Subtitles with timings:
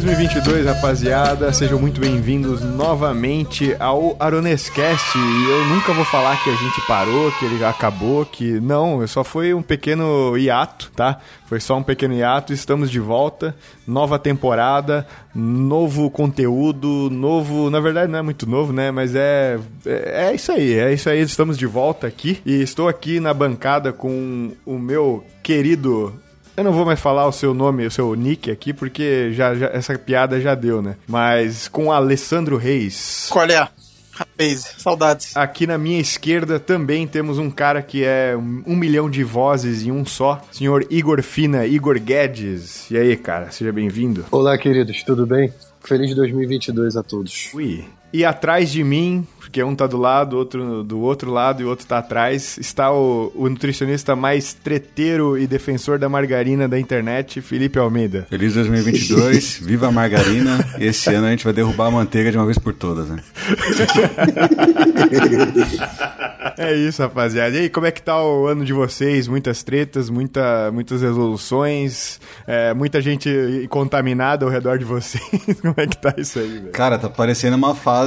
[0.00, 1.52] Feliz 2022, rapaziada.
[1.52, 5.18] Sejam muito bem-vindos novamente ao Aronescast.
[5.18, 9.22] E eu nunca vou falar que a gente parou, que ele acabou, que não, só
[9.22, 11.20] foi um pequeno hiato, tá?
[11.46, 12.52] Foi só um pequeno hiato.
[12.52, 13.54] Estamos de volta,
[13.86, 17.68] nova temporada, novo conteúdo, novo.
[17.68, 18.90] Na verdade, não é muito novo, né?
[18.90, 21.20] Mas é, é, é isso aí, é isso aí.
[21.20, 26.18] Estamos de volta aqui e estou aqui na bancada com o meu querido
[26.60, 29.68] eu não vou mais falar o seu nome, o seu nick aqui, porque já, já
[29.68, 30.96] essa piada já deu, né?
[31.08, 33.28] Mas com o Alessandro Reis.
[33.30, 33.66] Qual é?
[34.12, 35.34] Rapaz, saudades.
[35.34, 39.86] Aqui na minha esquerda também temos um cara que é um, um, milhão de vozes
[39.86, 42.90] em um só, senhor Igor Fina, Igor Guedes.
[42.90, 44.26] E aí, cara, seja bem-vindo.
[44.30, 45.50] Olá, queridos, tudo bem?
[45.82, 47.50] Feliz 2022 a todos.
[47.54, 47.86] Ui.
[48.12, 51.68] E atrás de mim, porque um tá do lado, outro do outro lado e o
[51.68, 57.40] outro tá atrás, está o, o nutricionista mais treteiro e defensor da margarina da internet,
[57.40, 58.26] Felipe Almeida.
[58.28, 60.58] Feliz 2022, viva a margarina.
[60.78, 63.18] Esse ano a gente vai derrubar a manteiga de uma vez por todas, né?
[66.58, 67.56] é isso, rapaziada.
[67.56, 69.28] E aí, como é que tá o ano de vocês?
[69.28, 75.22] Muitas tretas, muita, muitas resoluções, é, muita gente contaminada ao redor de vocês.
[75.60, 76.72] como é que tá isso aí, velho?
[76.72, 77.99] Cara, tá parecendo uma fase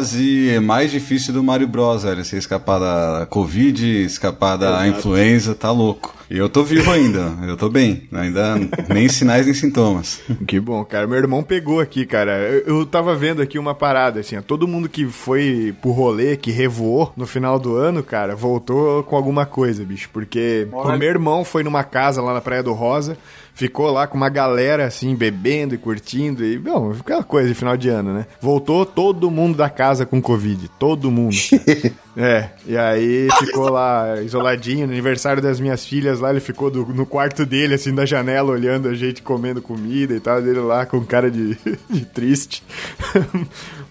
[0.62, 2.24] mais difícil do Mario Bros, velho.
[2.24, 5.00] Você escapar da Covid, escapar da Exato.
[5.00, 6.14] influenza, tá louco.
[6.30, 8.08] E eu tô vivo ainda, eu tô bem.
[8.12, 8.56] Ainda
[8.90, 10.22] nem sinais nem sintomas.
[10.48, 11.06] Que bom, cara.
[11.06, 12.32] Meu irmão pegou aqui, cara.
[12.32, 16.36] Eu, eu tava vendo aqui uma parada, assim, ó, todo mundo que foi pro rolê,
[16.36, 20.10] que revoou no final do ano, cara, voltou com alguma coisa, bicho.
[20.12, 20.96] Porque Olha.
[20.96, 23.18] o meu irmão foi numa casa lá na Praia do Rosa
[23.54, 27.78] ficou lá com uma galera assim, bebendo e curtindo e, bom, aquela coisa de final
[27.78, 28.26] de ano, né?
[28.42, 31.36] Voltou todo mundo da casa com Covid, todo mundo.
[32.18, 36.86] é, e aí ficou lá isoladinho, no aniversário das minhas filhas lá, ele ficou do,
[36.88, 40.86] no quarto dele, assim, da janela, olhando a gente comendo comida e tal, dele lá
[40.86, 41.58] com cara de,
[41.90, 42.64] de triste.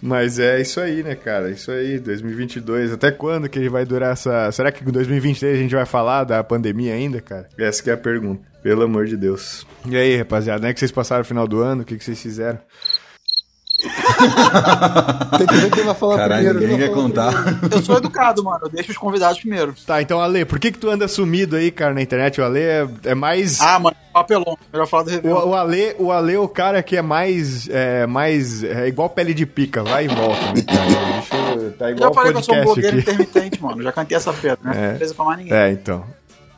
[0.02, 1.48] Mas é isso aí, né, cara?
[1.48, 2.92] Isso aí, 2022.
[2.92, 4.50] Até quando que vai durar essa.
[4.50, 7.48] Será que em 2023 a gente vai falar da pandemia ainda, cara?
[7.56, 8.42] Essa é a pergunta.
[8.64, 9.64] Pelo amor de Deus.
[9.86, 11.82] E aí, rapaziada, como é que vocês passaram o final do ano?
[11.82, 12.58] O que, que vocês fizeram?
[15.38, 16.72] Tem que ver quem vai falar Caralho, primeiro.
[16.72, 17.32] Ninguém quer contar.
[17.32, 17.76] Primeiro.
[17.76, 18.60] Eu sou educado, mano.
[18.62, 19.74] Eu deixo os convidados primeiro.
[19.86, 22.40] Tá, então, Ale, por que que tu anda sumido aí, cara, na internet?
[22.40, 23.60] O Ale é, é mais...
[23.60, 24.56] Ah, mano, papelão.
[24.72, 25.32] Melhor falar do review.
[25.32, 27.68] O, o, Ale, o Ale é o cara que é mais...
[27.68, 30.52] É, mais é igual pele de pica, vai e volta.
[30.52, 31.70] Né, cara?
[31.78, 33.10] tá igual Já falei que eu sou um blogueiro aqui.
[33.10, 33.82] intermitente, mano.
[33.82, 34.98] Já cantei essa pedra, né?
[35.00, 35.06] É.
[35.06, 35.54] Não pra mais ninguém.
[35.54, 36.04] É, então.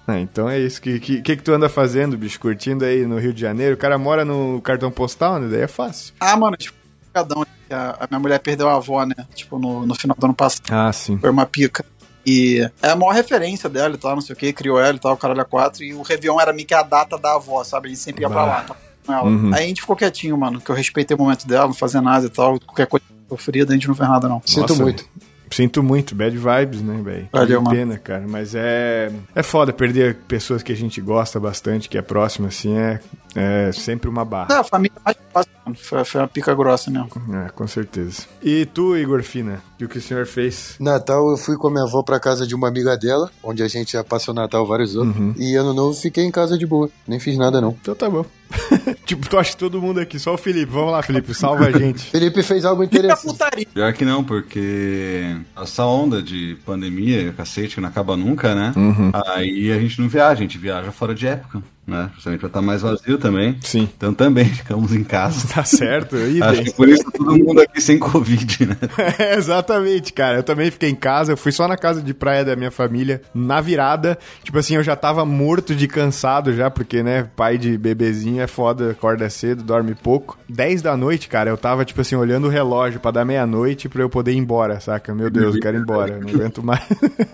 [0.06, 0.78] Ah, então é isso.
[0.80, 2.38] O que, que, que, tu anda fazendo, bicho?
[2.38, 3.74] Curtindo aí no Rio de Janeiro?
[3.74, 5.48] O cara mora no cartão postal, né?
[5.50, 6.12] Daí é fácil.
[6.20, 6.76] Ah, mano, tipo,
[7.14, 7.34] cada
[7.70, 9.14] a, a minha mulher perdeu a avó, né?
[9.34, 10.70] Tipo, no, no final do ano passado.
[10.70, 11.16] Ah, sim.
[11.18, 11.84] Foi uma pica.
[12.26, 14.98] E é a maior referência dela e tal, não sei o que, criou ela e
[14.98, 15.84] tal, o caralho a quatro.
[15.84, 17.88] E o Réveillon era meio que a data da avó, sabe?
[17.88, 18.34] A gente sempre ia bah.
[18.34, 18.76] pra lá, tá?
[19.04, 19.24] com ela.
[19.24, 19.54] Uhum.
[19.54, 22.26] Aí a gente ficou quietinho, mano, que eu respeitei o momento dela, não fazia nada
[22.26, 22.58] e tal.
[22.60, 24.42] Qualquer coisa sofrida, a gente não fez nada, não.
[24.44, 25.04] Sinto Nossa, muito.
[25.50, 27.28] Sinto muito, bad vibes, né, velho?
[27.30, 28.24] Valeu, que pena, cara.
[28.26, 29.12] Mas é.
[29.34, 33.00] É foda perder pessoas que a gente gosta bastante, que é próximo, assim, é,
[33.36, 34.52] é sempre uma barra.
[34.52, 37.10] É, a família mais fácil, foi, foi uma pica grossa mesmo.
[37.34, 38.22] É, com certeza.
[38.42, 40.76] E tu, Igor Fina, o que o senhor fez?
[40.80, 43.68] Natal eu fui com a minha avó pra casa de uma amiga dela, onde a
[43.68, 45.16] gente já passou Natal vários anos.
[45.16, 45.34] Uhum.
[45.36, 46.90] E ano novo fiquei em casa de boa.
[47.06, 47.76] Nem fiz nada, não.
[47.80, 48.24] Então tá bom.
[49.04, 50.72] tipo, tu acha que todo mundo aqui, só o Felipe.
[50.72, 52.02] Vamos lá, Felipe, salva a gente.
[52.10, 53.66] Felipe fez algo interessante.
[53.72, 58.72] Pior que não, porque essa onda de pandemia, cacete, que não acaba nunca, né?
[58.76, 59.10] Uhum.
[59.12, 62.10] Aí a gente não viaja, a gente viaja fora de época né?
[62.14, 63.56] Justamente vai estar mais vazio também.
[63.62, 63.88] Sim.
[63.96, 65.46] Então também ficamos em casa.
[65.48, 66.16] Tá certo.
[66.42, 68.76] Acho que por isso todo mundo aqui sem Covid, né?
[69.18, 70.38] É, exatamente, cara.
[70.38, 71.32] Eu também fiquei em casa.
[71.32, 74.18] Eu fui só na casa de praia da minha família na virada.
[74.42, 78.46] Tipo assim, eu já tava morto de cansado já, porque, né, pai de bebezinho é
[78.46, 80.38] foda, acorda cedo, dorme pouco.
[80.48, 84.02] 10 da noite, cara, eu tava, tipo assim, olhando o relógio para dar meia-noite pra
[84.02, 85.14] eu poder ir embora, saca?
[85.14, 86.18] Meu Deus, eu quero ir embora.
[86.18, 86.84] Não aguento mais.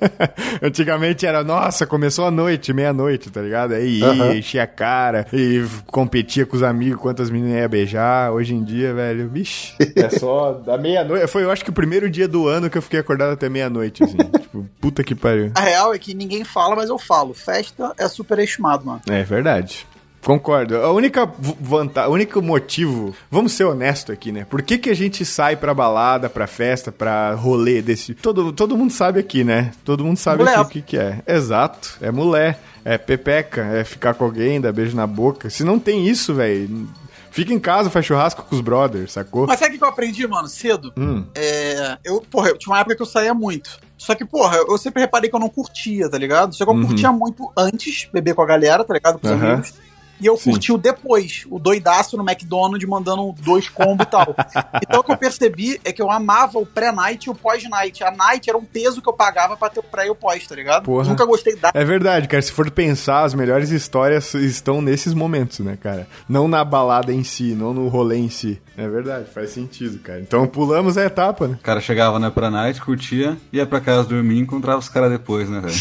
[0.62, 3.74] Antigamente era, nossa, começou a noite, meia-noite, tá ligado?
[3.74, 8.32] Aí, uhum enchia a cara e competia com os amigos quantas meninas ia beijar.
[8.32, 11.26] Hoje em dia, velho, bicho, é só da meia-noite.
[11.28, 14.02] Foi, eu acho que o primeiro dia do ano que eu fiquei acordado até meia-noite,
[14.02, 14.16] assim.
[14.40, 15.52] tipo, puta que pariu.
[15.54, 17.32] A real é que ninguém fala, mas eu falo.
[17.32, 19.00] Festa é super estimado, mano.
[19.08, 19.86] É verdade.
[20.22, 20.76] Concordo.
[20.76, 21.30] A única
[21.60, 24.44] vantagem, o único motivo, vamos ser honestos aqui, né?
[24.44, 28.14] Por que, que a gente sai pra balada, pra festa, pra rolê desse.
[28.14, 29.72] Todo, todo mundo sabe aqui, né?
[29.84, 31.20] Todo mundo sabe o que, que é.
[31.26, 35.50] Exato, é mulher é pepeca, é ficar com alguém, dar beijo na boca.
[35.50, 36.88] Se não tem isso, velho,
[37.30, 39.46] Fica em casa, faz churrasco com os brothers, sacou?
[39.46, 40.92] Mas sabe o que eu aprendi, mano, cedo?
[40.96, 41.24] Hum.
[41.34, 43.78] É, eu, porra, eu tinha uma época que eu saía muito.
[43.96, 46.54] Só que, porra, eu sempre reparei que eu não curtia, tá ligado?
[46.56, 46.86] Só que eu uhum.
[46.88, 49.20] curtia muito antes beber com a galera, tá ligado?
[49.20, 49.48] Com os uhum.
[49.48, 49.74] amigos.
[50.20, 50.50] E eu Sim.
[50.50, 54.34] curti o depois, o doidaço no McDonald's mandando dois combos e tal.
[54.82, 58.04] então o que eu percebi é que eu amava o pré-night e o pós-night.
[58.04, 60.46] A night era um peso que eu pagava pra ter o pré e o pós,
[60.46, 60.84] tá ligado?
[60.84, 61.08] Porra.
[61.08, 61.70] Nunca gostei da.
[61.74, 62.42] É verdade, cara.
[62.42, 66.06] Se for pensar, as melhores histórias estão nesses momentos, né, cara?
[66.28, 68.60] Não na balada em si, não no rolê em si.
[68.76, 70.20] É verdade, faz sentido, cara.
[70.20, 71.56] Então pulamos a etapa, né?
[71.60, 75.10] O cara chegava na pra night, curtia, ia pra casa dormir e encontrava os caras
[75.10, 75.74] depois, né, velho?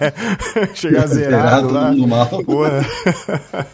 [0.74, 1.92] Chegar zerado, lá.
[1.92, 2.26] Mal.
[2.44, 2.84] Porra.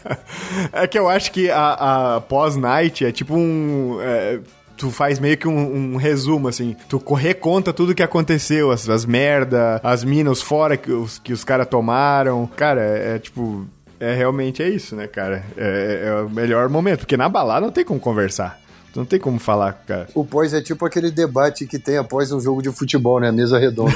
[0.71, 3.99] é que eu acho que a, a pós-night é tipo um.
[4.01, 4.39] É,
[4.75, 6.75] tu faz meio que um, um, resumo, assim.
[6.87, 11.43] Tu reconta tudo que aconteceu, as, as merda, as minas fora que os, que os
[11.43, 12.47] caras tomaram.
[12.55, 13.67] Cara, é, é tipo
[13.99, 15.43] é realmente é isso, né, cara?
[15.57, 18.59] É, é, o melhor momento, porque na balada não tem como conversar.
[18.97, 20.07] Não tem como falar, cara.
[20.15, 23.29] O pós é tipo aquele debate que tem após um jogo de futebol, né?
[23.29, 23.93] A mesa redonda.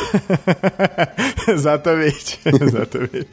[1.50, 2.40] exatamente.
[2.62, 3.28] Exatamente.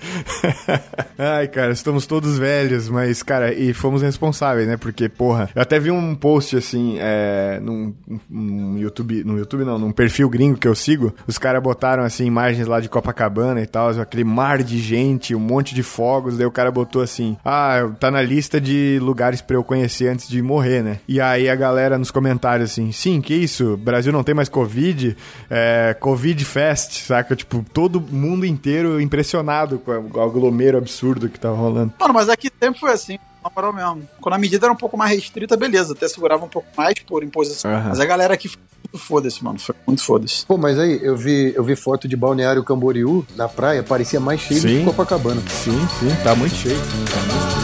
[1.19, 4.77] Ai, cara, estamos todos velhos, mas, cara, e fomos responsáveis, né?
[4.77, 7.95] Porque, porra, eu até vi um post assim, é, num,
[8.29, 12.25] num YouTube, no YouTube não, num perfil gringo que eu sigo, os caras botaram assim
[12.25, 16.47] imagens lá de Copacabana e tal, aquele mar de gente, um monte de fogos, daí
[16.47, 20.41] o cara botou assim: "Ah, tá na lista de lugares para eu conhecer antes de
[20.41, 21.01] morrer, né?".
[21.09, 23.77] E aí a galera nos comentários assim, sim, que isso?
[23.77, 25.15] Brasil não tem mais Covid?
[25.51, 27.37] É, Covid Fest, saca?
[27.37, 31.93] Tipo, todo mundo inteiro impressionado com o aglomero absurdo que tava rolando.
[32.01, 34.09] Mano, mas aqui sempre foi assim na moral mesmo.
[34.21, 37.23] Quando a medida era um pouco mais restrita, beleza, até segurava um pouco mais por
[37.23, 37.71] imposição.
[37.71, 37.89] Uhum.
[37.89, 38.61] Mas a galera aqui foi
[38.93, 39.59] muito foda-se, mano.
[39.59, 40.47] Foi muito foda-se.
[40.47, 44.41] Pô, mas aí, eu vi, eu vi foto de Balneário Camboriú na praia, parecia mais
[44.41, 44.69] cheio sim.
[44.69, 45.41] do que Copacabana.
[45.49, 46.79] Sim, sim, tá muito cheio.
[46.79, 47.58] Tá muito cheio.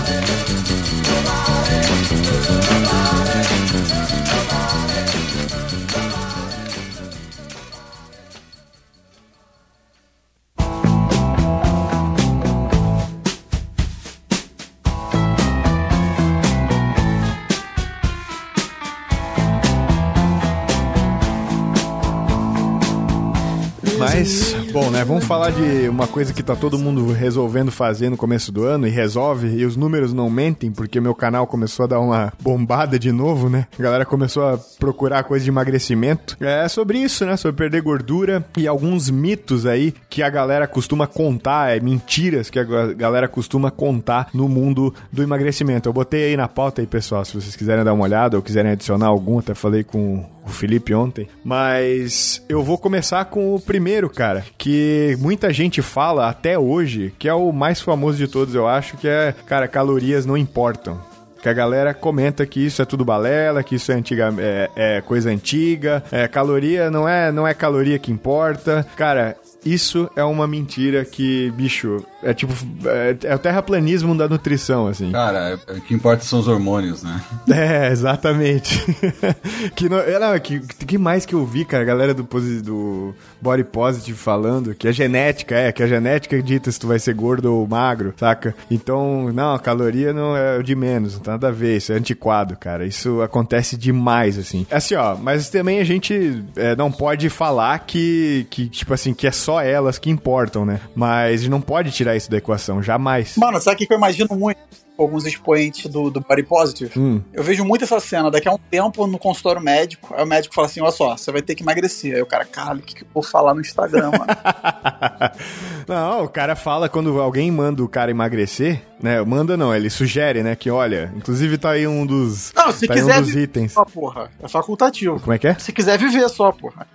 [24.74, 25.04] Bom, né?
[25.04, 28.88] Vamos falar de uma coisa que tá todo mundo resolvendo fazer no começo do ano
[28.88, 32.98] e resolve, e os números não mentem, porque meu canal começou a dar uma bombada
[32.98, 33.68] de novo, né?
[33.78, 36.36] A galera começou a procurar coisa de emagrecimento.
[36.40, 37.36] É sobre isso, né?
[37.36, 42.58] Sobre perder gordura e alguns mitos aí que a galera costuma contar, é mentiras que
[42.58, 45.88] a galera costuma contar no mundo do emagrecimento.
[45.88, 48.72] Eu botei aí na pauta aí, pessoal, se vocês quiserem dar uma olhada ou quiserem
[48.72, 51.28] adicionar algum, até falei com o Felipe ontem.
[51.42, 57.28] Mas eu vou começar com o primeiro, cara, que muita gente fala até hoje, que
[57.28, 60.98] é o mais famoso de todos, eu acho, que é, cara, calorias não importam
[61.42, 65.00] que a galera comenta que isso é tudo balela, que isso é, antiga, é, é
[65.02, 68.86] coisa antiga, é, caloria não é, não é caloria que importa.
[68.96, 72.52] Cara, isso é uma mentira que, bicho, é tipo.
[72.84, 75.10] É, é o terraplanismo da nutrição, assim.
[75.12, 77.20] Cara, é, o que importa são os hormônios, né?
[77.54, 78.84] É, exatamente.
[79.76, 82.24] que, não, é, não, que, que mais que eu vi, cara, a galera do,
[82.62, 86.98] do Body Positive falando que a genética, é, que a genética dita se tu vai
[86.98, 88.54] ser gordo ou magro, saca?
[88.70, 91.92] Então, não, a caloria não é o de menos, não tem nada a ver, isso
[91.92, 92.86] é antiquado, cara.
[92.86, 94.66] Isso acontece demais, assim.
[94.70, 99.26] Assim, ó, mas também a gente é, não pode falar que, que, tipo assim, que
[99.26, 100.80] é só elas que importam, né?
[100.94, 103.36] Mas não pode tirar isso da equação, jamais.
[103.36, 104.58] Mano, sabe o que eu imagino muito?
[104.96, 106.98] alguns expoentes do, do Body Positive.
[106.98, 107.20] Hum.
[107.32, 108.30] Eu vejo muito essa cena.
[108.30, 111.32] Daqui a um tempo, no consultório médico, aí o médico fala assim: olha só, você
[111.32, 112.14] vai ter que emagrecer.
[112.14, 114.26] Aí o cara, caralho, o que, que eu vou falar no Instagram, mano?
[115.88, 119.20] não, o cara fala quando alguém manda o cara emagrecer, né?
[119.22, 120.54] Manda não, ele sugere, né?
[120.56, 122.52] Que olha, inclusive tá aí um dos.
[122.54, 123.18] Não, se tá quiser.
[123.18, 123.72] Um dos itens.
[123.72, 124.30] Só, porra.
[124.42, 125.20] É facultativo.
[125.20, 125.54] Como é que é?
[125.54, 126.86] Se quiser viver só, porra.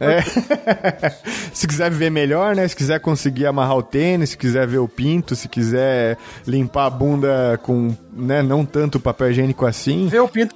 [0.00, 0.20] É.
[1.52, 2.66] se quiser viver melhor, né?
[2.66, 6.16] Se quiser conseguir amarrar o tênis, se quiser ver o pinto, se quiser
[6.46, 10.08] limpar a bunda com, né, não tanto papel higiênico assim.
[10.08, 10.54] Vê o pinto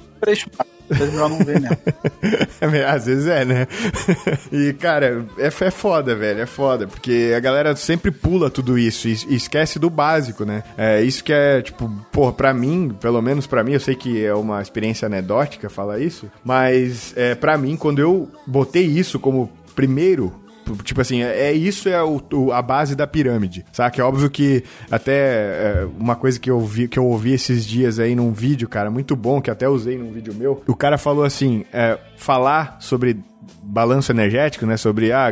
[0.99, 1.13] prestado.
[1.13, 1.77] melhor não ver mesmo.
[2.63, 3.67] É, às vezes é, né?
[4.53, 6.41] E, cara, é, é foda, velho.
[6.41, 6.87] É foda.
[6.87, 10.63] Porque a galera sempre pula tudo isso e, e esquece do básico, né?
[10.77, 14.25] É isso que é, tipo, porra, pra mim, pelo menos pra mim, eu sei que
[14.25, 19.51] é uma experiência anedótica falar isso, mas é, pra mim, quando eu botei isso como
[19.75, 20.42] primeiro
[20.85, 24.01] Tipo assim, é, é isso é o, o, a base da pirâmide, sabe?
[24.01, 27.99] É óbvio que até é, uma coisa que eu, vi, que eu ouvi esses dias
[27.99, 31.25] aí num vídeo, cara, muito bom, que até usei num vídeo meu, o cara falou
[31.25, 33.21] assim, é, falar sobre
[33.63, 34.77] balanço energético, né?
[34.77, 35.31] Sobre ah,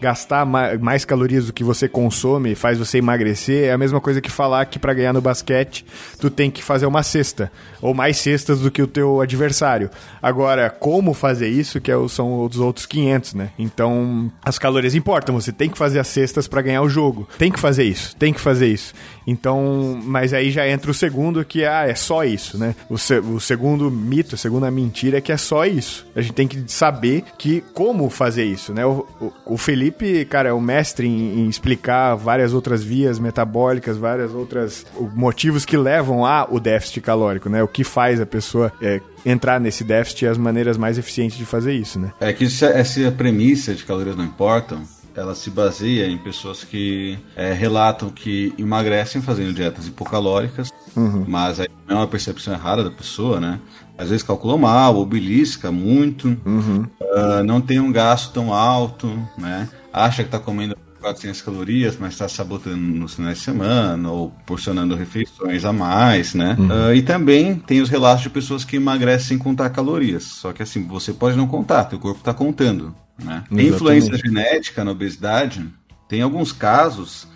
[0.00, 3.64] gastar mais calorias do que você consome faz você emagrecer.
[3.64, 5.84] É a mesma coisa que falar que para ganhar no basquete
[6.18, 9.90] tu tem que fazer uma cesta ou mais cestas do que o teu adversário.
[10.22, 13.50] Agora, como fazer isso que é são os outros 500, né?
[13.58, 15.34] Então, as calorias importam.
[15.34, 17.28] Você tem que fazer as cestas para ganhar o jogo.
[17.38, 18.16] Tem que fazer isso.
[18.16, 18.94] Tem que fazer isso.
[19.26, 22.74] Então, mas aí já entra o segundo que ah, é só isso, né?
[22.88, 26.06] O, se, o segundo mito, a segunda mentira é que é só isso.
[26.14, 28.84] A gente tem que saber que como fazer isso, né?
[28.86, 33.96] O, o, o Felipe, cara, é o mestre em, em, explicar várias outras vias metabólicas,
[33.96, 37.62] várias outras motivos que levam a o déficit calórico, né?
[37.62, 41.44] O que faz a pessoa é, entrar nesse déficit e as maneiras mais eficientes de
[41.44, 42.12] fazer isso, né?
[42.20, 44.82] É que essa premissa de calorias não importam
[45.14, 51.24] ela se baseia em pessoas que é, relatam que emagrecem fazendo dietas hipocalóricas, uhum.
[51.28, 53.60] mas aí é uma percepção errada da pessoa, né?
[53.96, 56.86] Às vezes calculou mal, ou belisca muito, uhum.
[57.00, 59.06] uh, não tem um gasto tão alto,
[59.36, 59.68] né?
[59.92, 64.94] Acha que está comendo 400 calorias, mas está sabotando nos finais de semana ou porcionando
[64.94, 66.56] refeições a mais, né?
[66.58, 66.68] Uhum.
[66.68, 70.22] Uh, e também tem os relatos de pessoas que emagrecem sem contar calorias.
[70.24, 72.94] Só que assim, você pode não contar, teu corpo está contando.
[73.22, 73.44] Né?
[73.54, 75.64] Tem influência genética na obesidade,
[76.08, 77.28] tem alguns casos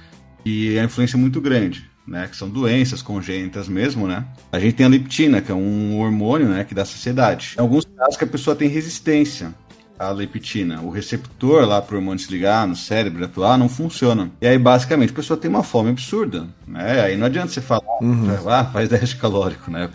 [0.43, 1.91] que a influência é muito grande.
[2.07, 4.25] Né, que são doenças congênitas mesmo, né?
[4.53, 7.57] A gente tem a leptina, que é um hormônio, né, que dá saciedade.
[7.59, 9.53] Em alguns casos que a pessoa tem resistência
[9.99, 14.31] a leptina, o receptor lá para o hormônio se ligar no cérebro atuar não funciona.
[14.41, 16.47] E aí, basicamente, a pessoa tem uma fome absurda.
[16.67, 17.00] Né?
[17.00, 18.29] Aí não adianta você falar, uhum.
[18.49, 19.88] ah, faz déficit calórico, né?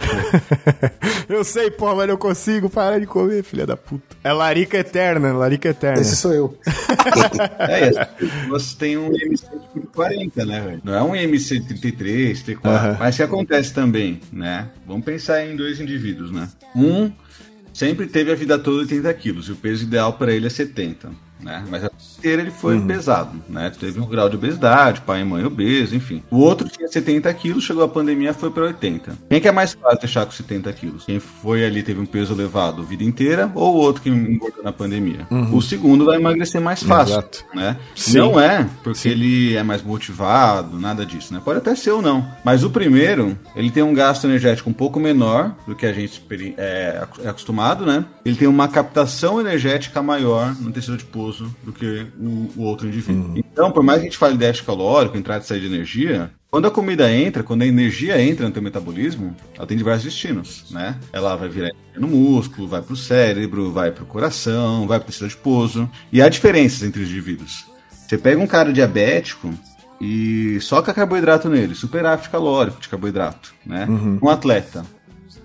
[1.28, 4.16] eu sei, porra, mas eu consigo parar de comer, filha da puta.
[4.24, 6.02] É larica eterna, larica eterna.
[6.02, 6.58] Esse sou eu.
[7.60, 8.08] é,
[8.48, 10.82] você tem um IMC de 40, né, velho?
[10.84, 12.90] Não é um IMC de 33, 34.
[12.90, 12.96] Uhum.
[13.00, 14.70] Mas que acontece também, né?
[14.88, 16.48] Vamos pensar em dois indivíduos, né?
[16.76, 17.12] Um
[17.74, 21.31] sempre teve a vida toda 80 quilos e o peso ideal para ele é 70
[21.42, 21.64] né?
[21.70, 22.88] Mas a vida inteira ele foi uhum.
[22.88, 23.72] pesado, né?
[23.78, 26.24] Teve um grau de obesidade, pai e mãe obeso, enfim.
[26.30, 29.18] O outro tinha 70 quilos, chegou a pandemia, foi para 80.
[29.30, 31.06] Quem é que é mais fácil deixar com 70 quilos?
[31.06, 34.64] Quem foi ali, teve um peso elevado a vida inteira, ou o outro que engordou
[34.64, 35.28] na pandemia?
[35.30, 35.56] Uhum.
[35.56, 37.46] O segundo vai emagrecer mais fácil, Exato.
[37.54, 37.78] né?
[37.96, 38.18] Sim.
[38.18, 39.10] Não é porque Sim.
[39.10, 41.42] ele é mais motivado, nada disso, né?
[41.44, 42.26] Pode até ser ou não.
[42.44, 46.22] Mas o primeiro, ele tem um gasto energético um pouco menor do que a gente
[46.58, 48.06] é, é acostumado, né?
[48.24, 51.31] Ele tem uma captação energética maior no tecido adiposo
[51.64, 53.30] do que o, o outro indivíduo.
[53.30, 53.38] Uhum.
[53.38, 56.32] Então, por mais que a gente fale de déficit calórico, entrada e saída de energia,
[56.50, 60.66] quando a comida entra, quando a energia entra no teu metabolismo, ela tem diversos destinos,
[60.70, 60.98] né?
[61.14, 65.06] Ela vai virar no músculo, vai para o cérebro, vai para o coração, vai para
[65.06, 65.90] o tecido adiposo.
[66.12, 67.66] E há diferenças entre os indivíduos.
[67.90, 69.50] Você pega um cara diabético
[70.02, 73.86] e soca carboidrato nele, superávit calórico de carboidrato, né?
[73.88, 74.20] Uhum.
[74.22, 74.84] Um atleta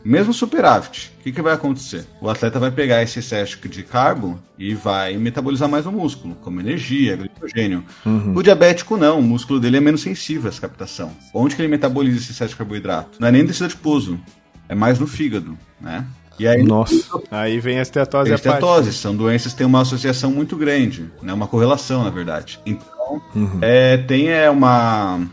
[0.06, 2.06] mesmo superávit, o que, que vai acontecer?
[2.20, 6.60] O atleta vai pegar esse excesso de carbo e vai metabolizar mais o músculo, como
[6.60, 7.84] energia, glicogênio.
[8.04, 8.32] Uhum.
[8.36, 11.10] O diabético não, o músculo dele é menos sensível a essa captação.
[11.34, 13.18] Onde que ele metaboliza esse excesso de carboidrato?
[13.20, 14.20] Não é nem no tecido adiposo,
[14.68, 16.06] é mais no fígado, né?
[16.38, 16.94] E aí, Nossa,
[17.30, 18.30] aí vem a estetose.
[18.30, 21.32] A estetose, são doenças que têm uma associação muito grande, né?
[21.32, 22.60] uma correlação, na verdade.
[22.64, 23.58] Então, uhum.
[23.62, 25.26] é, tem é, uma,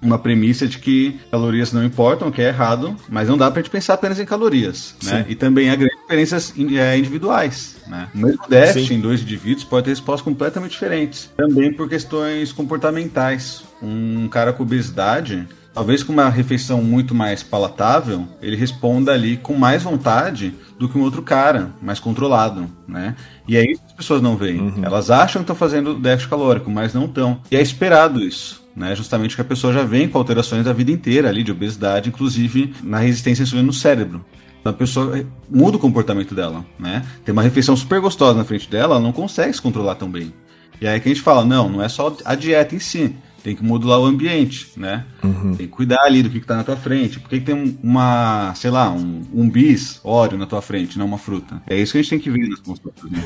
[0.00, 3.70] uma premissa de que calorias não importam, que é errado, mas não dá pra gente
[3.70, 5.26] pensar apenas em calorias, né?
[5.28, 8.08] E também há grandes diferenças é, individuais, né?
[8.14, 8.94] O mesmo déficit Sim.
[8.94, 11.30] em dois indivíduos pode ter respostas completamente diferentes.
[11.36, 13.62] Também por questões comportamentais.
[13.82, 19.54] Um cara com obesidade, talvez com uma refeição muito mais palatável, ele responda ali com
[19.54, 23.14] mais vontade do que um outro cara, mais controlado, né?
[23.46, 24.60] E é isso que as pessoas não veem.
[24.60, 24.84] Uhum.
[24.84, 27.40] Elas acham que estão fazendo déficit calórico, mas não estão.
[27.50, 28.94] E é esperado isso né?
[28.94, 32.72] Justamente que a pessoa já vem com alterações da vida inteira ali de obesidade, inclusive
[32.82, 34.24] na resistência à insulina no cérebro.
[34.60, 37.04] Então a pessoa muda o comportamento dela, né?
[37.24, 40.32] Tem uma refeição super gostosa na frente dela, ela não consegue se controlar tão bem.
[40.80, 43.54] E aí que a gente fala, não, não é só a dieta em si, tem
[43.54, 45.04] que modular o ambiente, né?
[45.22, 45.54] Uhum.
[45.54, 47.20] Tem que cuidar ali do que, está na tua frente.
[47.20, 51.06] Por que, que tem uma, sei lá, um, um bis, óleo na tua frente, não
[51.06, 51.62] uma fruta?
[51.66, 53.24] É isso que a gente tem que ver nas consultas, né?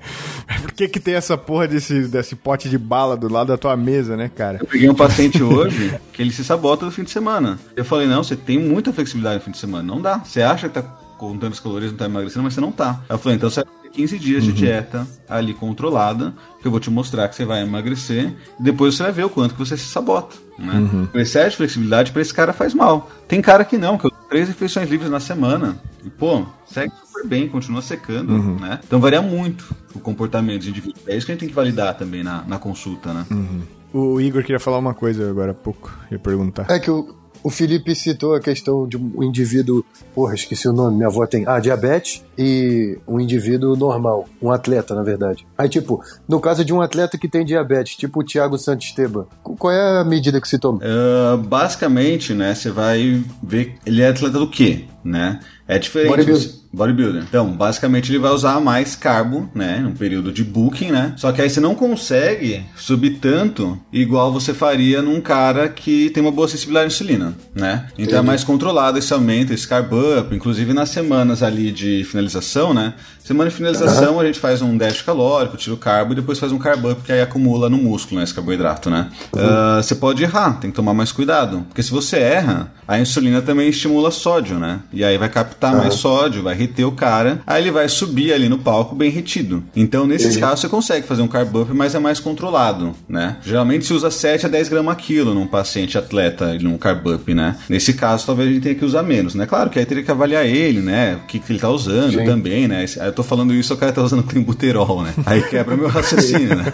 [0.62, 3.76] Por que, que tem essa porra desse, desse pote de bala do lado da tua
[3.76, 4.58] mesa, né, cara?
[4.60, 7.58] Eu peguei um paciente hoje que ele se sabota no fim de semana.
[7.74, 9.82] Eu falei, não, você tem muita flexibilidade no fim de semana.
[9.82, 10.18] Não dá.
[10.18, 13.00] Você acha que tá contando as calorias, não tá emagrecendo, mas você não tá.
[13.08, 13.64] Eu falei, então você
[13.96, 14.50] 15 dias uhum.
[14.50, 18.94] de dieta ali controlada, que eu vou te mostrar que você vai emagrecer, e depois
[18.94, 20.36] você vai ver o quanto que você se sabota.
[20.58, 20.74] Né?
[20.74, 21.08] Uhum.
[21.14, 23.10] O excesso de flexibilidade para esse cara faz mal.
[23.26, 27.26] Tem cara que não, que eu três refeições livres na semana, e pô, segue super
[27.26, 28.58] bem, continua secando, uhum.
[28.60, 28.80] né?
[28.86, 31.02] Então varia muito o comportamento dos indivíduos.
[31.06, 33.24] É isso que a gente tem que validar também na, na consulta, né?
[33.30, 33.62] Uhum.
[33.94, 36.66] O Igor queria falar uma coisa agora há pouco, ia perguntar.
[36.68, 37.14] É que o,
[37.46, 41.44] O Felipe citou a questão de um indivíduo, porra, esqueci o nome, minha avó tem,
[41.46, 45.46] ah, diabetes e um indivíduo normal, um atleta, na verdade.
[45.56, 49.72] Aí, tipo, no caso de um atleta que tem diabetes, tipo o Thiago Santisteban, qual
[49.72, 50.80] é a medida que se toma?
[50.80, 55.38] Uh, basicamente, né, você vai ver, ele é atleta do quê, né?
[55.68, 56.10] É diferente.
[56.10, 56.50] Bodybuilder.
[56.72, 57.24] Bodybuilder.
[57.28, 61.14] Então, basicamente ele vai usar mais carbo, né, num período de booking, né?
[61.16, 66.22] Só que aí você não consegue subir tanto igual você faria num cara que tem
[66.22, 67.86] uma boa sensibilidade à insulina, né?
[67.92, 68.14] Então é Entendi.
[68.14, 72.94] é mais controlado esse aumento, esse carb up, inclusive nas semanas ali de finalização, né?
[73.26, 74.20] Semana de finalização uhum.
[74.20, 77.02] a gente faz um déficit calórico, tira o carbo e depois faz um carb up
[77.02, 79.08] que aí acumula no músculo, né, esse carboidrato, né?
[79.34, 79.42] Uhum.
[79.42, 83.42] Uh, você pode errar, tem que tomar mais cuidado, porque se você erra, a insulina
[83.42, 84.78] também estimula sódio, né?
[84.92, 85.80] E aí vai captar uhum.
[85.80, 89.60] mais sódio, vai reter o cara, aí ele vai subir ali no palco bem retido.
[89.74, 93.38] Então, nesses casos, você consegue fazer um carb up, mas é mais controlado, né?
[93.42, 97.56] Geralmente se usa 7 a 10 gramas quilo num paciente atleta, num carb up, né?
[97.68, 99.46] Nesse caso, talvez a gente tenha que usar menos, né?
[99.46, 101.18] Claro que aí teria que avaliar ele, né?
[101.24, 102.24] O que, que ele tá usando Sim.
[102.24, 102.84] também, né?
[103.16, 105.14] Tô falando isso, o cara tá usando clenbuterol, né?
[105.24, 106.64] Aí quebra meu raciocínio, né?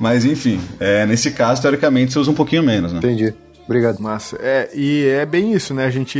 [0.00, 2.98] Mas enfim, é, nesse caso, teoricamente, você usa um pouquinho menos, né?
[2.98, 3.32] Entendi.
[3.64, 3.98] Obrigado.
[4.00, 4.36] Massa.
[4.40, 5.84] É, e é bem isso, né?
[5.86, 6.18] A gente.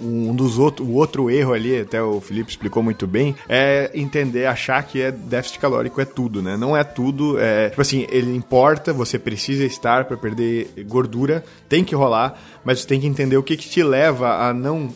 [0.00, 0.88] Um dos outros.
[0.88, 5.12] O outro erro ali, até o Felipe explicou muito bem, é entender, achar que é
[5.12, 6.56] déficit calórico é tudo, né?
[6.56, 7.38] Não é tudo.
[7.38, 12.80] É, tipo assim, ele importa, você precisa estar para perder gordura, tem que rolar, mas
[12.80, 14.90] você tem que entender o que, que te leva a não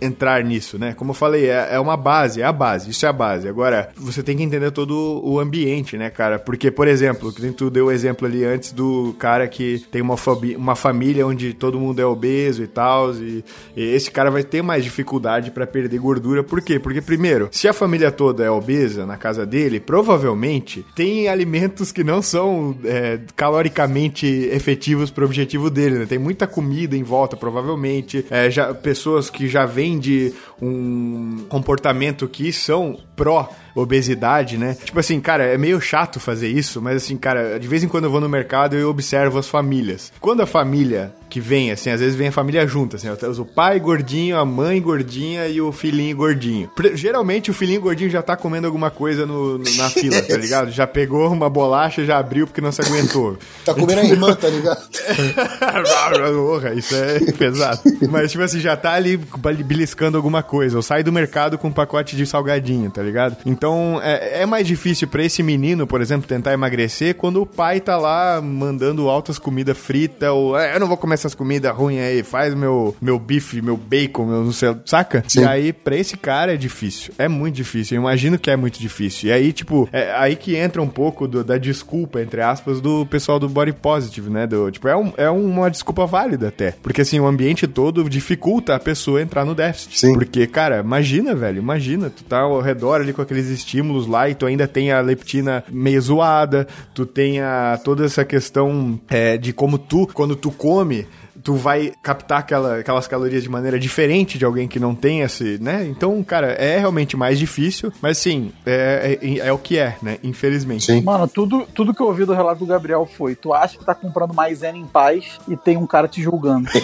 [0.00, 0.92] entrar nisso, né?
[0.94, 3.48] Como eu falei, é, é, uma base, é a base, isso é a base.
[3.48, 6.38] Agora, você tem que entender todo o ambiente, né, cara?
[6.38, 10.16] Porque, por exemplo, que tu deu o exemplo ali antes do cara que tem uma,
[10.56, 13.44] uma família onde todo mundo é obeso e tal, e,
[13.76, 16.42] e esse cara vai ter mais dificuldade para perder gordura.
[16.42, 16.78] Por quê?
[16.78, 22.04] Porque, primeiro, se a família toda é obesa na casa dele, provavelmente tem alimentos que
[22.04, 26.06] não são é, caloricamente efetivos pro objetivo dele, né?
[26.06, 28.24] Tem muita comida em volta, provavelmente.
[28.30, 34.76] É, já, pessoas que já vêm de um comportamento que são pró obesidade, né?
[34.84, 38.04] Tipo assim, cara, é meio chato fazer isso, mas assim, cara, de vez em quando
[38.04, 40.12] eu vou no mercado e eu observo as famílias.
[40.20, 43.80] Quando a família que vem, assim, às vezes vem a família junta, assim, o pai
[43.80, 46.70] gordinho, a mãe gordinha e o filhinho gordinho.
[46.94, 50.70] Geralmente o filhinho gordinho já tá comendo alguma coisa no, no na fila, tá ligado?
[50.70, 53.36] Já pegou uma bolacha, já abriu porque não se aguentou.
[53.64, 54.80] tá comendo a irmã, tá ligado?
[56.34, 57.80] Porra, isso é pesado.
[58.08, 59.16] Mas, tipo assim, já tá ali
[59.64, 63.36] beliscando alguma coisa, ou sai do mercado com um pacote de salgadinho, tá ligado?
[63.44, 63.63] Então,
[64.02, 67.96] é, é mais difícil para esse menino, por exemplo, tentar emagrecer quando o pai tá
[67.96, 72.22] lá mandando altas comidas fritas, ou é, eu não vou comer essas comidas ruins aí,
[72.22, 75.24] faz meu, meu bife, meu bacon, meu não sei, saca?
[75.26, 75.42] Sim.
[75.42, 77.12] E aí, pra esse cara é difícil.
[77.18, 77.96] É muito difícil.
[77.96, 79.28] Eu imagino que é muito difícil.
[79.28, 83.06] E aí, tipo, é aí que entra um pouco do, da desculpa, entre aspas, do
[83.06, 84.46] pessoal do body positive, né?
[84.46, 86.74] Do, tipo, é, um, é uma desculpa válida até.
[86.82, 89.98] Porque assim, o ambiente todo dificulta a pessoa entrar no déficit.
[89.98, 90.14] Sim.
[90.14, 94.34] Porque, cara, imagina, velho, imagina, tu tá ao redor ali com aqueles estímulos lá e
[94.34, 99.52] tu ainda tem a leptina meio zoada, tu tem a, toda essa questão é, de
[99.52, 101.06] como tu, quando tu come,
[101.44, 105.58] tu vai captar aquela, aquelas calorias de maneira diferente de alguém que não tem esse,
[105.60, 105.86] né?
[105.86, 110.16] Então, cara, é realmente mais difícil, mas sim, é, é, é, o que é, né?
[110.24, 110.86] Infelizmente.
[110.86, 111.02] Sim.
[111.02, 113.94] Mano, tudo, tudo que eu ouvi do relato do Gabriel foi: tu acha que tá
[113.94, 116.66] comprando maisena em paz e tem um cara te julgando.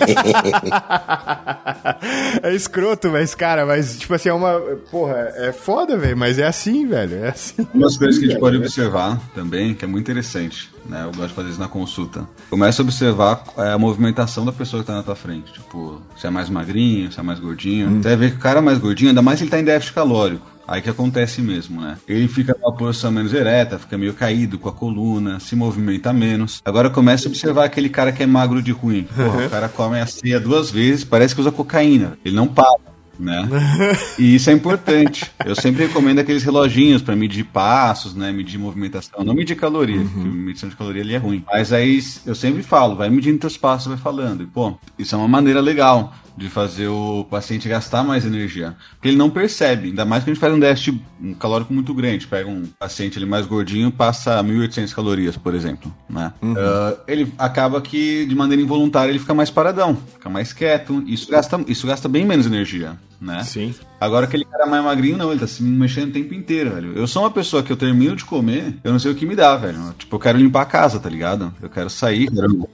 [2.42, 4.60] é escroto, mas, cara, mas, tipo assim, é uma.
[4.90, 7.24] Porra, é foda, velho, mas é assim, velho.
[7.24, 7.66] É assim.
[7.72, 11.02] Umas coisas que a gente pode observar também, que é muito interessante, né?
[11.04, 12.28] Eu gosto de fazer isso na consulta.
[12.50, 15.52] Começa a observar é, a movimentação da pessoa que tá na tua frente.
[15.52, 17.88] Tipo, se é mais magrinho, se é mais gordinho.
[17.88, 18.02] Hum.
[18.02, 19.94] Você vai ver que o cara mais gordinho, ainda mais se ele tá em déficit
[19.94, 20.50] calórico.
[20.70, 21.96] Aí que acontece mesmo, né?
[22.06, 26.62] Ele fica numa posição menos ereta, fica meio caído com a coluna, se movimenta menos.
[26.64, 29.02] Agora começa a observar aquele cara que é magro de ruim.
[29.02, 32.16] Porra, o cara come a ceia duas vezes, parece que usa cocaína.
[32.24, 32.72] Ele não para
[33.20, 33.48] né?
[34.18, 35.30] E isso é importante.
[35.44, 38.32] Eu sempre recomendo aqueles reloginhos para medir passos, né?
[38.32, 40.08] Medir movimentação, não medir caloria, uhum.
[40.08, 41.44] porque medição de caloria ali é ruim.
[41.50, 44.42] Mas aí eu sempre falo, vai medindo teus passos, vai falando.
[44.42, 48.76] E, pô, isso é uma maneira legal de fazer o paciente gastar mais energia.
[48.92, 51.00] Porque ele não percebe, ainda mais que a gente faz um déficit
[51.38, 52.26] calórico muito grande.
[52.26, 56.32] Pega um paciente ele mais gordinho, passa 1.800 calorias, por exemplo, né?
[56.40, 56.52] Uhum.
[56.52, 61.02] Uh, ele acaba que, de maneira involuntária, ele fica mais paradão, fica mais quieto.
[61.06, 63.44] Isso gasta, isso gasta bem menos energia né?
[63.44, 63.74] Sim.
[64.00, 66.96] Agora aquele cara mais magrinho, não, ele tá se mexendo o tempo inteiro, velho.
[66.96, 69.36] Eu sou uma pessoa que eu termino de comer, eu não sei o que me
[69.36, 69.94] dá, velho.
[69.98, 71.52] Tipo, eu quero limpar a casa, tá ligado?
[71.60, 72.68] Eu quero sair, quero...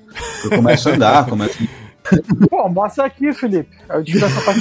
[0.44, 1.58] eu começo a andar, começo
[2.48, 3.68] Pô, mostra aqui, Felipe.
[3.88, 4.60] Eu digo essa parte.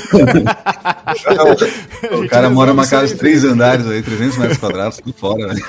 [2.11, 5.65] o cara mora numa casa de três andares aí, 300 metros quadrados, tudo fora, velho.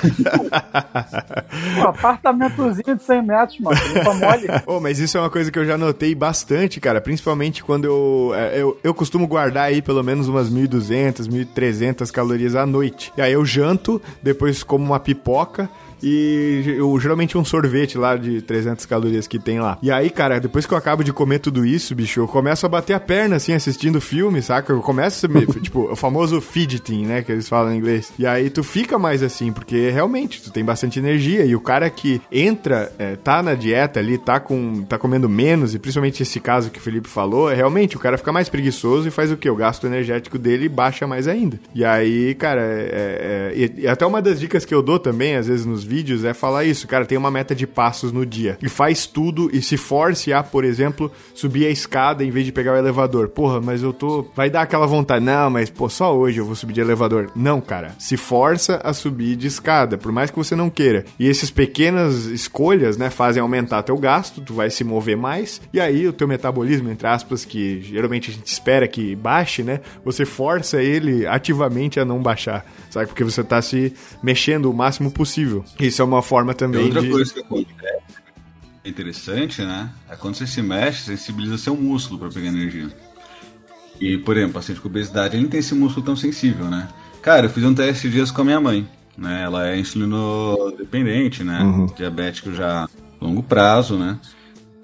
[1.75, 3.77] Pô, apartamentozinho de 100 metros, mano.
[3.93, 4.47] Limpa mole.
[4.65, 7.01] Pô, mas isso é uma coisa que eu já notei bastante, cara.
[7.01, 12.55] Principalmente quando eu, é, eu, eu costumo guardar aí pelo menos umas 1.200, 1.300 calorias
[12.55, 13.11] à noite.
[13.17, 15.69] E aí eu janto, depois como uma pipoca
[16.01, 19.77] e eu, geralmente um sorvete lá de 300 calorias que tem lá.
[19.81, 22.69] E aí, cara, depois que eu acabo de comer tudo isso, bicho, eu começo a
[22.69, 24.73] bater a perna, assim, assistindo filme, saca?
[24.73, 25.27] Eu começo,
[25.61, 28.11] tipo, o famoso fidgeting, né, que eles falam em inglês.
[28.17, 31.89] E aí tu fica mais assim, porque realmente tu tem bastante energia e o cara
[31.89, 36.39] que entra, é, tá na dieta ali, tá, com, tá comendo menos, e principalmente esse
[36.39, 39.37] caso que o Felipe falou, é realmente o cara fica mais preguiçoso e faz o
[39.37, 39.49] quê?
[39.49, 41.59] O gasto energético dele baixa mais ainda.
[41.73, 45.35] E aí, cara, é, é, e, e até uma das dicas que eu dou também,
[45.35, 48.57] às vezes nos vídeos é falar isso, cara, tem uma meta de passos no dia.
[48.61, 52.51] E faz tudo e se force a, por exemplo, subir a escada em vez de
[52.51, 53.29] pegar o elevador.
[53.29, 54.27] Porra, mas eu tô.
[54.35, 55.23] Vai dar aquela vontade.
[55.23, 57.31] Não, mas, pô, só hoje eu vou subir de elevador.
[57.35, 57.95] Não, cara.
[57.97, 61.05] Se força a subir de escada, por mais que você não queira.
[61.17, 65.61] E essas pequenas escolhas, né, fazem aumentar teu gasto, tu vai se mover mais.
[65.71, 69.79] E aí o teu metabolismo, entre aspas, que geralmente a gente espera que baixe, né?
[70.03, 73.07] Você força ele ativamente a não baixar, sabe?
[73.07, 75.63] Porque você tá se mexendo o máximo possível.
[75.79, 77.09] Isso é uma forma também outra de...
[77.09, 78.17] coisa que acontece
[78.87, 79.89] é interessante, né?
[80.09, 82.87] É quando você se mexe, sensibiliza seu músculo para pegar energia.
[83.99, 86.87] E, por exemplo, paciente com obesidade, ele não tem esse músculo tão sensível, né?
[87.21, 88.87] Cara, eu fiz um teste de dias com a minha mãe,
[89.17, 89.43] né?
[89.43, 91.61] Ela é insulinodependente, né?
[91.61, 91.87] Uhum.
[91.87, 94.17] Diabético já a longo prazo, né?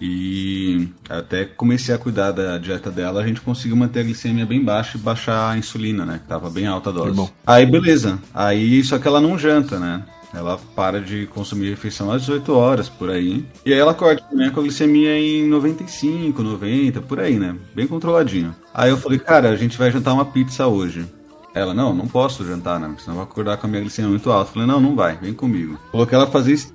[0.01, 4.61] E até comecei a cuidar da dieta dela, a gente conseguiu manter a glicemia bem
[4.61, 6.19] baixa e baixar a insulina, né?
[6.21, 7.31] Que tava bem alta a dose.
[7.47, 8.19] Aí beleza.
[8.33, 10.03] Aí só que ela não janta, né?
[10.33, 13.45] Ela para de consumir refeição às 18 horas, por aí.
[13.65, 17.55] E aí ela acorda né, com a glicemia em 95, 90, por aí, né?
[17.75, 18.55] Bem controladinho.
[18.73, 21.05] Aí eu falei, cara, a gente vai jantar uma pizza hoje.
[21.53, 22.95] Ela, não, não posso jantar, né?
[22.97, 24.49] Senão vai acordar com a minha glicemia muito alta.
[24.49, 25.77] Eu falei, não, não vai, vem comigo.
[25.91, 26.73] Coloquei ela fazer isso.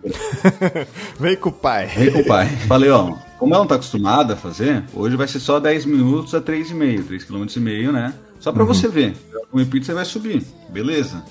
[1.19, 1.89] vem com o pai.
[1.89, 2.47] Vem com o pai.
[2.69, 6.33] Falei, ó, como ela não tá acostumada a fazer, hoje vai ser só 10 minutos
[6.33, 8.15] a 3,5, 3,5 km, né?
[8.39, 8.69] Só pra uhum.
[8.69, 9.17] você ver.
[9.51, 10.45] Comer pizza vai subir.
[10.69, 11.25] Beleza.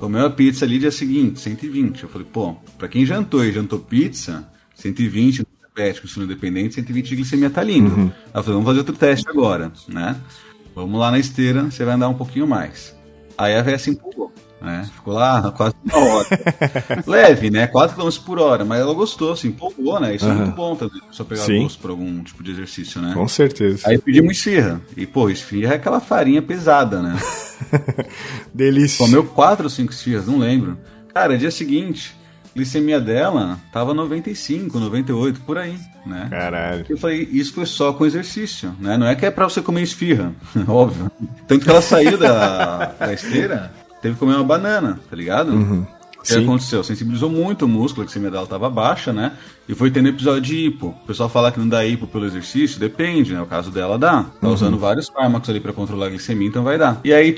[0.00, 2.04] Comeu a pizza ali dia seguinte, 120.
[2.04, 7.16] Eu falei, pô, pra quem jantou e jantou pizza, 120 diabético, insulina dependente, 120 de
[7.16, 7.94] glicemia tá lindo.
[7.94, 8.10] Uhum.
[8.32, 10.18] Ela falou, vamos fazer outro teste agora, né?
[10.74, 12.96] Vamos lá na esteira, você vai andar um pouquinho mais.
[13.36, 14.32] Aí a véia se empolgou.
[14.60, 14.86] Né?
[14.92, 16.28] Ficou lá quase uma hora.
[17.06, 17.66] Leve, né?
[17.66, 20.14] 4 km por hora, mas ela gostou, se empolgou, né?
[20.14, 20.32] Isso uhum.
[20.32, 21.62] é muito bom também, só pegar Sim.
[21.62, 23.14] gosto por algum tipo de exercício, né?
[23.14, 23.88] Com certeza.
[23.88, 24.80] Aí pedimos esfirra.
[24.96, 27.18] E, pô, esfirra é aquela farinha pesada, né?
[28.52, 29.04] Delícia.
[29.04, 30.76] Comeu 4 ou 5 esfirras, não lembro.
[31.14, 32.14] Cara, dia seguinte,
[32.54, 36.28] glicemia dela tava 95, 98, por aí, né?
[36.30, 36.84] Caralho.
[36.88, 38.98] Eu falei, isso foi só com exercício, né?
[38.98, 40.32] Não é que é pra você comer esfirra,
[40.68, 41.10] óbvio.
[41.48, 45.52] Tanto que ela saiu da, da esteira teve que comer uma banana, tá ligado?
[45.52, 45.86] Uhum.
[46.20, 46.44] O que Sim.
[46.44, 46.84] aconteceu?
[46.84, 49.32] Sensibilizou muito o músculo, a glicemia dela estava baixa, né?
[49.66, 50.88] E foi tendo episódio de hipo.
[50.88, 53.40] O pessoal fala que não dá hipo pelo exercício, depende, né?
[53.40, 54.24] O caso dela dá.
[54.24, 54.52] Tá uhum.
[54.52, 57.00] usando vários fármacos ali para controlar a glicemia, então vai dar.
[57.02, 57.34] E aí,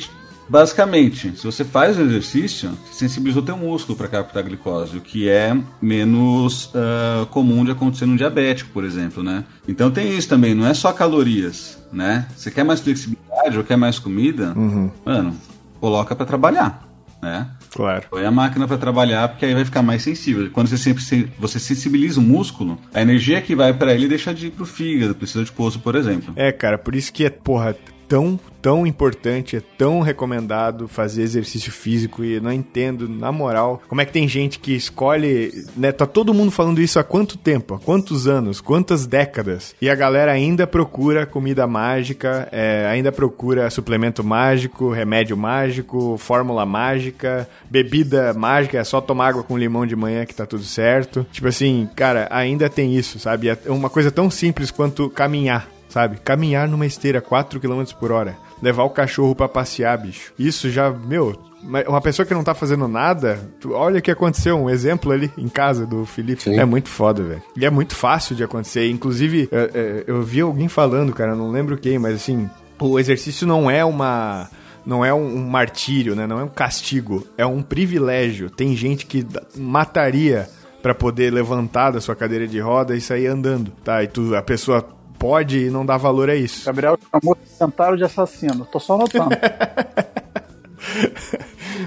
[0.49, 5.57] basicamente, se você faz o exercício, sensibilizou teu músculo para captar glicose, o que é
[5.81, 9.45] menos uh, comum de acontecer num diabético, por exemplo, né?
[9.69, 12.27] Então tem isso também, não é só calorias, né?
[12.37, 14.53] Você quer mais flexibilidade ou quer mais comida?
[14.57, 14.91] Uhum.
[15.05, 15.37] Mano,
[15.83, 16.89] coloca para trabalhar,
[17.21, 17.49] né?
[17.75, 18.05] Claro.
[18.09, 20.49] Põe a máquina para trabalhar, porque aí vai ficar mais sensível.
[20.53, 21.03] Quando você sempre
[21.37, 25.13] você sensibiliza o músculo, a energia que vai para ele deixa de ir pro fígado,
[25.13, 26.33] precisa de poço, por exemplo.
[26.37, 27.75] É, cara, por isso que é, porra,
[28.13, 34.03] tão, tão importante, é tão recomendado fazer exercício físico e não entendo, na moral, como
[34.03, 37.73] é que tem gente que escolhe, né, tá todo mundo falando isso há quanto tempo,
[37.73, 43.71] há quantos anos, quantas décadas, e a galera ainda procura comida mágica, é, ainda procura
[43.71, 49.97] suplemento mágico, remédio mágico, fórmula mágica, bebida mágica, é só tomar água com limão de
[49.97, 51.27] manhã que tá tudo certo.
[51.33, 53.49] Tipo assim, cara, ainda tem isso, sabe?
[53.49, 56.17] É uma coisa tão simples quanto caminhar sabe?
[56.19, 60.33] Caminhar numa esteira 4 km por hora, levar o cachorro para passear, bicho.
[60.39, 64.71] Isso já, meu, uma pessoa que não tá fazendo nada, olha o que aconteceu, um
[64.71, 66.43] exemplo ali em casa do Felipe.
[66.43, 66.59] Sim.
[66.59, 67.43] É muito foda, velho.
[67.57, 68.89] E é muito fácil de acontecer.
[68.89, 72.49] Inclusive, eu, eu vi alguém falando, cara, não lembro quem, mas assim,
[72.81, 74.49] o exercício não é uma
[74.85, 76.27] não é um, martírio, né?
[76.27, 78.51] Não é um castigo, é um privilégio.
[78.51, 79.25] Tem gente que
[79.57, 80.49] mataria
[80.83, 84.03] para poder levantar da sua cadeira de roda e sair andando, tá?
[84.03, 84.85] E tu, a pessoa
[85.23, 86.67] pode e não dá valor a isso.
[86.67, 88.67] Gabriel chamou tentaram de assassino.
[88.67, 89.31] Tô só notando.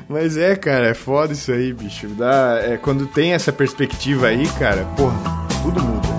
[0.07, 2.07] Mas é, cara, é foda isso aí, bicho.
[2.07, 5.17] Dá, é, quando tem essa perspectiva aí, cara, porra,
[5.61, 6.14] tudo muda.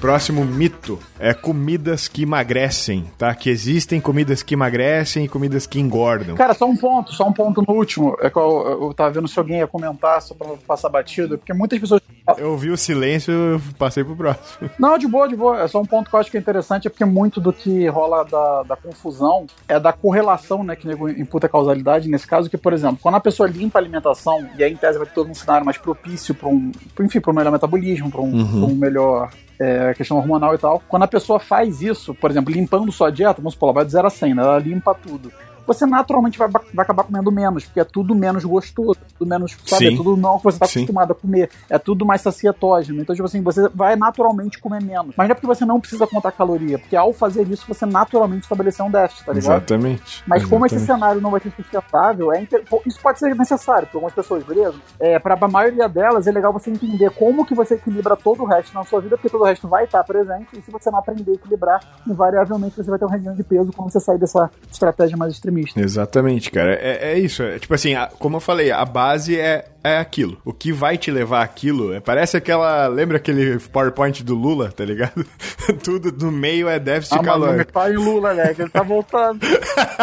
[0.00, 3.34] Próximo mito é comidas que emagrecem, tá?
[3.34, 6.36] Que existem comidas que emagrecem e comidas que engordam.
[6.36, 8.16] Cara, só um ponto, só um ponto no último.
[8.22, 11.52] É que eu, eu tava vendo se alguém ia comentar só pra passar batido, porque
[11.52, 12.00] muitas pessoas.
[12.38, 14.70] Eu ouvi o silêncio, passei pro próximo.
[14.80, 15.60] Não, de boa, de boa.
[15.60, 17.86] É só um ponto que eu acho que é interessante, é porque muito do que
[17.88, 20.76] rola da, da confusão é da correlação, né?
[20.76, 22.08] Que nego imputa causalidade.
[22.08, 24.96] Nesse caso, que, por exemplo, quando a pessoa limpa a alimentação, e aí em tese
[24.96, 26.72] vai ter todo um cenário mais propício para um.
[27.00, 28.64] Enfim, para um melhor metabolismo, para um, uhum.
[28.64, 30.82] um melhor é, questão hormonal e tal.
[30.88, 33.92] Quando a pessoa faz isso, por exemplo, limpando sua dieta, vamos supor, ela vai de
[33.92, 34.42] 0 a 100, né?
[34.42, 35.30] Ela limpa tudo
[35.72, 39.94] você naturalmente vai, vai acabar comendo menos, porque é tudo menos gostoso, tudo menos, sabe?
[39.94, 40.80] É tudo não que você tá Sim.
[40.80, 41.50] acostumado a comer.
[41.68, 43.00] É tudo mais sacietógeno.
[43.00, 45.14] Então, tipo assim, você vai naturalmente comer menos.
[45.16, 48.42] Mas não é porque você não precisa contar caloria, porque ao fazer isso, você naturalmente
[48.42, 49.52] estabeleceu um déficit, tá ligado?
[49.52, 50.24] Exatamente.
[50.26, 50.50] Mas Exatamente.
[50.50, 52.64] como esse cenário não vai ser sustentável, é inter...
[52.84, 54.74] isso pode ser necessário para algumas pessoas, beleza?
[54.98, 58.46] É, para a maioria delas, é legal você entender como que você equilibra todo o
[58.46, 60.98] resto na sua vida, porque todo o resto vai estar presente, e se você não
[60.98, 64.50] aprender a equilibrar, invariavelmente você vai ter um rendimento de peso quando você sair dessa
[64.70, 65.59] estratégia mais extremista.
[65.76, 66.10] Exatamente.
[66.10, 66.74] Exatamente, cara.
[66.74, 67.42] É, é isso.
[67.42, 70.38] É, tipo assim, a, como eu falei, a base é, é aquilo.
[70.44, 72.86] O que vai te levar aquilo é, parece aquela.
[72.86, 75.24] Lembra aquele PowerPoint do Lula, tá ligado?
[75.82, 77.72] Tudo no meio é déficit ah, calórico.
[77.72, 78.54] Pai Lula, né?
[78.54, 79.40] Que ele tá voltando.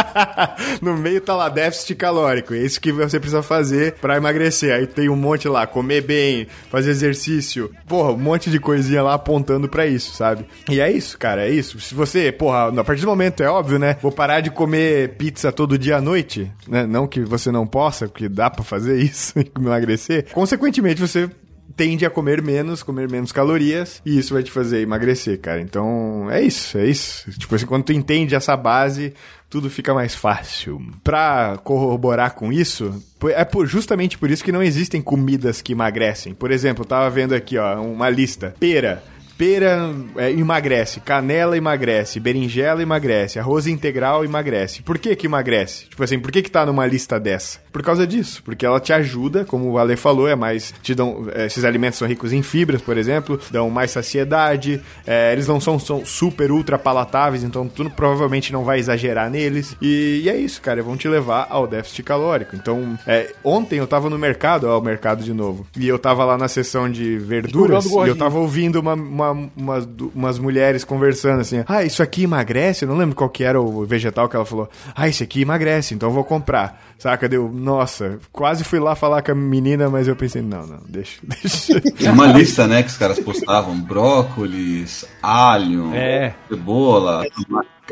[0.81, 2.53] no meio tá lá déficit calórico.
[2.53, 4.73] É isso que você precisa fazer para emagrecer.
[4.73, 7.71] Aí tem um monte lá, comer bem, fazer exercício.
[7.87, 10.45] Porra, um monte de coisinha lá apontando para isso, sabe?
[10.69, 11.79] E é isso, cara, é isso.
[11.79, 13.97] Se você, porra, a partir do momento é óbvio, né?
[14.01, 16.85] Vou parar de comer pizza todo dia à noite, né?
[16.85, 20.31] Não que você não possa, porque dá para fazer isso e emagrecer.
[20.33, 21.29] Consequentemente, você
[21.75, 25.61] tende a comer menos, comer menos calorias, e isso vai te fazer emagrecer, cara.
[25.61, 27.29] Então, é isso, é isso.
[27.31, 29.13] Tipo assim, quando tu entende essa base,
[29.49, 30.81] tudo fica mais fácil.
[31.03, 36.33] Pra corroborar com isso, é por, justamente por isso que não existem comidas que emagrecem.
[36.33, 38.55] Por exemplo, eu tava vendo aqui, ó, uma lista.
[38.59, 39.03] Pera,
[39.37, 44.81] Pera é, emagrece, canela emagrece, berinjela emagrece, arroz integral emagrece.
[44.81, 45.85] Por que que emagrece?
[45.89, 47.59] Tipo assim, por que que tá numa lista dessa?
[47.77, 51.27] Por causa disso, porque ela te ajuda, como o Ale falou, é mais, te dão,
[51.31, 55.61] é, esses alimentos são ricos em fibras, por exemplo, dão mais saciedade, é, eles não
[55.61, 60.35] são, são, super ultra palatáveis, então tu provavelmente não vai exagerar neles, e, e, é
[60.35, 62.55] isso, cara, vão te levar ao déficit calórico.
[62.55, 66.25] Então, é, ontem eu tava no mercado, ó, o mercado de novo, e eu tava
[66.25, 70.83] lá na seção de verduras, e eu tava ouvindo uma, uma uma, umas, umas mulheres
[70.83, 72.85] conversando assim: Ah, isso aqui emagrece?
[72.85, 74.69] Eu não lembro qual que era o vegetal que ela falou.
[74.95, 76.86] Ah, isso aqui emagrece, então eu vou comprar.
[76.99, 77.29] Saca?
[77.29, 81.19] Deu, nossa, quase fui lá falar com a menina, mas eu pensei: Não, não, deixa,
[81.23, 81.79] deixa.
[81.91, 86.33] Tinha uma lista, né, que os caras postavam: brócolis, alho, é.
[86.49, 87.23] cebola,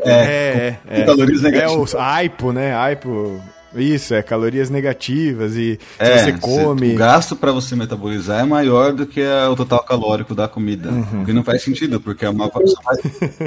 [0.01, 1.93] é, é, é, é, calorias negativas.
[1.93, 2.75] É o aipo, né?
[2.75, 3.41] Aipo
[3.77, 6.93] isso, é calorias negativas e é, você come.
[6.93, 10.89] o gasto para você metabolizar é maior do que o total calórico da comida.
[10.89, 11.21] Uhum.
[11.21, 12.99] O que não faz sentido, porque é uma coisa mais.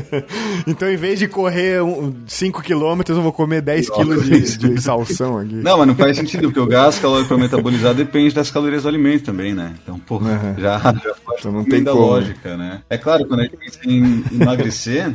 [0.66, 1.80] então, em vez de correr
[2.26, 5.54] 5 km, eu vou comer 10 kg de, de salsão aqui.
[5.54, 8.88] Não, mas não faz sentido, porque o gasto calórico para metabolizar depende das calorias do
[8.88, 9.74] alimento também, né?
[9.82, 10.54] Então, pô, uhum.
[10.58, 12.82] já, já então não tem da lógica, né?
[12.88, 15.14] É claro, quando a gente pensa em emagrecer,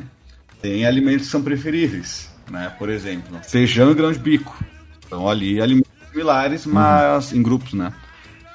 [0.61, 2.29] tem alimentos que são preferíveis.
[2.49, 2.71] Né?
[2.77, 4.63] Por exemplo, feijão e grão de bico.
[5.13, 7.37] Então ali alimentos similares, mas uhum.
[7.37, 7.93] em grupos, né?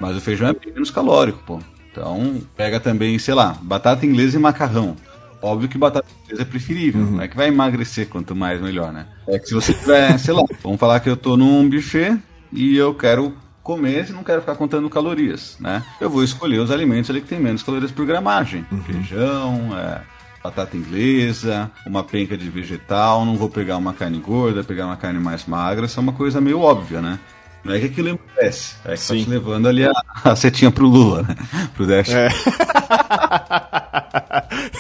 [0.01, 1.61] Mas o feijão é menos calórico, pô.
[1.90, 4.97] Então pega também, sei lá, batata inglesa e macarrão.
[5.40, 7.11] Óbvio que batata inglesa é preferível, uhum.
[7.12, 9.07] não é que vai emagrecer quanto mais melhor, né?
[9.29, 12.18] É que se você tiver, sei lá, vamos falar que eu tô num buffet
[12.53, 15.85] e eu quero comer e não quero ficar contando calorias, né?
[16.01, 18.66] Eu vou escolher os alimentos ali que tem menos calorias por gramagem.
[18.73, 18.83] Uhum.
[18.83, 20.01] Feijão, é,
[20.48, 25.20] batata inglesa, uma penca de vegetal, não vou pegar uma carne gorda, pegar uma carne
[25.20, 27.18] mais magra, isso é uma coisa meio óbvia, né?
[27.64, 29.18] Não é que aquilo emagrecece, é que Sim.
[29.18, 29.92] tá te levando ali a,
[30.24, 31.37] a setinha pro Lula, né?
[31.74, 32.08] Pro Dash.
[32.11, 32.28] É.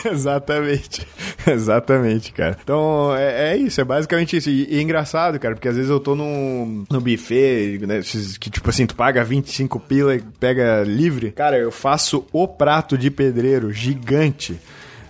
[0.10, 1.06] Exatamente.
[1.46, 2.56] Exatamente, cara.
[2.62, 4.48] Então, é, é, isso, é basicamente isso.
[4.48, 8.00] E, e, é engraçado, cara, porque às vezes eu tô no, no buffet, né,
[8.38, 11.32] que tipo assim, tu paga 25 pila e pega livre.
[11.32, 14.58] Cara, eu faço o prato de pedreiro gigante.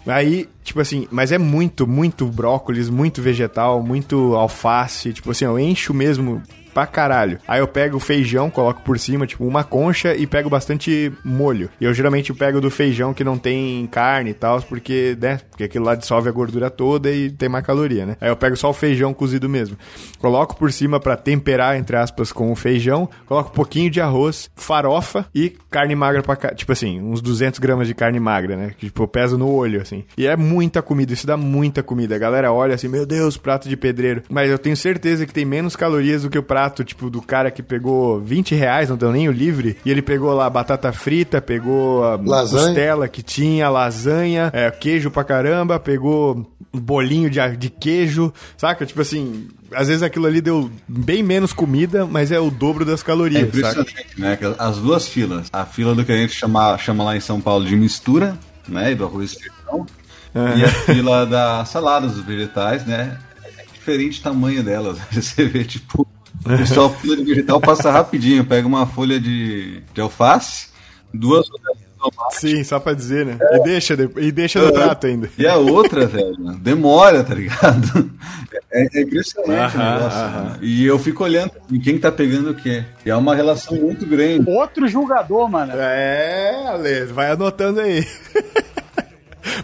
[0.09, 5.13] Aí, tipo assim, mas é muito, muito brócolis, muito vegetal, muito alface.
[5.13, 6.43] Tipo assim, eu encho mesmo
[6.73, 7.39] pra caralho.
[7.47, 11.71] Aí eu pego o feijão, coloco por cima, tipo, uma concha e pego bastante molho.
[11.81, 15.65] E eu geralmente pego do feijão que não tem carne e tal, porque, né, porque
[15.65, 18.17] aquilo lá dissolve a gordura toda e tem mais caloria, né?
[18.21, 19.77] Aí eu pego só o feijão cozido mesmo.
[20.19, 24.51] Coloco por cima para temperar, entre aspas, com o feijão, coloco um pouquinho de arroz,
[24.57, 26.55] farofa e carne magra pra cá.
[26.55, 28.73] Tipo assim, uns 200 gramas de carne magra, né?
[28.77, 30.05] Que, tipo, eu peso no olho, assim.
[30.17, 32.15] E é muita comida, isso dá muita comida.
[32.15, 34.23] A galera olha assim, meu Deus, prato de pedreiro.
[34.29, 37.51] Mas eu tenho certeza que tem menos calorias do que o prato, tipo, do cara
[37.51, 41.41] que pegou 20 reais, não deu nem o livre, e ele pegou lá batata frita,
[41.41, 42.67] pegou a Lasanha.
[42.67, 48.85] costela que tinha, lasanha, é, queijo pra caramba, pegou um bolinho de, de queijo, saca?
[48.85, 53.01] Tipo assim, às vezes aquilo ali deu bem menos comida, mas é o dobro das
[53.01, 53.81] É calorias, saca?
[53.81, 54.37] impressionante, né?
[54.37, 55.49] que As duas filas.
[55.53, 58.37] A fila do que a gente chama, chama lá em São Paulo de mistura,
[58.69, 58.93] né?
[58.93, 59.87] E do arroz e feijão.
[60.57, 63.17] E a fila das saladas, dos vegetais, né?
[63.57, 64.99] É diferente o tamanho delas.
[65.11, 66.07] Você vê, tipo,
[66.45, 68.45] o pessoal fila de vegetal passa rapidinho.
[68.45, 70.69] Pega uma folha de, de alface,
[71.13, 72.37] duas rodelas de tomate.
[72.41, 73.39] Sim, só pra dizer, né?
[73.53, 75.29] E deixa, de- e deixa no prato ainda.
[75.37, 78.11] E a outra, velho, demora, tá ligado?
[78.71, 80.19] É, é impressionante o Aham, negócio.
[80.21, 80.43] aham.
[80.45, 80.59] né?
[80.63, 82.85] E eu fico olhando em quem tá pegando o quê.
[83.05, 84.49] E é uma relação muito grande.
[84.49, 85.73] Outro julgador, mano.
[85.75, 88.07] É, Ale, vai anotando aí.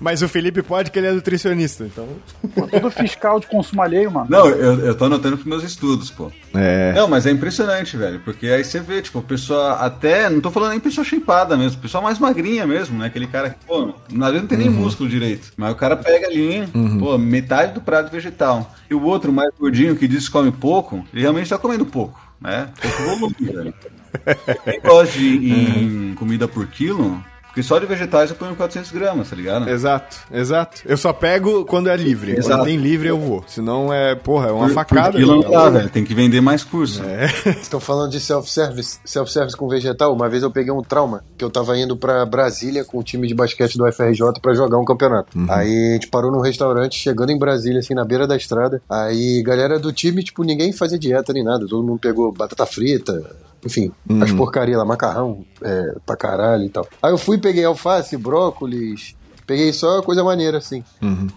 [0.00, 2.06] Mas o Felipe pode que ele é nutricionista, então.
[2.54, 4.26] Pô, Tudo fiscal de consumo alheio, mano.
[4.28, 6.30] Não, eu, eu tô anotando pros meus estudos, pô.
[6.54, 6.92] É.
[6.92, 8.20] Não, mas é impressionante, velho.
[8.20, 10.28] Porque aí você vê, tipo, pessoa até.
[10.28, 13.06] Não tô falando nem pessoa shapeada mesmo, pessoa mais magrinha mesmo, né?
[13.06, 15.52] Aquele cara que, pô, às vezes não tem nem músculo direito.
[15.56, 16.66] Mas o cara pega ali,
[16.98, 18.74] pô, metade do prato vegetal.
[18.88, 22.20] E o outro, mais gordinho, que diz que come pouco, ele realmente tá comendo pouco,
[22.40, 22.68] né?
[22.80, 23.74] Pouco volume, velho.
[24.64, 27.22] Quem gosta de ir em comida por quilo,
[27.54, 29.70] porque só de vegetais eu ponho 400 gramas, tá ligado?
[29.70, 30.82] Exato, exato.
[30.84, 32.32] Eu só pego quando é livre.
[32.32, 32.48] Exato.
[32.56, 33.44] Quando tem livre eu vou.
[33.46, 35.12] Senão é, porra, é uma Por- facada.
[35.12, 35.56] Por quilo não né?
[35.56, 35.88] dá, velho.
[35.88, 37.00] Tem que vender mais curso.
[37.62, 40.12] Estão falando de self-service, self-service com vegetal.
[40.12, 43.28] Uma vez eu peguei um trauma, que eu tava indo pra Brasília com o time
[43.28, 45.30] de basquete do FRJ pra jogar um campeonato.
[45.48, 48.82] Aí a gente parou num restaurante, chegando em Brasília, assim, na beira da estrada.
[48.90, 51.68] Aí galera do time, tipo, ninguém fazia dieta nem nada.
[51.68, 53.22] Todo mundo pegou batata frita,
[53.66, 53.90] enfim,
[54.20, 56.86] as porcarias lá, macarrão é, pra caralho e tal.
[57.02, 59.14] Aí eu fui, peguei alface, brócolis.
[59.46, 60.82] Peguei só coisa maneira, assim.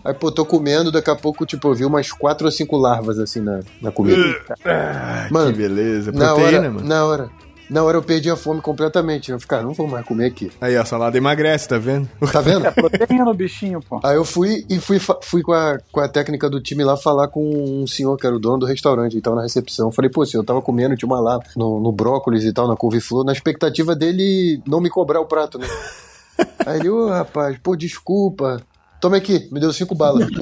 [0.06, 3.20] Aí, pô, tô comendo, daqui a pouco, tipo, eu vi umas quatro ou cinco larvas,
[3.20, 4.22] assim, na, na comida.
[4.65, 6.13] Ah, Mano, que beleza.
[6.13, 6.88] Na Proteína, hora, mano.
[6.88, 7.30] na hora.
[7.70, 9.32] Na hora eu perdi a fome completamente.
[9.32, 10.52] Eu fiquei, cara, não vou mais comer aqui.
[10.62, 12.08] Aí, a salada emagrece, tá vendo?
[12.32, 12.66] Tá vendo?
[12.68, 14.00] É proteína no bichinho, pô.
[14.04, 17.28] Aí eu fui e fui, fui com, a, com a técnica do time lá falar
[17.30, 17.42] com
[17.84, 19.88] um senhor que era o dono do restaurante, ele tava na recepção.
[19.88, 22.68] Eu Falei, pô, senhor, eu tava comendo, tinha uma lá no, no brócolis e tal,
[22.68, 25.68] na couve-flor, na expectativa dele não me cobrar o prato, né?
[26.66, 28.62] Aí ele, ô rapaz, pô, desculpa.
[29.00, 30.28] Toma aqui, me deu cinco balas.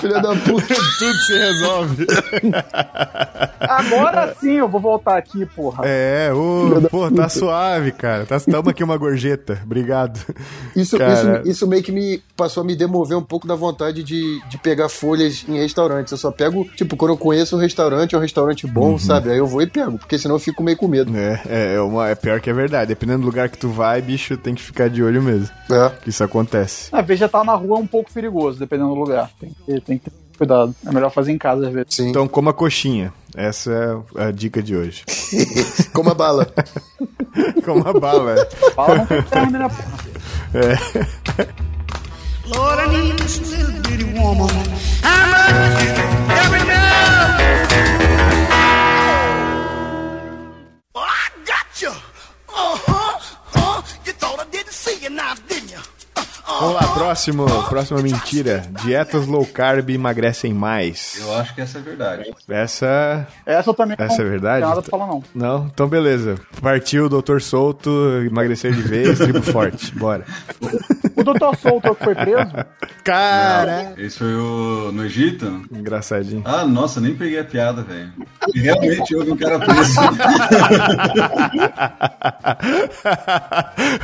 [0.00, 0.74] Filha da puta.
[0.98, 2.06] Tudo se resolve.
[3.60, 5.84] Agora sim eu vou voltar aqui, porra.
[5.86, 8.26] É, ô, pô, tá suave, cara.
[8.26, 9.60] Tá, toma aqui uma gorjeta.
[9.64, 10.20] Obrigado.
[10.74, 11.40] Isso, Cara.
[11.40, 14.58] isso, isso meio que me passou a me demover um pouco da vontade de, de
[14.58, 16.12] pegar folhas em restaurantes.
[16.12, 19.30] Eu só pego, tipo, quando eu conheço o restaurante, é um restaurante bom, sabe?
[19.30, 21.16] Aí eu vou e pego, porque senão eu fico meio com medo.
[21.16, 22.88] É, é, é, uma, é pior que é verdade.
[22.88, 25.48] Dependendo do lugar que tu vai, bicho, tem que ficar de olho mesmo.
[25.70, 25.90] É.
[26.02, 26.88] Que isso acontece.
[26.92, 29.30] A vegetal na rua é um pouco perigoso, dependendo do lugar.
[29.38, 30.74] Tem que, tem que ter cuidado.
[30.86, 31.94] É melhor fazer em casa, às vezes.
[31.94, 32.08] Sim.
[32.10, 33.12] Então coma coxinha.
[33.34, 33.70] Essa
[34.16, 35.04] é a dica de hoje.
[35.94, 36.46] Como a bala.
[37.64, 38.32] Coma bala.
[38.40, 38.44] é.
[38.72, 40.10] Fala não tem carne, né, porra?
[42.46, 44.48] Lord, I need this little bitty woman.
[44.48, 45.92] You
[46.34, 47.38] every now.
[50.96, 51.90] Oh, I got you.
[52.48, 53.20] Uh-huh.
[53.54, 55.69] Uh, you thought I didn't see you now, didn't you?
[56.58, 58.62] Vamos lá, próximo, próxima mentira.
[58.82, 61.18] Dietas low carb emagrecem mais.
[61.20, 62.30] Eu acho que essa é verdade.
[62.48, 63.26] Essa.
[63.46, 64.60] Essa eu também Essa não é verdade?
[64.62, 65.22] Não nada pra falar, não.
[65.34, 65.70] Não?
[65.72, 66.34] Então beleza.
[66.60, 67.90] Partiu o Doutor Solto,
[68.26, 69.94] emagrecer de vez, tribo forte.
[69.94, 70.24] Bora.
[71.16, 71.56] O Dr.
[71.60, 72.50] Souto é que foi preso?
[73.04, 73.92] Cara!
[73.96, 74.90] Esse foi o.
[74.92, 75.62] no Egito?
[75.72, 76.42] Engraçadinho.
[76.44, 78.10] Ah, nossa, nem peguei a piada, velho.
[78.54, 80.00] Realmente houve um cara preso.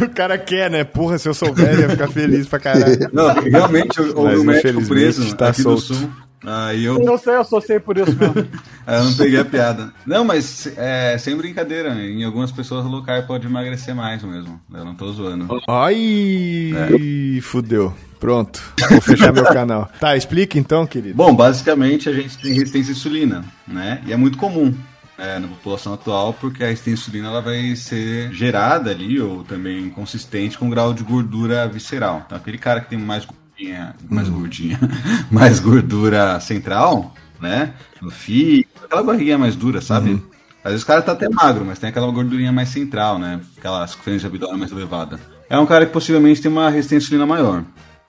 [0.05, 0.85] o cara quer, né?
[0.85, 2.99] Porra, se eu souber, eu ia ficar feliz pra caralho.
[3.13, 5.87] Não, realmente houve Mas, um médico preso tá aqui solto.
[5.89, 6.11] do sul.
[6.45, 8.47] Aí eu, Eu sei, eu associei por isso mesmo.
[8.87, 9.93] aí eu não peguei a piada.
[10.07, 14.61] Não, mas é, sem brincadeira, em algumas pessoas o low carb pode emagrecer mais mesmo.
[14.73, 15.49] Eu não tô zoando.
[15.69, 17.93] Ai, fudeu.
[18.21, 19.91] Pronto, vou fechar meu canal.
[20.01, 21.15] Tá, explica então, querido.
[21.15, 24.01] Bom, basicamente a gente tem resistência à insulina, né?
[24.07, 24.73] E é muito comum
[25.19, 30.59] é, na população atual, porque a insulina ela vai ser gerada ali, ou também consistente
[30.59, 32.23] com grau de gordura visceral.
[32.27, 34.79] Então aquele cara que tem mais gordinha, mais gordinha,
[35.31, 37.73] mais gordura central, né?
[38.01, 40.23] No fígado, aquela barriguinha mais dura, sabe?
[40.63, 43.41] Às vezes o cara tá até magro, mas tem aquela gordurinha mais central, né?
[43.57, 45.21] Aquela circunferência de abdômen mais elevada.
[45.49, 47.65] É um cara que possivelmente tem uma resistência insulina maior,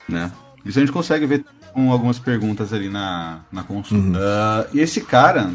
[0.09, 0.31] né?
[0.65, 4.17] Isso a gente consegue ver com algumas perguntas ali na, na consulta.
[4.19, 5.51] Ah, e esse cara,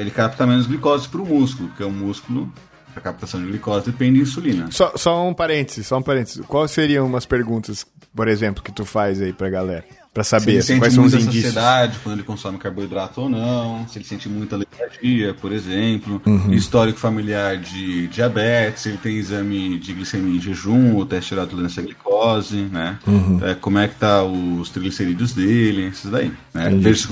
[0.00, 2.52] ele capta menos glicose pro músculo, porque o músculo
[2.96, 4.66] A captação de glicose depende de insulina.
[4.72, 6.42] Só, só um parênteses, só um parênteses.
[6.46, 9.84] Quais seriam umas perguntas, por exemplo, que tu faz aí pra galera?
[10.12, 11.54] Pra Se saber sente quais são os indícios.
[11.54, 16.52] saciedade quando ele consome carboidrato ou não, se ele sente muita letargia, por exemplo, Uhum.
[16.52, 21.46] histórico familiar de diabetes, se ele tem exame de glicemia em jejum, ou teste de
[21.46, 22.98] tolerância à glicose, né?
[23.06, 23.38] Uhum.
[23.40, 26.32] É, como é que tá os triglicerídeos dele, esses daí.
[26.52, 26.70] Né?
[26.70, 27.06] Veja se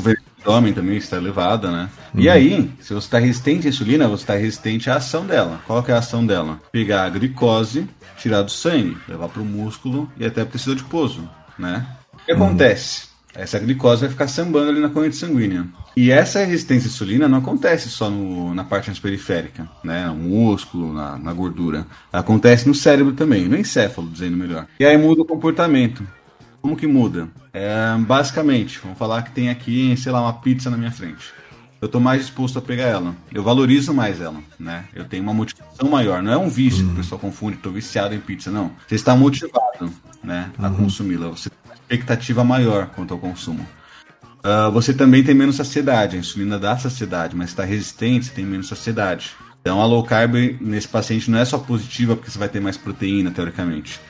[0.46, 1.88] homem também está elevada, né?
[2.14, 2.20] Uhum.
[2.20, 5.60] E aí, se você está resistente à insulina, você está resistente à ação dela.
[5.66, 6.60] Qual que é a ação dela?
[6.72, 7.86] Pegar a glicose,
[8.18, 11.28] tirar do sangue, levar para o músculo e até para o tecido adiposo,
[11.58, 11.86] né?
[12.12, 13.08] O que acontece?
[13.34, 15.64] Essa glicose vai ficar sambando ali na corrente sanguínea.
[15.96, 20.06] E essa resistência à insulina não acontece só no- na parte mais periférica, né?
[20.06, 21.86] No músculo, na, na gordura.
[22.12, 24.66] Acontece no cérebro também, no encéfalo, dizendo melhor.
[24.80, 26.02] E aí muda o comportamento.
[26.60, 27.28] Como que muda?
[27.52, 31.32] É, basicamente, vamos falar que tem aqui, sei lá, uma pizza na minha frente.
[31.80, 33.14] Eu tô mais disposto a pegar ela.
[33.32, 34.84] Eu valorizo mais ela, né?
[34.92, 36.20] Eu tenho uma motivação maior.
[36.20, 38.72] Não é um vício que o pessoal confunde, tô viciado em pizza, não.
[38.86, 39.92] Você está motivado,
[40.22, 41.28] né, a consumi-la.
[41.28, 43.64] Você tem uma expectativa maior quanto ao consumo.
[44.42, 46.16] Ah, você também tem menos saciedade.
[46.16, 49.36] A insulina dá saciedade, mas está resistente, você tem menos saciedade.
[49.60, 52.76] Então a low carb nesse paciente não é só positiva porque você vai ter mais
[52.76, 54.00] proteína, teoricamente.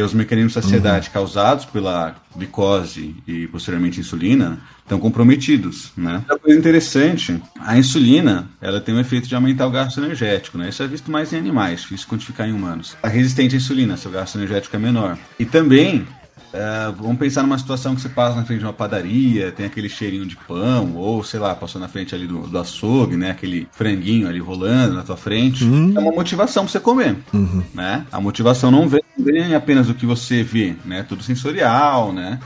[0.00, 6.14] E os mecanismos de saciedade causados pela glicose e posteriormente insulina estão comprometidos, né?
[6.20, 10.70] Outra coisa interessante, a insulina, ela tem o efeito de aumentar o gasto energético, né?
[10.70, 12.96] Isso é visto mais em animais, difícil quantificar em humanos.
[13.02, 15.18] A resistente à insulina, seu gasto energético é menor.
[15.38, 16.06] E também
[16.52, 19.88] é, vamos pensar numa situação que você passa na frente de uma padaria, tem aquele
[19.88, 23.30] cheirinho de pão, ou sei lá, passou na frente ali do, do açougue, né?
[23.30, 25.64] Aquele franguinho ali rolando na tua frente.
[25.64, 27.16] É uma motivação pra você comer,
[27.74, 28.04] né?
[28.10, 31.04] A motivação não vem, vem apenas do que você vê, né?
[31.08, 32.40] Tudo sensorial, né?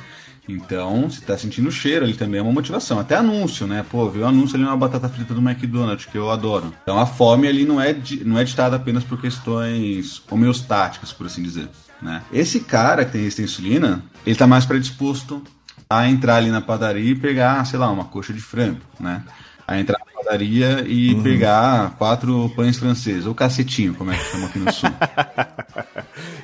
[0.48, 2.98] Então, você tá sentindo o cheiro ali também é uma motivação.
[2.98, 3.84] Até anúncio, né?
[3.90, 6.72] Pô, viu o anúncio ali uma batata frita do McDonald's, que eu adoro.
[6.82, 11.42] Então a fome ali não é, não é ditada apenas por questões homeostáticas, por assim
[11.42, 11.68] dizer.
[12.00, 12.22] Né?
[12.32, 15.42] Esse cara que tem resistência à insulina, ele tá mais predisposto
[15.88, 19.22] a entrar ali na padaria e pegar, sei lá, uma coxa de frango, né?
[19.66, 24.46] A entrar na padaria e pegar quatro pães franceses, ou cacetinho, como é que chama
[24.46, 24.90] aqui no sul.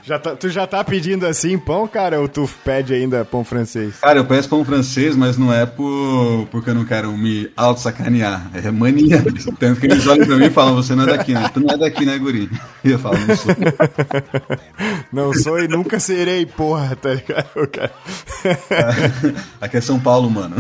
[0.03, 3.95] Já tá- tu já tá pedindo assim pão, cara, ou tu pede ainda pão francês?
[4.01, 8.51] Cara, eu peço pão francês, mas não é por, porque eu não quero me auto-sacanear.
[8.55, 9.23] É mania.
[9.59, 11.49] Tanto que eles olham pra mim e falam, você não é daqui, né?
[11.53, 12.51] Tu não é daqui, né, guri?
[12.85, 13.55] E eu falo, não sou.
[15.13, 17.47] Não sou e nunca serei, porra, tá ligado?
[17.73, 17.93] Cara-
[19.61, 20.57] Aqui é São Paulo, mano.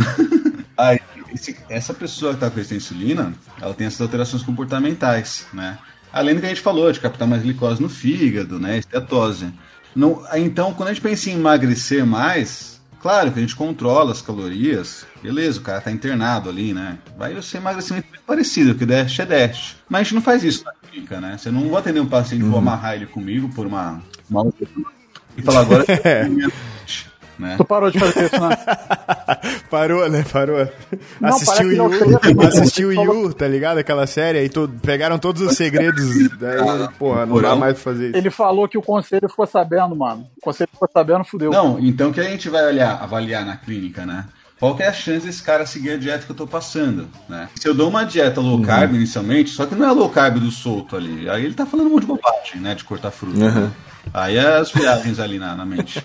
[0.76, 0.98] Aí,
[1.32, 5.78] esse- essa pessoa que tá com resistência à insulina, ela tem essas alterações comportamentais, né?
[6.12, 8.80] Além do que a gente falou, de captar mais glicose no fígado, né?
[9.94, 14.12] Não, aí, então, quando a gente pensa em emagrecer mais, claro que a gente controla
[14.12, 16.98] as calorias, beleza, o cara tá internado ali, né?
[17.18, 19.76] Vai ser emagrecimento parecido, que dash é dash.
[19.88, 21.36] Mas a gente não faz isso na clínica, né?
[21.38, 24.00] Você não vai atender um paciente, vou amarrar ele comigo por uma.
[24.28, 24.52] uma
[25.36, 25.84] e falar agora.
[27.40, 27.54] né?
[27.56, 28.56] Tu parou de fazer isso, né?
[29.70, 30.24] Parou, né?
[30.32, 30.68] Parou.
[31.20, 33.78] Não, assistiu não Yu, assistiu Yu, tá ligado?
[33.78, 36.58] Aquela série aí, to- pegaram todos os segredos, daí,
[36.98, 38.16] porra, não dá mais pra fazer isso.
[38.16, 40.26] Ele falou que o conselho ficou sabendo, mano.
[40.38, 41.50] O conselho ficou sabendo, fudeu.
[41.50, 44.26] Não, então o que a gente vai olhar, avaliar na clínica, né?
[44.60, 47.48] Qual que é a chance desse cara seguir a dieta que eu tô passando, né?
[47.56, 50.50] Se eu dou uma dieta low carb inicialmente, só que não é low carb do
[50.50, 52.74] solto ali, aí ele tá falando um monte de bobagem, né?
[52.74, 53.38] De cortar fruta.
[53.38, 53.72] né?
[54.12, 56.04] Aí é as viagens ali na, na mente.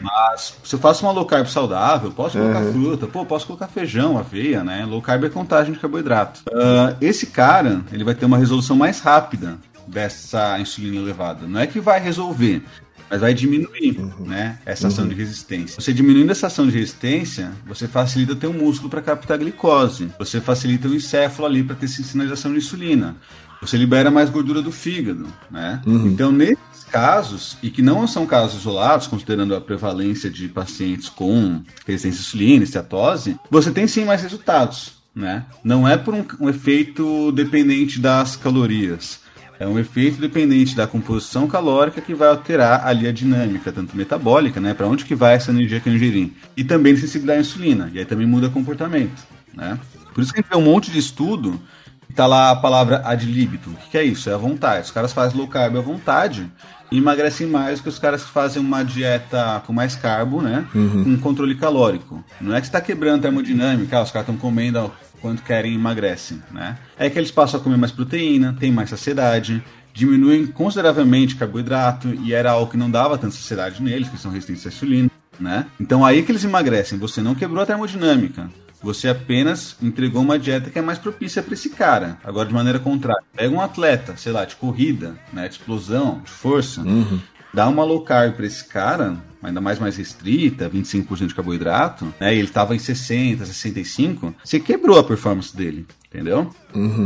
[0.00, 4.18] Mas se eu faço uma low carb saudável, posso colocar fruta, pô, posso colocar feijão,
[4.18, 4.84] aveia, né?
[4.84, 6.42] Low carb é contagem de carboidrato.
[6.52, 11.46] Ah, esse cara, ele vai ter uma resolução mais rápida dessa insulina elevada.
[11.46, 12.62] Não é que vai resolver,
[13.10, 15.80] mas vai diminuir, né, essa ação de resistência.
[15.80, 20.10] Você diminuindo essa ação de resistência, você facilita o teu músculo para captar glicose.
[20.18, 23.16] Você facilita o encéfalo ali para ter sinalização de insulina.
[23.60, 25.80] Você libera mais gordura do fígado, né?
[25.86, 31.62] Então, nesses casos, e que não são casos isolados, considerando a prevalência de pacientes com
[31.86, 35.46] resistência à insulina, esteatose, você tem sim mais resultados, né?
[35.62, 39.23] Não é por um, um efeito dependente das calorias.
[39.58, 44.60] É um efeito dependente da composição calórica que vai alterar ali a dinâmica, tanto metabólica,
[44.60, 44.74] né?
[44.74, 46.36] Para onde que vai essa energia que eu ingeri.
[46.56, 47.90] E também de sensibilidade à insulina.
[47.92, 49.22] E aí também muda o comportamento,
[49.54, 49.78] né?
[50.12, 51.60] Por isso que a gente vê um monte de estudo
[52.06, 53.70] que tá lá a palavra ad libitum.
[53.70, 54.28] O que, que é isso?
[54.28, 54.86] É a vontade.
[54.86, 56.50] Os caras fazem low carb à vontade
[56.90, 60.66] e emagrecem mais que os caras que fazem uma dieta com mais carbo, né?
[61.02, 62.22] Com controle calórico.
[62.40, 64.92] Não é que você tá quebrando a termodinâmica, ah, os caras estão comendo
[65.24, 66.76] ó, quanto querem emagrecem, né?
[66.98, 69.62] É que eles passam a comer mais proteína, tem mais saciedade,
[69.92, 74.66] diminuem consideravelmente carboidrato e era algo que não dava tanta saciedade neles, que são resistentes
[74.66, 75.10] à insulina,
[75.40, 75.66] né?
[75.80, 78.50] Então aí que eles emagrecem, você não quebrou a termodinâmica.
[78.82, 82.18] você apenas entregou uma dieta que é mais propícia para esse cara.
[82.22, 86.30] Agora, de maneira contrária, pega um atleta, sei lá, de corrida, né, de explosão, de
[86.30, 87.18] força, Uhum.
[87.54, 92.34] Dá uma low carb para esse cara, ainda mais mais restrita, 25% de carboidrato, né,
[92.34, 95.86] e ele tava em 60, 65, você quebrou a performance dele.
[96.14, 96.48] Entendeu?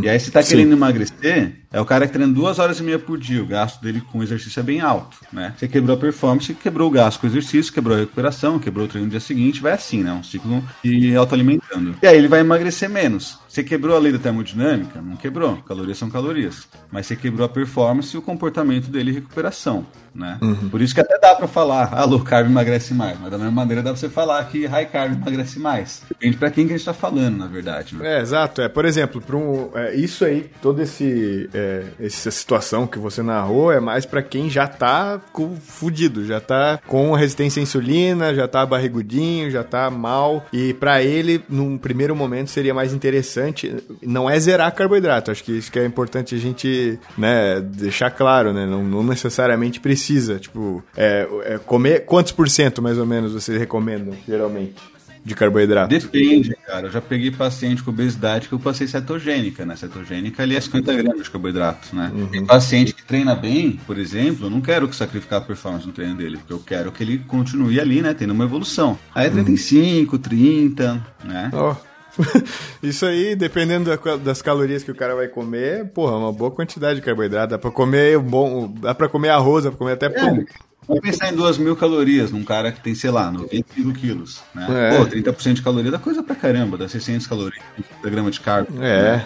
[0.02, 0.50] E aí, se tá Sim.
[0.50, 3.42] querendo emagrecer, é o cara que treina duas horas e meia por dia.
[3.42, 5.54] O gasto dele com exercício é bem alto, né?
[5.56, 8.88] Você quebrou a performance, quebrou o gasto com o exercício, quebrou a recuperação, quebrou o
[8.88, 10.12] treino no dia seguinte, vai assim, né?
[10.12, 11.96] Um ciclo de autoalimentando.
[12.02, 13.38] E aí ele vai emagrecer menos.
[13.48, 15.00] Você quebrou a lei da termodinâmica?
[15.00, 15.56] Não quebrou.
[15.66, 16.68] Calorias são calorias.
[16.92, 20.38] Mas você quebrou a performance e o comportamento dele e recuperação, né?
[20.70, 23.18] Por isso que até dá pra falar, ah, low carb emagrece mais.
[23.18, 26.02] Mas da mesma maneira dá pra você falar que high carb emagrece mais.
[26.08, 28.18] Depende pra quem que a gente tá falando, na verdade, né?
[28.18, 28.60] É, exato.
[28.60, 33.22] É, por exemplo, para um, é, isso aí, toda esse, é, essa situação que você
[33.22, 35.20] narrou é mais pra quem já tá
[35.60, 40.46] fudido, já tá com resistência à insulina, já tá barrigudinho, já tá mal.
[40.52, 43.74] E pra ele, num primeiro momento, seria mais interessante.
[44.02, 48.52] Não é zerar carboidrato, acho que isso que é importante a gente né, deixar claro,
[48.52, 48.66] né?
[48.66, 50.38] Não, não necessariamente precisa.
[50.38, 52.04] Tipo, é, é, comer.
[52.04, 54.97] Quantos por cento mais ou menos vocês recomendam, geralmente?
[55.24, 55.88] De carboidrato?
[55.90, 56.86] Depende, cara.
[56.86, 59.76] Eu já peguei paciente com obesidade que eu passei cetogênica, né?
[59.76, 62.10] Cetogênica ali é 50 gramas de carboidrato, né?
[62.30, 65.92] Tem paciente que treina bem, por exemplo, eu não quero que sacrificar a performance no
[65.92, 68.14] treino dele, porque eu quero que ele continue ali, né?
[68.14, 68.98] Tendo uma evolução.
[69.14, 71.50] Aí é 35, 30, né?
[71.52, 71.74] Ó.
[72.82, 76.98] Isso aí, dependendo da- das calorias que o cara vai comer, porra, uma boa quantidade
[77.00, 77.50] de carboidrato.
[77.50, 78.74] Dá pra comer um bom.
[78.80, 80.44] Dá pra comer arroz, dá pra comer até pão.
[80.88, 84.66] Vamos pensar em 2 mil calorias num cara que tem, sei lá, 95 quilos, né?
[84.90, 84.96] É.
[84.96, 88.82] Pô, 30% de caloria dá coisa pra caramba, dá 600 calorias, 50 gramas de carbo.
[88.82, 89.22] É.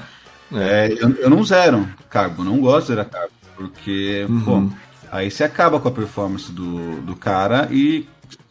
[0.54, 4.68] É, eu, eu não zero carbo, não gosto de zerar carbo, porque, pô,
[5.10, 8.06] aí você acaba com a performance do, do cara e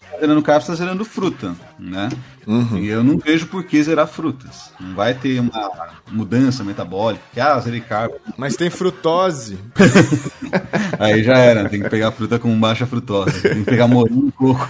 [0.09, 2.09] tá zerando carbo, você tá zerando fruta, né?
[2.79, 4.71] E eu não vejo por que zerar frutas.
[4.79, 8.15] Não vai ter uma mudança metabólica, que, ah, zerei carbo.
[8.37, 9.57] Mas tem frutose.
[10.99, 14.31] Aí já era, tem que pegar fruta com baixa frutose, tem que pegar morinho e
[14.31, 14.67] coco.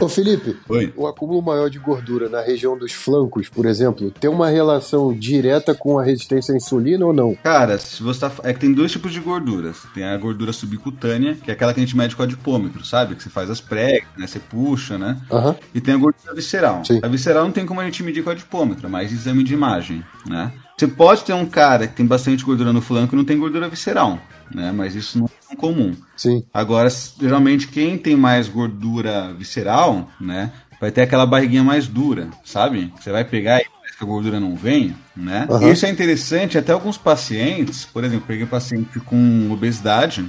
[0.00, 0.92] Ô Felipe, Oi.
[0.96, 5.74] o acúmulo maior de gordura na região dos flancos, por exemplo, tem uma relação direta
[5.74, 7.34] com a resistência à insulina ou não?
[7.42, 8.32] Cara, se você tá.
[8.42, 9.82] É que tem dois tipos de gorduras.
[9.94, 13.14] Tem a gordura subcutânea, que é aquela que a gente mede com adipômetro, sabe?
[13.14, 14.26] Que você faz as pregas, né?
[14.26, 15.18] Você puxa, né?
[15.30, 15.56] Aham.
[15.74, 16.84] E tem a gordura visceral.
[16.84, 17.00] Sim.
[17.02, 20.52] A visceral não tem como a gente medir com adipômetro, mais exame de imagem, né?
[20.76, 23.68] Você pode ter um cara que tem bastante gordura no flanco e não tem gordura
[23.68, 24.18] visceral,
[24.52, 24.72] né?
[24.72, 25.94] Mas isso não é tão comum.
[26.16, 26.44] Sim.
[26.52, 26.88] Agora,
[27.20, 30.50] geralmente, quem tem mais gordura visceral, né?
[30.80, 32.92] Vai ter aquela barriguinha mais dura, sabe?
[33.00, 35.46] Você vai pegar e parece que a gordura não vem, né?
[35.48, 35.70] Aham.
[35.70, 40.28] Isso é interessante, até alguns pacientes, por exemplo, peguei um paciente com obesidade,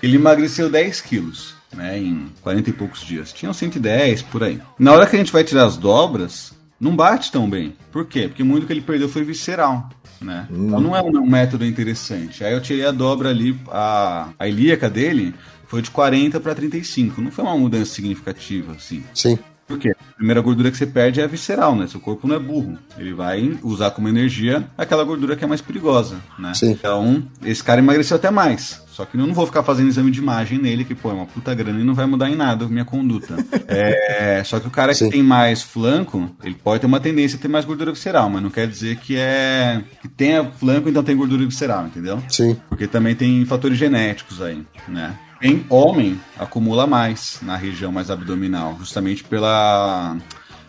[0.00, 1.98] ele emagreceu 10 quilos, né?
[1.98, 3.32] Em 40 e poucos dias.
[3.32, 4.60] Tinham 110 por aí.
[4.78, 7.74] Na hora que a gente vai tirar as dobras, não bate tão bem.
[7.92, 8.28] Por quê?
[8.28, 9.88] Porque muito que ele perdeu foi visceral.
[10.20, 10.46] Né?
[10.50, 12.44] Então não é um, um método interessante.
[12.44, 15.34] Aí eu tirei a dobra ali, a, a ilíaca dele
[15.66, 17.20] foi de 40 para 35.
[17.20, 19.04] Não foi uma mudança significativa, assim.
[19.14, 19.38] Sim.
[19.70, 19.90] Por quê?
[19.90, 21.86] A primeira gordura que você perde é a visceral, né?
[21.86, 22.76] Seu corpo não é burro.
[22.98, 26.52] Ele vai usar como energia aquela gordura que é mais perigosa, né?
[26.54, 26.72] Sim.
[26.72, 28.82] Então, esse cara emagreceu até mais.
[28.88, 31.24] Só que eu não vou ficar fazendo exame de imagem nele, que, pô, é uma
[31.24, 33.36] puta grana e não vai mudar em nada a minha conduta.
[33.72, 35.04] É, só que o cara Sim.
[35.06, 38.42] que tem mais flanco, ele pode ter uma tendência a ter mais gordura visceral, mas
[38.42, 42.20] não quer dizer que é que tenha flanco, então tem gordura visceral, entendeu?
[42.28, 42.56] Sim.
[42.68, 45.16] Porque também tem fatores genéticos aí, né?
[45.42, 50.16] Em homem, acumula mais na região mais abdominal, justamente pela,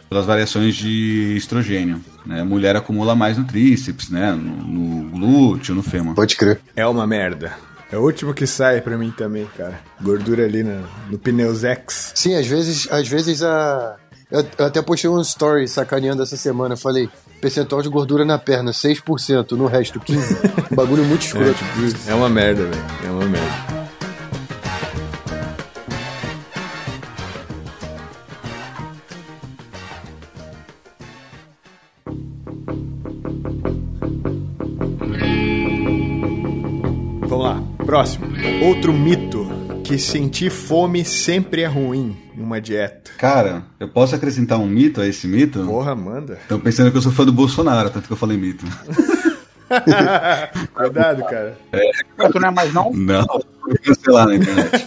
[0.09, 2.01] pelas variações de estrogênio.
[2.25, 2.43] Né?
[2.43, 4.31] Mulher acumula mais no tríceps, né?
[4.31, 6.15] no, no glúteo, no fêmur.
[6.15, 6.61] Pode crer.
[6.75, 7.53] É uma merda.
[7.91, 9.81] É o último que sai pra mim também, cara.
[10.01, 12.13] Gordura ali no, no pneusex.
[12.15, 13.97] Sim, às vezes, às vezes a.
[14.31, 16.77] Eu, eu até postei um story sacaneando essa semana.
[16.77, 17.09] Falei,
[17.41, 20.73] percentual de gordura na perna, 6%, no resto, 15%.
[20.73, 21.59] Bagulho muito escroto.
[22.07, 22.85] É uma merda, velho.
[23.05, 23.80] É uma merda.
[37.91, 38.25] Próximo.
[38.63, 39.45] Outro mito.
[39.83, 43.11] Que sentir fome sempre é ruim em uma dieta.
[43.17, 45.65] Cara, eu posso acrescentar um mito a esse mito?
[45.65, 46.35] Porra, manda.
[46.35, 48.65] Estão pensando que eu sou fã do Bolsonaro, tanto que eu falei mito.
[50.73, 51.57] Cuidado, cara.
[52.31, 52.93] Tu não é mais não?
[52.93, 54.85] Não, vou cancelar na internet.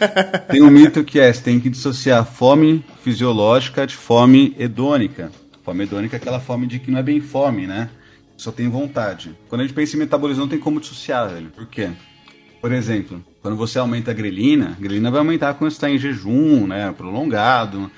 [0.49, 5.31] Tem um mito que é, você tem que dissociar fome fisiológica de fome hedônica.
[5.63, 7.91] Fome hedônica é aquela fome de que não é bem fome, né?
[8.35, 9.37] Só tem vontade.
[9.51, 11.51] Quando a gente pensa em metabolismo, não tem como dissociar, velho.
[11.55, 11.91] Por quê?
[12.65, 15.99] Por exemplo, quando você aumenta a grelina, a grelina vai aumentar quando você está em
[15.99, 16.95] jejum, né?
[16.97, 17.91] Prolongado.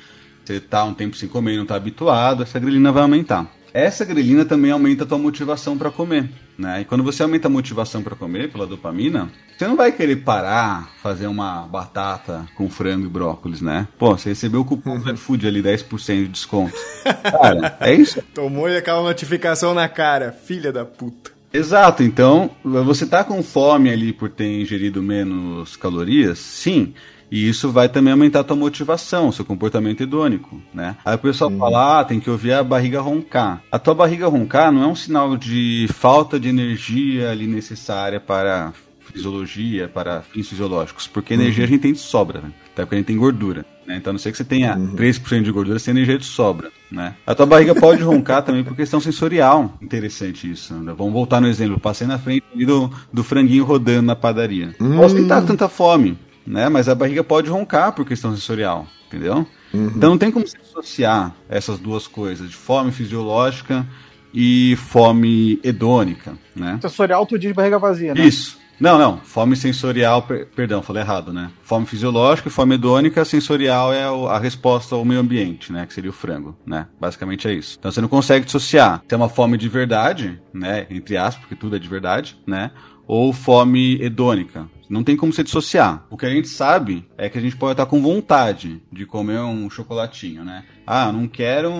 [0.44, 3.48] Você está um tempo sem comer e não está habituado, essa grelina vai aumentar.
[3.72, 6.28] essa grelina também aumenta a tua motivação para comer.
[6.58, 6.80] Né?
[6.80, 10.90] E quando você aumenta a motivação para comer pela dopamina, você não vai querer parar,
[11.00, 13.86] fazer uma batata com frango e brócolis, né?
[13.96, 16.74] Pô, você recebeu o cupom do iFood ali, 10% de desconto.
[17.22, 18.20] Cara, é isso.
[18.34, 21.35] Tomou e aquela notificação na cara, filha da puta.
[21.52, 26.38] Exato, então você tá com fome ali por ter ingerido menos calorias?
[26.38, 26.92] Sim.
[27.30, 30.96] E isso vai também aumentar a tua motivação, seu comportamento hedônico, né?
[31.04, 31.58] Aí o pessoal uhum.
[31.58, 33.62] fala, ah, tem que ouvir a barriga roncar.
[33.70, 38.72] A tua barriga roncar não é um sinal de falta de energia ali necessária para
[39.12, 41.40] fisiologia, para fins fisiológicos, porque uhum.
[41.40, 42.52] energia a gente tem de sobra, né?
[42.72, 43.64] Até porque a gente tem gordura.
[43.86, 43.96] Né?
[43.96, 44.96] Então, a não sei que você tenha uhum.
[44.96, 46.70] 3% de gordura, você tem energia de sobra.
[46.90, 47.14] Né?
[47.26, 49.76] A tua barriga pode roncar também por questão sensorial.
[49.80, 50.74] Interessante isso.
[50.74, 50.92] Né?
[50.96, 51.78] Vamos voltar no exemplo.
[51.78, 54.74] passei na frente do, do franguinho rodando na padaria.
[54.80, 54.96] Uhum.
[54.96, 56.68] Posso com tanta fome, né?
[56.68, 59.46] Mas a barriga pode roncar por questão sensorial, entendeu?
[59.72, 59.92] Uhum.
[59.94, 63.86] Então não tem como se associar essas duas coisas, de fome fisiológica
[64.32, 66.78] e fome hedônica, né?
[66.80, 68.24] Sensorial tu diz barriga vazia, né?
[68.24, 68.58] Isso.
[68.78, 69.18] Não, não.
[69.18, 71.50] Fome sensorial, per, perdão, falei errado, né?
[71.62, 75.86] Fome fisiológica e fome hedônica, sensorial é a resposta ao meio ambiente, né?
[75.86, 76.86] Que seria o frango, né?
[77.00, 77.76] Basicamente é isso.
[77.78, 79.02] Então você não consegue dissociar.
[79.08, 80.86] Tem uma fome de verdade, né?
[80.90, 82.70] Entre aspas, porque tudo é de verdade, né?
[83.06, 86.04] Ou fome hedônica, não tem como se dissociar.
[86.10, 89.40] O que a gente sabe é que a gente pode estar com vontade de comer
[89.40, 90.64] um chocolatinho, né?
[90.86, 91.70] Ah, não quero,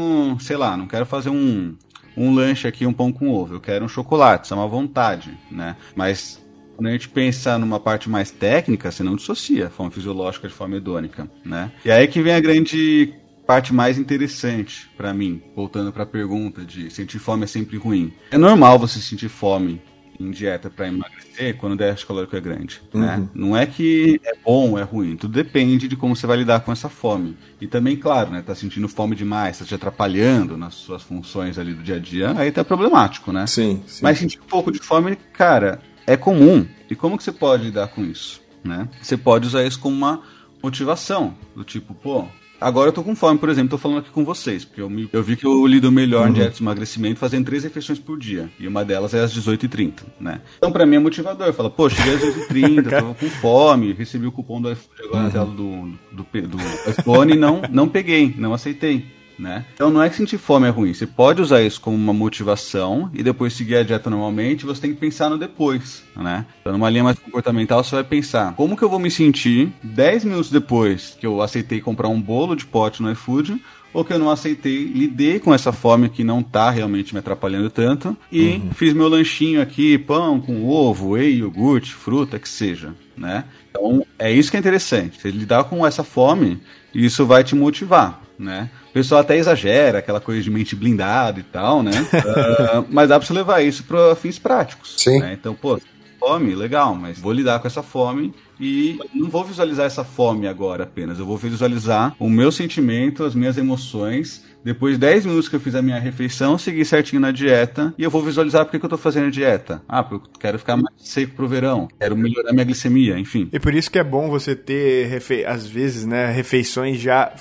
[0.41, 1.77] sei lá, não quero fazer um,
[2.17, 3.55] um lanche aqui, um pão com ovo.
[3.55, 5.77] Eu quero um chocolate, isso é uma vontade, né?
[5.95, 6.46] Mas
[6.77, 10.77] quando a gente pensa numa parte mais técnica, você não dissocia fome fisiológica de fome
[10.77, 11.73] hedônica, né?
[11.85, 13.15] E aí que vem a grande
[13.47, 18.13] parte mais interessante para mim, voltando para a pergunta de sentir fome é sempre ruim.
[18.31, 19.81] É normal você sentir fome
[20.19, 22.81] em dieta para emagrecer quando o déficit calórico é grande.
[22.93, 23.01] Né?
[23.01, 23.21] Uhum.
[23.21, 23.29] Né?
[23.35, 26.61] Não é que é bom ou é ruim, tudo depende de como você vai lidar
[26.61, 27.37] com essa fome.
[27.61, 31.75] E também, claro, né, tá sentindo fome demais, tá te atrapalhando nas suas funções ali
[31.75, 33.47] do dia a dia, aí tá problemático, né?
[33.47, 34.03] Sim, sim.
[34.03, 36.67] Mas sentir um pouco de fome, cara, é comum.
[36.89, 38.41] E como que você pode lidar com isso?
[38.65, 38.89] Né?
[39.01, 40.23] Você pode usar isso como uma
[40.63, 42.27] motivação, do tipo, pô,
[42.59, 45.09] Agora eu tô com fome, por exemplo, tô falando aqui com vocês, porque eu, me,
[45.13, 46.31] eu vi que eu lido melhor uhum.
[46.31, 48.49] em dieta de emagrecimento fazendo três refeições por dia.
[48.59, 50.41] E uma delas é às 18h30, né?
[50.57, 51.53] Então pra mim é motivador.
[51.53, 55.25] Fala, pô, cheguei às 18h30, tava com fome, recebi o cupom do iPhone agora uhum.
[55.25, 59.65] na tela do, do, do iPhone e não, não peguei, não aceitei né?
[59.75, 60.93] Então não é que sentir fome é ruim.
[60.93, 64.67] Você pode usar isso como uma motivação e depois seguir a dieta normalmente.
[64.67, 66.47] Você tem que pensar no depois, né?
[66.61, 70.25] Então numa linha mais comportamental você vai pensar como que eu vou me sentir 10
[70.25, 73.61] minutos depois que eu aceitei comprar um bolo de pote no iFood
[73.97, 77.71] ou que eu não aceitei, lidei com essa fome que não tá realmente me atrapalhando
[77.71, 78.71] tanto e uhum.
[78.75, 83.45] fiz meu lanchinho aqui, pão com ovo, whey, iogurte, fruta, que seja, né?
[83.71, 86.61] Então é isso que é interessante, você lidar com essa fome
[86.95, 88.69] e isso vai te motivar, né?
[88.93, 91.93] pessoal até exagera, aquela coisa de mente blindada e tal, né?
[91.93, 94.95] uh, mas dá pra você levar isso para fins práticos.
[94.97, 95.21] Sim.
[95.21, 95.37] Né?
[95.39, 95.79] Então, pô,
[96.27, 100.83] fome, legal, mas vou lidar com essa fome e não vou visualizar essa fome agora
[100.83, 101.21] apenas.
[101.21, 104.45] Eu vou visualizar o meu sentimento, as minhas emoções.
[104.65, 108.03] Depois de 10 minutos que eu fiz a minha refeição, segui certinho na dieta e
[108.03, 109.81] eu vou visualizar porque que eu tô fazendo a dieta.
[109.89, 113.49] Ah, porque eu quero ficar mais seco pro verão, quero melhorar minha glicemia, enfim.
[113.53, 117.33] E por isso que é bom você ter, às vezes, né, refeições já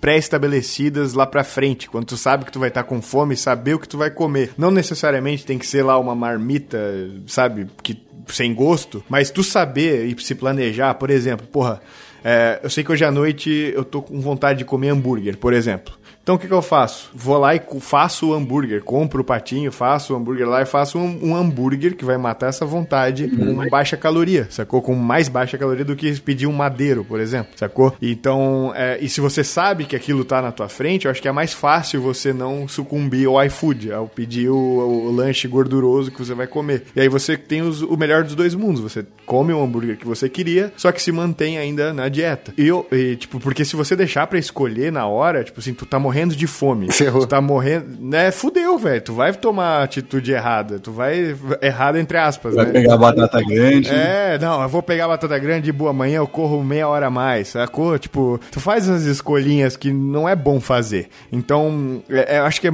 [0.00, 3.74] pré-estabelecidas lá pra frente, quando tu sabe que tu vai estar tá com fome, saber
[3.74, 4.52] o que tu vai comer.
[4.56, 6.78] Não necessariamente tem que ser lá uma marmita,
[7.26, 11.80] sabe, que sem gosto, mas tu saber e se planejar, por exemplo, porra,
[12.24, 15.52] é, eu sei que hoje à noite eu tô com vontade de comer hambúrguer, por
[15.52, 15.94] exemplo.
[16.24, 17.10] Então o que, que eu faço?
[17.14, 20.98] Vou lá e faço o hambúrguer, compro o patinho, faço o hambúrguer lá e faço
[20.98, 23.56] um, um hambúrguer que vai matar essa vontade uhum.
[23.56, 24.80] com baixa caloria, sacou?
[24.80, 27.94] Com mais baixa caloria do que pedir um madeiro, por exemplo, sacou?
[28.00, 31.28] Então, é, e se você sabe que aquilo tá na tua frente, eu acho que
[31.28, 36.10] é mais fácil você não sucumbir ao iFood, ao pedir o, o, o lanche gorduroso
[36.10, 36.84] que você vai comer.
[36.96, 40.06] E aí você tem os, o melhor dos dois mundos, você come o hambúrguer que
[40.06, 42.54] você queria, só que se mantém ainda na dieta.
[42.56, 45.84] E, eu, e tipo, porque se você deixar para escolher na hora, tipo assim, tu
[45.84, 46.92] tá morrendo morrendo de fome.
[46.92, 47.22] Ferrou.
[47.22, 47.86] Tu tá morrendo.
[48.00, 48.30] Né?
[48.30, 49.00] Fudeu, velho.
[49.00, 50.78] Tu vai tomar atitude errada.
[50.78, 51.36] Tu vai.
[51.60, 52.54] Errada entre aspas.
[52.54, 52.72] Vai né?
[52.72, 53.90] pegar batata grande.
[53.90, 57.10] É, não, eu vou pegar batata grande de boa amanhã, eu corro meia hora a
[57.10, 57.48] mais.
[57.48, 57.98] Sacou?
[57.98, 61.08] Tipo, tu faz as escolhinhas que não é bom fazer.
[61.32, 62.72] Então, é, é, eu acho que é,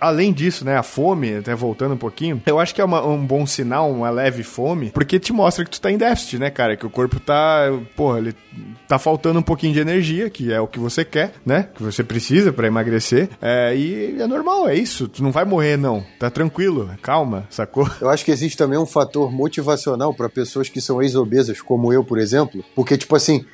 [0.00, 3.24] além disso, né, a fome, até voltando um pouquinho, eu acho que é uma, um
[3.24, 6.76] bom sinal, uma leve fome, porque te mostra que tu tá em déficit, né, cara?
[6.76, 7.70] Que o corpo tá.
[7.94, 8.34] Porra, ele
[8.88, 11.68] tá faltando um pouquinho de energia, que é o que você quer, né?
[11.74, 13.28] Que você precisa para emagrecer.
[13.42, 15.06] É, e é normal, é isso.
[15.08, 16.04] Tu não vai morrer, não.
[16.18, 17.88] Tá tranquilo, calma, sacou?
[18.00, 22.02] Eu acho que existe também um fator motivacional para pessoas que são ex-obesas, como eu,
[22.02, 22.64] por exemplo.
[22.74, 23.44] Porque, tipo assim,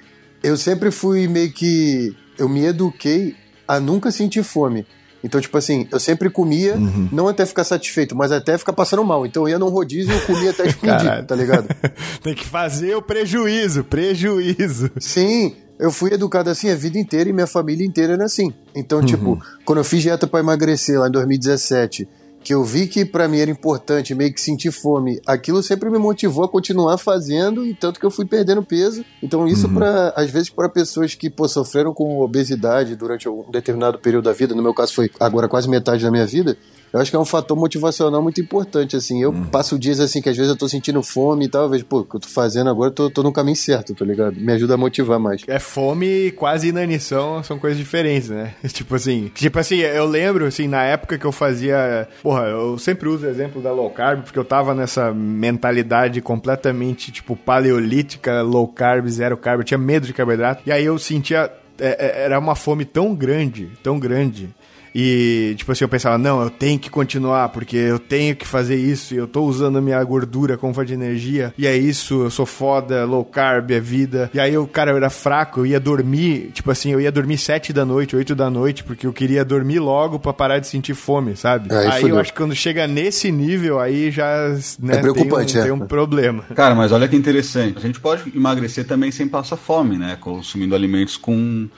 [0.43, 2.15] eu sempre fui meio que.
[2.39, 3.35] Eu me eduquei
[3.67, 4.87] a nunca sentir fome.
[5.23, 6.77] Então, tipo assim, eu sempre comia,
[7.13, 9.27] não até ficar satisfeito, mas até ficar passando mal.
[9.27, 11.69] Então eu ia num rodízio e eu comia até explodir, tá ligado?
[12.23, 14.91] Tem que fazer o prejuízo, prejuízo.
[14.99, 18.53] Sim, eu fui educado assim a vida inteira e minha família inteira era assim.
[18.75, 22.07] Então, tipo, quando eu fiz dieta pra emagrecer lá em 2017,
[22.43, 25.99] que eu vi que pra mim era importante meio que sentir fome, aquilo sempre me
[25.99, 29.05] motivou a continuar fazendo e tanto que eu fui perdendo peso.
[29.23, 33.99] Então, isso pra, às vezes para pessoas que pô, sofreram com obesidade durante um determinado
[33.99, 36.57] período da vida, no meu caso foi agora quase metade da minha vida,
[36.93, 39.23] eu acho que é um fator motivacional muito importante, assim.
[39.23, 41.85] Eu passo dias assim que às vezes eu tô sentindo fome e tal, eu vejo,
[41.85, 44.35] pô, o que eu tô fazendo agora, eu tô, tô no caminho certo, tá ligado?
[44.37, 45.43] Me ajuda a motivar mais.
[45.47, 48.55] É fome e quase inanição são coisas diferentes, né?
[48.81, 52.09] Tipo assim, tipo assim, eu lembro, assim, na época que eu fazia.
[52.23, 57.13] Porra, eu sempre uso o exemplo da low carb, porque eu tava nessa mentalidade completamente,
[57.13, 60.63] tipo, paleolítica, low carb, zero carb, eu tinha medo de carboidrato.
[60.67, 61.51] E aí eu sentia.
[61.79, 64.49] é, é, Era uma fome tão grande, tão grande.
[64.95, 68.77] E, tipo assim, eu pensava, não, eu tenho que continuar, porque eu tenho que fazer
[68.77, 72.23] isso, e eu tô usando a minha gordura como fonte de energia, e é isso,
[72.25, 74.31] eu sou foda, low carb, é vida.
[74.35, 77.39] E aí, o cara, eu era fraco, eu ia dormir, tipo assim, eu ia dormir
[77.39, 80.95] sete da noite, oito da noite, porque eu queria dormir logo pra parar de sentir
[80.95, 81.73] fome, sabe?
[81.75, 82.17] Aí Aí, fudeu.
[82.17, 84.49] eu acho que quando chega nesse nível, aí já,
[84.81, 85.69] né, É preocupante, tem um, é.
[85.69, 86.45] tem um problema.
[86.55, 87.79] Cara, mas olha que interessante.
[87.79, 90.17] A gente pode emagrecer também sem passar fome, né?
[90.21, 91.69] Consumindo alimentos com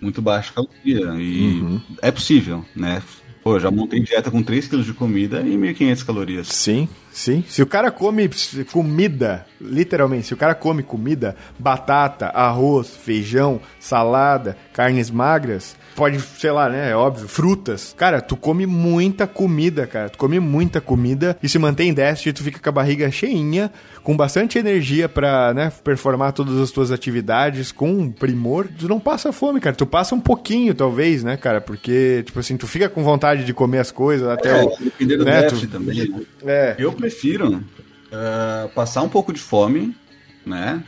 [0.00, 1.14] muito baixa caloria.
[1.18, 3.02] E é possível, né?
[3.42, 6.48] Pô, já montei dieta com 3 kg de comida e 1.500 calorias.
[6.48, 6.88] Sim,
[7.18, 7.44] sim.
[7.48, 8.28] Se o cara come
[8.72, 16.50] comida, literalmente, se o cara come comida, batata, arroz, feijão, salada, carnes magras, pode, sei
[16.50, 17.94] lá, né, é óbvio, frutas.
[17.96, 20.08] Cara, tu come muita comida, cara.
[20.08, 23.70] Tu come muita comida e se mantém em déficit, tu fica com a barriga cheinha,
[24.02, 28.68] com bastante energia pra, né, performar todas as tuas atividades com primor.
[28.78, 29.74] Tu não passa fome, cara.
[29.74, 31.60] Tu passa um pouquinho, talvez, né, cara?
[31.60, 34.76] Porque, tipo assim, tu fica com vontade de comer as coisas até É, o...
[34.78, 36.20] depender do né, déficit tu- também, né?
[36.46, 36.76] É.
[36.78, 37.64] Eu prefiro
[38.12, 39.96] ah, passar um pouco de fome,
[40.44, 40.82] né?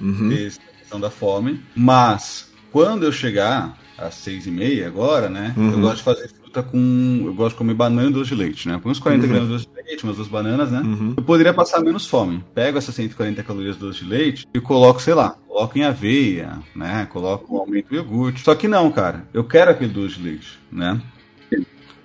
[0.47, 1.61] Essa questão da fome.
[1.75, 5.55] Mas, quando eu chegar às seis e meia agora, né?
[5.57, 7.23] Eu gosto de fazer fruta com...
[7.27, 8.79] Eu gosto de comer banana e doce de leite, né?
[8.83, 10.83] Põe uns 40 gramas de doce de leite, umas duas bananas, né?
[11.17, 12.43] Eu poderia passar menos fome.
[12.55, 16.59] Pego essas 140 calorias de doce de leite e coloco, sei lá, coloco em aveia,
[16.75, 17.07] né?
[17.11, 18.41] Coloco aumento iogurte.
[18.43, 19.27] Só que não, cara.
[19.35, 21.01] Eu quero aquele doce de leite, né?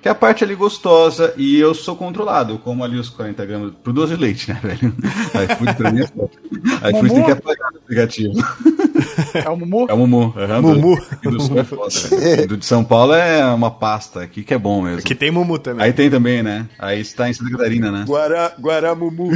[0.05, 2.53] Que é a parte ali gostosa e eu sou controlado.
[2.53, 4.93] Eu como ali os 40 gramas pro doce de leite, né, velho?
[5.51, 6.29] iFood pra mim é foda.
[6.91, 8.33] iFood tem que apagar no aplicativo.
[9.33, 9.87] É o Mumu?
[9.89, 10.33] É o Mumu.
[10.37, 11.01] Uhum, Mumu.
[11.23, 11.89] Do, do Sul é foda.
[12.19, 12.47] velho.
[12.49, 14.21] Do de São Paulo é uma pasta.
[14.21, 15.01] Aqui que é bom mesmo.
[15.01, 15.83] Que tem Mumu também.
[15.83, 16.67] Aí tem também, né?
[16.77, 18.05] Aí está em Santa Catarina, né?
[18.07, 19.31] Guará, Guaramumu.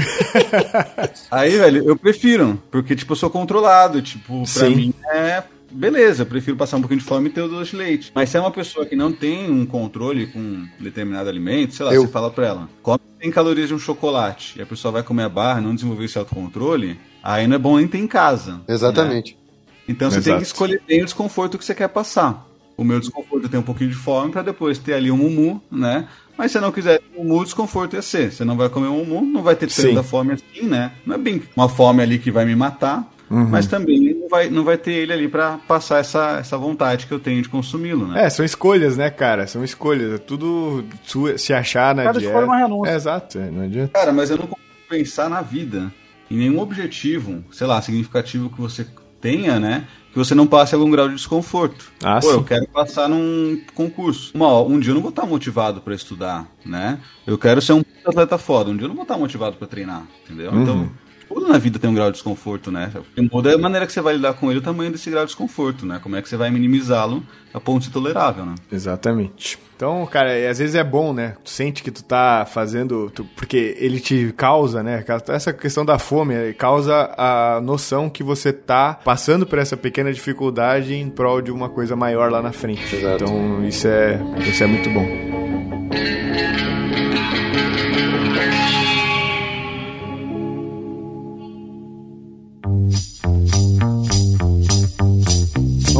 [1.31, 2.61] Aí, velho, eu prefiro.
[2.69, 4.03] Porque, tipo, eu sou controlado.
[4.03, 4.75] Tipo, pra Sim.
[4.75, 5.41] mim é.
[5.71, 8.11] Beleza, eu prefiro passar um pouquinho de fome e ter o doce de leite.
[8.15, 11.93] Mas se é uma pessoa que não tem um controle com determinado alimento, sei lá,
[11.93, 12.01] Eu.
[12.03, 15.23] você fala pra ela, come tem calorias de um chocolate, e a pessoa vai comer
[15.23, 18.53] a barra, não desenvolver esse autocontrole, aí não é bom nem ter em casa.
[18.53, 18.59] né?
[18.69, 19.37] Exatamente.
[19.87, 20.41] Então você tem Exato.
[20.41, 22.47] que escolher bem o desconforto que você quer passar.
[22.77, 25.61] O meu desconforto é ter um pouquinho de fome pra depois ter ali um mumu,
[25.69, 26.07] né?
[26.37, 28.31] Mas se você não quiser mumu, o desconforto ia ser.
[28.31, 30.93] Você não vai comer um mumu, não vai ter tanta fome assim, né?
[31.05, 33.47] Não é bem uma fome ali que vai me matar, Uhum.
[33.49, 37.19] mas também vai, não vai ter ele ali pra passar essa, essa vontade que eu
[37.19, 38.25] tenho de consumi-lo, né?
[38.25, 39.47] É, são escolhas, né, cara?
[39.47, 40.13] São escolhas.
[40.13, 42.33] É tudo sua- se achar na Cada dieta.
[42.33, 42.91] escolha é uma renúncia.
[42.91, 43.91] É, exato, é, não adianta.
[43.93, 45.91] Cara, mas eu não consigo pensar na vida
[46.29, 48.85] em nenhum objetivo, sei lá, significativo que você
[49.19, 49.85] tenha, né?
[50.11, 51.91] Que você não passe algum grau de desconforto.
[52.03, 52.33] Ah, Pô, sim.
[52.37, 54.31] eu quero passar num concurso.
[54.33, 56.97] Uma, um dia eu não vou estar motivado pra estudar, né?
[57.27, 58.71] Eu quero ser um atleta foda.
[58.71, 60.51] Um dia eu não vou estar motivado pra treinar, entendeu?
[60.51, 60.61] Uhum.
[60.63, 60.89] Então,
[61.29, 62.91] tudo na vida tem um grau de desconforto, né?
[62.95, 65.09] O que muda é a maneira que você vai lidar com ele, o tamanho desse
[65.09, 65.99] grau de desconforto, né?
[66.01, 67.23] Como é que você vai minimizá-lo
[67.53, 68.55] a ponto de ser tolerável, né?
[68.71, 69.57] Exatamente.
[69.75, 71.35] Então, cara, e às vezes é bom, né?
[71.43, 73.09] Tu sente que tu tá fazendo.
[73.15, 75.05] tu- porque ele te causa, né?
[75.29, 80.93] Essa questão da fome causa a noção que você tá passando por essa pequena dificuldade
[80.93, 82.93] em prol de uma coisa maior lá na frente.
[82.95, 83.23] Exato.
[83.23, 84.19] Então, isso é,
[84.49, 85.38] isso é muito bom.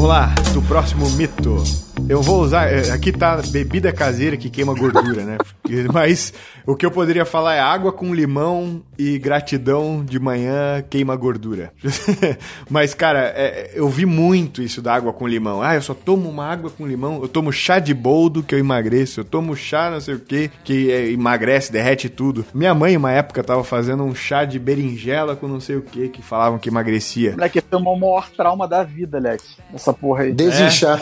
[0.10, 0.39] Lá,
[0.70, 1.61] próximo mito.
[2.07, 2.72] Eu vou usar.
[2.72, 5.38] eh, Aqui tá bebida caseira que queima gordura, né?
[5.93, 6.34] Mas
[6.65, 11.74] o que eu poderia falar é água com limão e gratidão de manhã queima gordura.
[12.70, 15.61] Mas, cara, é, eu vi muito isso da água com limão.
[15.61, 17.20] Ah, eu só tomo uma água com limão.
[17.22, 19.20] Eu tomo chá de boldo que eu emagreço.
[19.20, 22.45] Eu tomo chá não sei o que que eh, emagrece, derrete tudo.
[22.53, 26.07] Minha mãe, uma época, tava fazendo um chá de berinjela com não sei o que
[26.07, 27.32] que falavam que emagrecia.
[27.32, 29.43] Moleque, esse é o maior trauma da vida, Alex.
[29.74, 30.32] Essa porra aí.
[30.66, 31.01] Desinchar.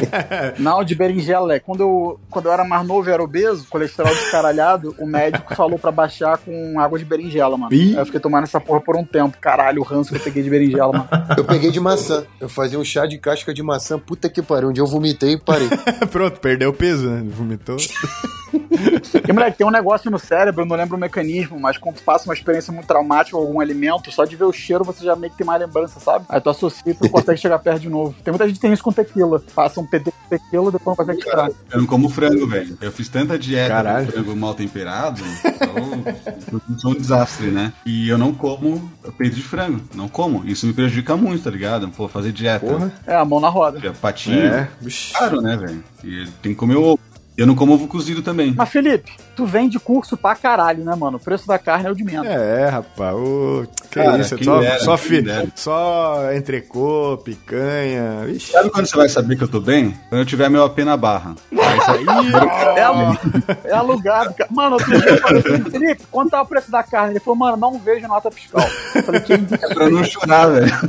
[0.58, 1.58] Não, de berinjela é.
[1.58, 5.78] Quando eu, quando eu era mais novo e era obeso, colesterol descaralhado, o médico falou
[5.78, 7.72] pra baixar com água de berinjela, mano.
[7.74, 7.94] Ih.
[7.94, 9.36] Aí eu fiquei tomando essa porra por um tempo.
[9.40, 11.08] Caralho, o ranço que eu peguei de berinjela, mano.
[11.36, 12.24] Eu peguei de maçã.
[12.40, 13.98] Eu fazia um chá de casca de maçã.
[13.98, 14.68] Puta que pariu.
[14.68, 15.68] Um dia eu vomitei e parei.
[16.10, 17.22] Pronto, perdeu peso, né?
[17.26, 17.76] Vomitou.
[19.28, 22.02] E, moleque, tem um negócio no cérebro, eu não lembro o mecanismo, mas quando tu
[22.02, 25.16] passa uma experiência muito traumática com algum alimento, só de ver o cheiro você já
[25.16, 26.24] meio que tem mais lembrança, sabe?
[26.28, 28.14] Aí tu associa e tu consegue chegar perto de novo.
[28.22, 29.42] Tem muita gente que tem isso com tequila.
[29.54, 31.50] Passa um PT com tequila, depois não consegue tirar.
[31.70, 32.76] Eu não como frango, velho.
[32.80, 34.06] Eu fiz tanta dieta Caralho.
[34.06, 37.72] com frango mal temperado, então sou um desastre, né?
[37.84, 39.80] E eu não como peito de frango.
[39.94, 40.44] Não como.
[40.44, 41.88] Isso me prejudica muito, tá ligado?
[41.88, 42.66] Pô, fazer dieta.
[42.66, 42.92] Porra.
[43.06, 43.80] É, a mão na roda.
[44.00, 44.46] Patinho.
[44.46, 44.68] É.
[45.12, 45.84] Claro, né, velho?
[46.02, 46.98] E tem que comer ovo.
[47.36, 48.54] Eu não como ovo cozido também.
[48.56, 51.16] Mas, Felipe, tu vende curso pra caralho, né, mano?
[51.16, 52.26] O preço da carne é o de menos.
[52.28, 53.16] É, rapaz.
[53.16, 54.36] Ô, que Cara, isso?
[54.36, 55.48] quem Só, dera, só, fi- dera.
[55.56, 58.24] só entrecô, picanha.
[58.26, 58.52] Vixe.
[58.52, 59.98] Sabe quando você vai saber que eu tô bem?
[60.08, 61.34] Quando eu tiver meu AP na barra.
[61.50, 62.06] Aí isso aí
[62.76, 63.18] É, alu-
[63.64, 64.50] é alugado, cara.
[64.52, 67.14] Mano, outro dia eu falei assim, Felipe, quanto tá o preço da carne?
[67.14, 68.64] Ele falou, mano, não vejo nota fiscal.
[68.94, 69.64] Eu falei, quem disse?
[69.64, 70.70] é pra não chorar, velho.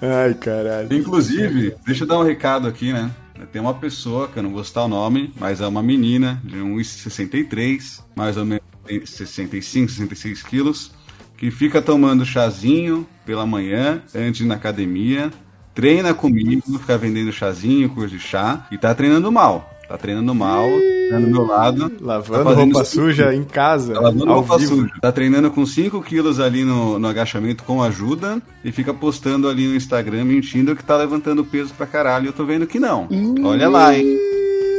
[0.00, 0.92] Ai, caralho.
[0.96, 3.10] Inclusive, deixa eu dar um recado aqui, né?
[3.52, 6.58] Tem uma pessoa, que eu não vou citar o nome, mas é uma menina de
[6.58, 8.64] 1,63, mais ou menos
[9.04, 10.92] 65, 66 quilos,
[11.36, 15.32] que fica tomando chazinho pela manhã, antes na academia,
[15.74, 19.73] treina comigo, fica vendendo chazinho, curso de chá, e tá treinando mal.
[19.88, 20.66] Tá treinando mal,
[21.10, 21.90] tá do meu lado.
[21.90, 24.76] tá Lavando fazendo roupa suja em casa, Tá lavando roupa vivo.
[24.76, 24.92] suja.
[25.00, 29.66] Tá treinando com 5 quilos ali no, no agachamento com ajuda e fica postando ali
[29.68, 32.28] no Instagram mentindo que tá levantando peso pra caralho.
[32.28, 33.08] Eu tô vendo que não.
[33.42, 34.06] Olha lá, hein?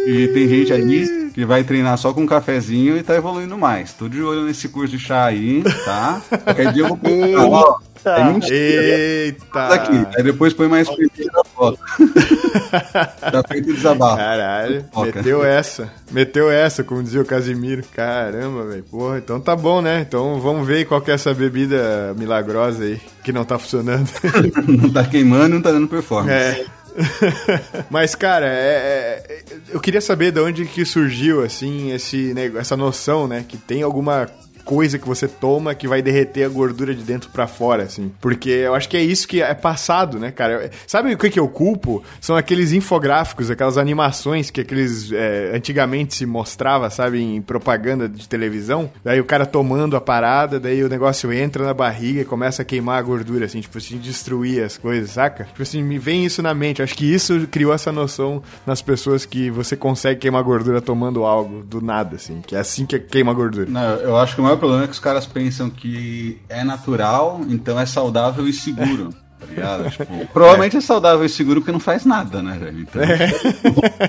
[0.07, 3.91] E tem gente ali que vai treinar só com um cafezinho e tá evoluindo mais.
[3.91, 6.21] Tô de olho nesse curso de chá aí, tá?
[6.29, 7.45] Qualquer dia eu vou postar.
[7.45, 8.55] Ó, é mentira.
[8.55, 9.45] Eita!
[9.51, 10.07] Tá aqui.
[10.15, 11.77] Aí depois põe mais print na foto.
[13.19, 14.15] tá feito desabafo.
[14.15, 15.91] Caralho, meteu essa.
[16.09, 17.83] Meteu essa, como dizia o Casimiro.
[17.93, 18.83] Caramba, velho.
[18.83, 20.05] Porra, então tá bom, né?
[20.07, 24.09] Então vamos ver qual que é essa bebida milagrosa aí, que não tá funcionando.
[24.65, 26.31] Não tá queimando, não tá dando performance.
[26.31, 26.65] É.
[27.89, 32.75] Mas, cara, é- é- eu queria saber de onde que surgiu, assim, esse, nego- essa
[32.77, 33.43] noção, né?
[33.47, 34.29] Que tem alguma
[34.65, 38.11] coisa que você toma que vai derreter a gordura de dentro pra fora, assim.
[38.19, 40.71] Porque eu acho que é isso que é passado, né, cara?
[40.87, 42.03] Sabe o que, que eu culpo?
[42.19, 48.27] São aqueles infográficos, aquelas animações que aqueles é, antigamente se mostrava, sabe, em propaganda de
[48.27, 48.89] televisão.
[49.03, 52.65] Daí o cara tomando a parada, daí o negócio entra na barriga e começa a
[52.65, 55.45] queimar a gordura, assim, tipo assim, destruir as coisas, saca?
[55.45, 56.81] Tipo assim, me vem isso na mente.
[56.81, 61.63] Acho que isso criou essa noção nas pessoas que você consegue queimar gordura tomando algo
[61.63, 62.41] do nada, assim.
[62.45, 63.67] Que é assim que queima gordura.
[63.69, 67.41] Não, eu acho que o maior problema é que os caras pensam que é natural,
[67.47, 69.13] então é saudável e seguro.
[69.45, 69.89] Tá ligado?
[69.95, 70.81] Tipo, provavelmente é.
[70.81, 72.79] saudável e seguro porque não faz nada, né, velho?
[72.81, 73.01] Então,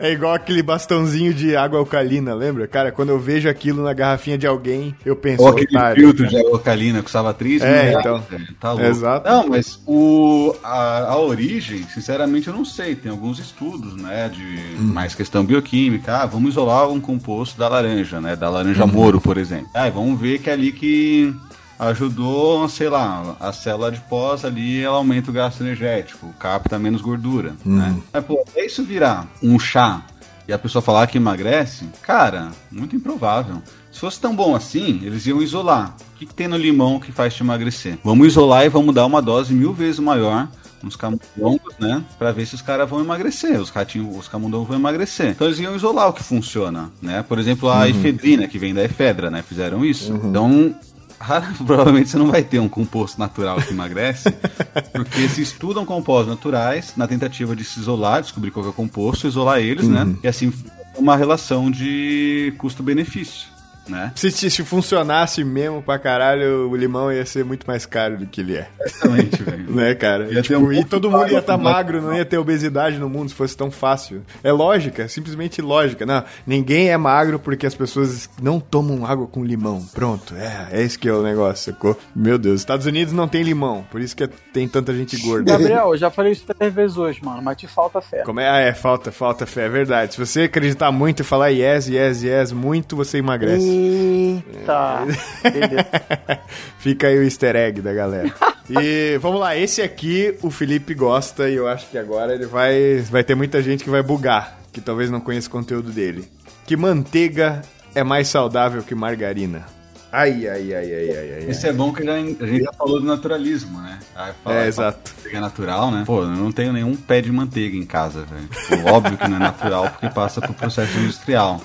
[0.00, 2.66] É igual aquele bastãozinho de água alcalina, lembra?
[2.66, 6.24] Cara, quando eu vejo aquilo na garrafinha de alguém, eu penso, Ou aquele otário, filtro
[6.24, 6.30] cara.
[6.30, 8.22] de água alcalina que custava 3 É, reais, então.
[8.30, 8.46] velho.
[8.60, 8.86] Tá louco.
[8.86, 9.28] Exato.
[9.28, 12.94] Não, mas o, a, a origem, sinceramente, eu não sei.
[12.94, 14.92] Tem alguns estudos, né, de Hum.
[14.92, 16.18] mais questão bioquímica.
[16.22, 18.92] Ah, vamos isolar um composto da laranja, né, da laranja Uhum.
[18.92, 19.68] moro, por exemplo.
[19.74, 21.34] Ah, vamos ver que é ali que
[21.78, 27.00] ajudou, sei lá, a célula de pós ali, ela aumenta o gasto energético, capta menos
[27.00, 27.96] gordura, né?
[28.12, 30.02] Mas, pô, é isso virar um chá
[30.48, 33.62] e a pessoa falar que emagrece, cara, muito improvável.
[33.92, 35.94] Se fosse tão bom assim, eles iam isolar.
[36.14, 37.98] O que, que tem no limão que faz te emagrecer?
[38.02, 40.48] Vamos isolar e vamos dar uma dose mil vezes maior
[40.82, 42.04] uns camundongos, né?
[42.18, 43.60] Pra ver se os caras vão emagrecer.
[43.60, 45.30] Os ratinhos, os camundongos vão emagrecer.
[45.30, 47.22] Então eles iam isolar o que funciona, né?
[47.22, 49.42] Por exemplo, a efedrina, que vem da efedra, né?
[49.42, 50.12] Fizeram isso.
[50.24, 50.74] Então,
[51.18, 54.30] rara- provavelmente você não vai ter um composto natural que emagrece,
[54.92, 59.26] porque se estudam compostos naturais na tentativa de se isolar, descobrir qual é o composto,
[59.26, 60.04] isolar eles, né?
[60.22, 60.52] E assim,
[60.96, 63.48] uma relação de custo-benefício.
[63.88, 64.12] Né?
[64.14, 68.26] Se, se, se funcionasse mesmo pra caralho, o limão ia ser muito mais caro do
[68.26, 68.68] que ele é.
[68.80, 69.58] Exatamente, velho.
[69.78, 70.24] Né, cara?
[70.24, 72.98] Ia ter Tipo, um e todo mundo ia estar com magro, não ia ter obesidade
[72.98, 74.22] no mundo se fosse tão fácil.
[74.42, 76.06] É lógica, é simplesmente lógica.
[76.06, 79.84] Não, ninguém é magro porque as pessoas não tomam água com limão.
[79.92, 81.98] Pronto, é, é esse que é o negócio, sacou?
[82.16, 85.52] Meu Deus, Estados Unidos não tem limão, por isso que tem tanta gente gorda.
[85.52, 88.22] Gabriel, eu já falei isso três vezes hoje, mano, mas te falta fé.
[88.22, 88.48] Como é?
[88.48, 90.14] Ah, é, falta, falta fé, é verdade.
[90.14, 93.66] Se você acreditar muito e falar yes, yes, yes, muito, você emagrece.
[93.78, 95.06] Eita.
[95.42, 95.86] Beleza.
[96.78, 98.32] Fica aí o easter egg da galera.
[98.68, 102.98] E vamos lá, esse aqui o Felipe gosta e eu acho que agora ele vai,
[103.10, 106.28] vai ter muita gente que vai bugar, que talvez não conheça o conteúdo dele.
[106.66, 107.62] Que manteiga
[107.94, 109.77] é mais saudável que margarina?
[110.10, 111.50] Ai, ai, ai, ai, ai, ai.
[111.50, 113.98] Esse é bom que já, a gente já falou do naturalismo, né?
[114.14, 115.14] Fala, É, fala exato.
[115.28, 116.04] que é natural, né?
[116.06, 118.48] Pô, eu não tenho nenhum pé de manteiga em casa, velho.
[118.48, 121.60] Tipo, óbvio que não é natural porque passa por processo industrial.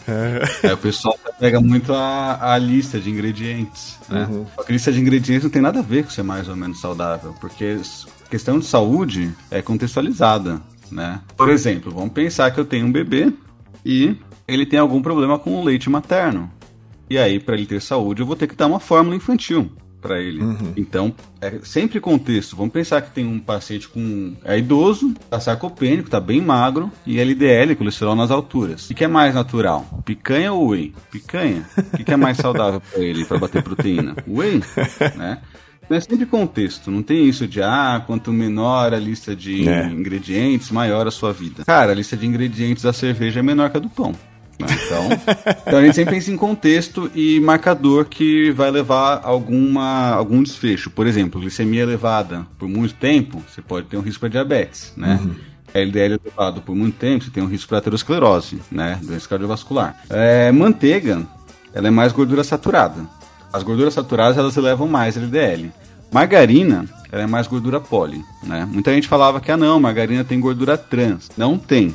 [0.62, 4.28] Aí o pessoal pega muito a, a lista de ingredientes, né?
[4.66, 6.82] Que a lista de ingredientes não tem nada a ver com ser mais ou menos
[6.82, 7.80] saudável, porque
[8.30, 11.22] questão de saúde é contextualizada, né?
[11.38, 13.32] Por exemplo, vamos pensar que eu tenho um bebê
[13.86, 16.52] e ele tem algum problema com o leite materno.
[17.10, 20.20] E aí, para ele ter saúde, eu vou ter que dar uma fórmula infantil para
[20.20, 20.42] ele.
[20.76, 22.58] Então, é sempre contexto.
[22.58, 27.20] Vamos pensar que tem um paciente com é idoso, tá sarcopênico, tá bem magro e
[27.22, 28.90] LDL, colesterol nas alturas.
[28.90, 29.86] O que é mais natural?
[30.04, 30.94] Picanha ou whey?
[31.10, 31.66] Picanha.
[31.94, 34.14] O que é mais saudável para ele para bater proteína?
[34.28, 34.62] Whey,
[35.16, 35.40] né?
[35.86, 39.86] Então é sempre contexto, não tem isso de ah, quanto menor a lista de É.
[39.88, 41.64] ingredientes, maior a sua vida.
[41.66, 44.14] Cara, a lista de ingredientes da cerveja é menor que a do pão.
[44.60, 44.68] Né?
[44.86, 45.10] Então,
[45.68, 50.90] então a gente sempre pensa em contexto e marcador que vai levar alguma, algum desfecho.
[50.90, 55.20] Por exemplo, glicemia elevada por muito tempo, você pode ter um risco para diabetes, né?
[55.74, 59.00] LDL elevado por muito tempo, você tem um risco para aterosclerose, né?
[59.02, 59.98] Doença cardiovascular.
[60.10, 61.26] É, manteiga,
[61.74, 63.02] ela é mais gordura saturada.
[63.52, 65.72] As gorduras saturadas, elas elevam mais LDL.
[66.12, 68.68] Margarina, ela é mais gordura poli, né?
[68.72, 71.32] Muita gente falava que, ah não, margarina tem gordura trans.
[71.36, 71.94] Não tem.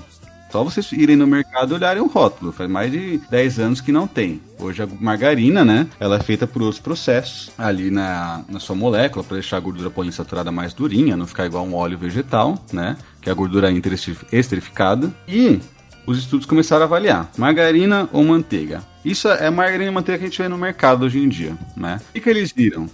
[0.51, 2.53] Só vocês irem no mercado e olharem o rótulo.
[2.53, 4.41] Faz mais de 10 anos que não tem.
[4.59, 5.87] Hoje a margarina, né?
[6.01, 9.91] Ela é feita por outros processos ali na, na sua molécula para deixar a gordura
[9.91, 12.97] poliinsaturada mais durinha, não ficar igual um óleo vegetal, né?
[13.21, 15.13] Que é a gordura interestrificada.
[15.27, 15.61] E
[16.07, 18.83] os estudos começaram a avaliar margarina ou manteiga.
[19.05, 22.01] Isso é margarina e manteiga que a gente vê no mercado hoje em dia, né?
[22.17, 22.89] O que eles viram?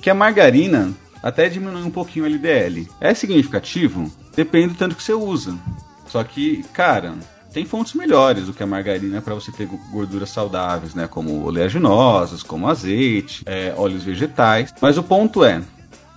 [0.00, 0.92] Que a margarina
[1.22, 2.88] até diminui um pouquinho o LDL.
[3.00, 4.10] É significativo?
[4.34, 5.54] Depende do tanto que você usa.
[6.12, 7.14] Só que, cara,
[7.54, 11.08] tem fontes melhores do que a margarina para você ter gorduras saudáveis, né?
[11.08, 14.74] Como oleaginosas, como azeite, é, óleos vegetais.
[14.78, 15.62] Mas o ponto é,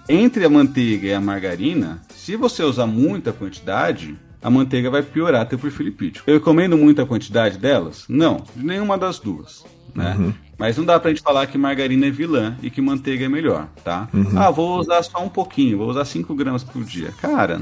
[0.09, 5.47] entre a manteiga e a margarina, se você usar muita quantidade, a manteiga vai piorar
[5.47, 6.29] teu perfil lipídico.
[6.29, 8.03] Eu recomendo muita quantidade delas?
[8.09, 9.63] Não, de nenhuma das duas.
[9.95, 10.33] Né?
[10.57, 13.69] Mas não dá pra gente falar que margarina é vilã e que manteiga é melhor,
[13.81, 14.09] tá?
[14.35, 17.13] Ah, vou usar só um pouquinho, vou usar 5 gramas por dia.
[17.21, 17.61] Cara,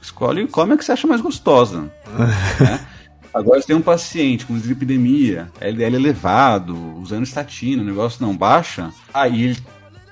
[0.00, 1.82] escolhe come a que você acha mais gostosa.
[1.82, 2.80] né?
[3.32, 8.90] Agora, se tem um paciente com dislipidemia, LDL elevado, usando estatina, o negócio não baixa,
[9.14, 9.58] aí ele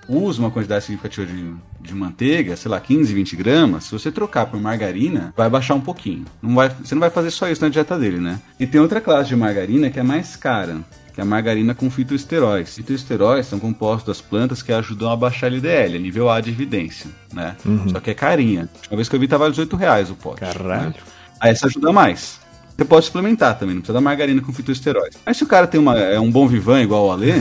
[0.08, 4.46] usa uma quantidade significativa de, de manteiga, sei lá, 15, 20 gramas, se você trocar
[4.46, 6.24] por margarina, vai baixar um pouquinho.
[6.40, 8.40] Não vai, você não vai fazer só isso na dieta dele, né?
[8.58, 10.78] E tem outra classe de margarina que é mais cara,
[11.18, 12.76] que é a margarina com fitoesteróis.
[12.76, 17.56] Fitoesteróis são compostos das plantas que ajudam a baixar LDL, nível A de evidência, né?
[17.90, 18.60] Só que é carinha.
[18.60, 20.42] A última vez que eu vi tava 18 reais o pote.
[20.42, 20.90] Caralho.
[20.90, 20.94] né?
[21.40, 22.40] Aí essa ajuda mais.
[22.78, 25.16] Você pode suplementar também, não precisa da margarina com fitoesteróis.
[25.26, 27.32] Mas se o cara tem uma, é um bom vivan igual o Alê,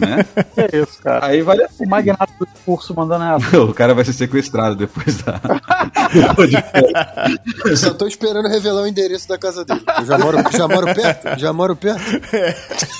[0.00, 0.24] né?
[0.56, 1.26] É isso, cara?
[1.26, 3.60] Aí vale a O magnata do curso mandando essa.
[3.62, 5.38] o cara vai ser sequestrado depois da.
[7.66, 9.82] Eu só tô esperando revelar o endereço da casa dele.
[9.98, 11.38] Eu já moro, já moro perto?
[11.38, 12.02] Já moro perto?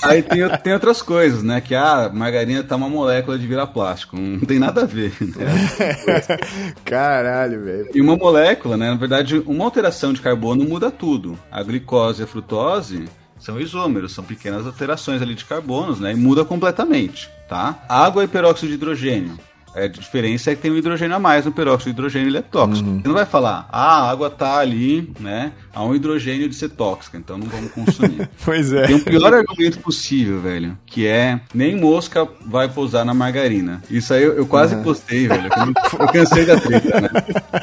[0.03, 1.61] Aí tem, tem outras coisas, né?
[1.61, 4.15] Que a margarina tá uma molécula de virar plástico.
[4.15, 6.37] Não tem nada a ver, né?
[6.85, 7.89] Caralho, velho.
[7.91, 8.91] E uma molécula, né?
[8.91, 11.39] Na verdade, uma alteração de carbono muda tudo.
[11.51, 11.86] A glicose
[12.19, 13.05] e a frutose
[13.39, 16.11] são isômeros, são pequenas alterações ali de carbonos, né?
[16.13, 17.83] E muda completamente, tá?
[17.87, 19.37] Água e peróxido de hidrogênio.
[19.75, 22.37] É, a diferença é que tem um hidrogênio a mais no peróxido de hidrogênio, ele
[22.39, 22.89] é tóxico.
[22.89, 25.51] Você não vai falar, ah, a água tá ali, né?
[25.71, 28.27] Há um hidrogênio de ser tóxica, então não vamos consumir.
[28.43, 28.87] Pois é.
[28.87, 33.83] Tem um pior argumento possível, velho, que é nem mosca vai pousar na margarina.
[33.87, 35.47] Isso aí eu, eu quase postei, velho.
[35.55, 37.09] Eu, eu cansei da treta, né?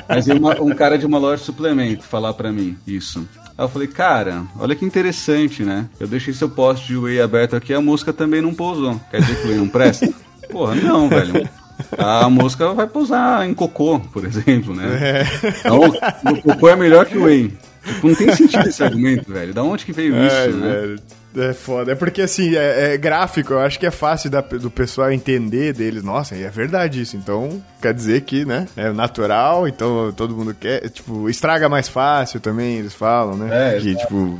[0.08, 3.26] Mas uma- um cara de uma loja de suplemento falar pra mim isso.
[3.56, 5.88] Aí eu falei, cara, olha que interessante, né?
[6.00, 9.00] Eu deixei seu poste de whey aberto aqui, a mosca também não pousou.
[9.10, 10.12] Quer dizer que o whey não presta?
[10.50, 11.48] Porra, não, velho.
[11.96, 15.24] A mosca vai pousar em cocô, por exemplo, né?
[15.60, 17.56] Então, o cocô é melhor que o whey.
[17.84, 19.54] Tipo, não tem sentido esse argumento, velho.
[19.54, 20.96] Da onde que veio isso, Ai, né?
[21.36, 21.92] É foda.
[21.92, 23.52] É porque, assim, é, é gráfico.
[23.54, 26.02] Eu acho que é fácil da- do pessoal entender deles.
[26.02, 27.16] Nossa, é verdade isso.
[27.16, 28.66] Então, quer dizer que, né?
[28.76, 30.88] É natural, então todo mundo quer.
[30.90, 33.76] Tipo, estraga mais fácil também, eles falam, né?
[33.76, 34.38] É, que, tipo,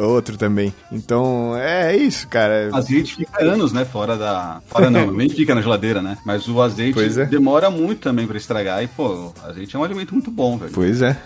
[0.00, 0.72] outro também.
[0.92, 2.70] Então, é isso, cara.
[2.72, 3.84] Azeite fica anos, né?
[3.84, 4.60] Fora da.
[4.66, 6.18] Fora não, nem fica na geladeira, né?
[6.24, 7.24] Mas o azeite é.
[7.24, 8.82] demora muito também pra estragar.
[8.82, 10.72] E, pô, azeite é um alimento muito bom, velho.
[10.72, 11.16] Pois é.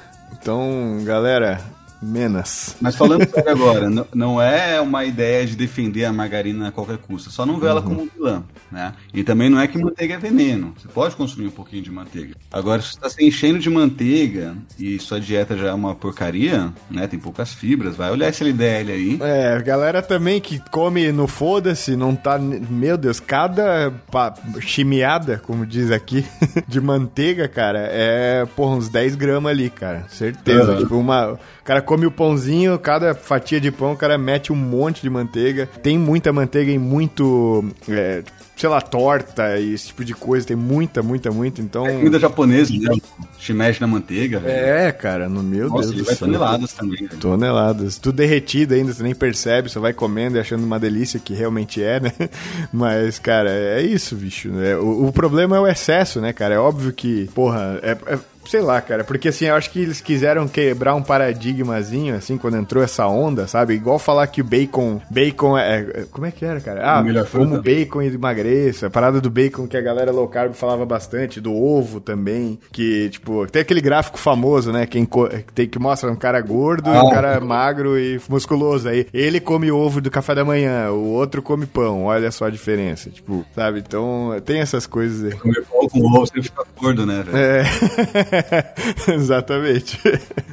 [0.40, 1.60] Então, galera,
[2.02, 2.74] Menos.
[2.80, 6.98] Mas falando sério agora, não, não é uma ideia de defender a margarina a qualquer
[6.98, 8.92] custo, só não vê ela como vilã, né?
[9.14, 12.34] E também não é que manteiga é veneno, você pode consumir um pouquinho de manteiga.
[12.50, 16.72] Agora, se você está se enchendo de manteiga e sua dieta já é uma porcaria,
[16.90, 17.06] né?
[17.06, 19.18] Tem poucas fibras, vai olhar esse LDL aí.
[19.20, 22.38] É, galera também que come no foda-se, não tá.
[22.38, 26.24] Meu Deus, cada pa- chimiada, como diz aqui,
[26.66, 30.06] de manteiga, cara, é, porra, uns 10 gramas ali, cara.
[30.08, 30.72] Certeza.
[30.72, 30.78] Uhum.
[30.78, 31.32] Tipo, uma.
[31.32, 35.10] O cara come o pãozinho, cada fatia de pão, o cara mete um monte de
[35.10, 35.68] manteiga.
[35.82, 37.62] Tem muita manteiga em muito.
[37.86, 38.22] é,
[38.56, 40.46] sei lá, torta e esse tipo de coisa.
[40.46, 41.60] Tem muita, muita, muita.
[41.60, 41.84] Então.
[41.84, 42.96] Comida japonesa, né?
[43.38, 44.40] Shimeji na manteiga.
[44.40, 44.54] velho.
[44.56, 46.26] É, cara, no meu Nossa, Deus ele do vai céu.
[46.28, 47.06] toneladas também.
[47.06, 47.20] velho.
[47.20, 47.98] Toneladas.
[47.98, 51.82] Tudo derretido ainda, você nem percebe, só vai comendo e achando uma delícia, que realmente
[51.82, 52.12] é, né?
[52.72, 54.48] Mas, cara, é isso, bicho.
[54.48, 54.74] Né?
[54.76, 56.54] O, o problema é o excesso, né, cara?
[56.54, 57.90] É óbvio que, porra, é.
[58.06, 62.36] é- Sei lá, cara, porque assim, eu acho que eles quiseram quebrar um paradigmazinho, assim,
[62.36, 63.74] quando entrou essa onda, sabe?
[63.74, 65.00] Igual falar que o bacon.
[65.10, 65.78] Bacon é.
[65.80, 66.82] é- como é que era, cara?
[66.84, 68.86] Ah, como bacon emagreça.
[68.86, 72.58] A parada do bacon que a galera low carb falava bastante, do ovo também.
[72.72, 74.86] Que, tipo, tem aquele gráfico famoso, né?
[74.86, 77.10] Quem co- tem que mostra um cara gordo e um Ah.
[77.10, 78.88] cara magro e musculoso.
[78.88, 82.04] Aí ele come ovo do café da manhã, o outro come pão.
[82.04, 83.08] Olha só a diferença.
[83.10, 83.78] Tipo, sabe?
[83.78, 85.38] Então tem essas coisas aí.
[85.38, 87.36] Comer pão com ovo, você fica gordo, né, velho?
[87.38, 87.62] É,
[89.08, 89.98] exatamente.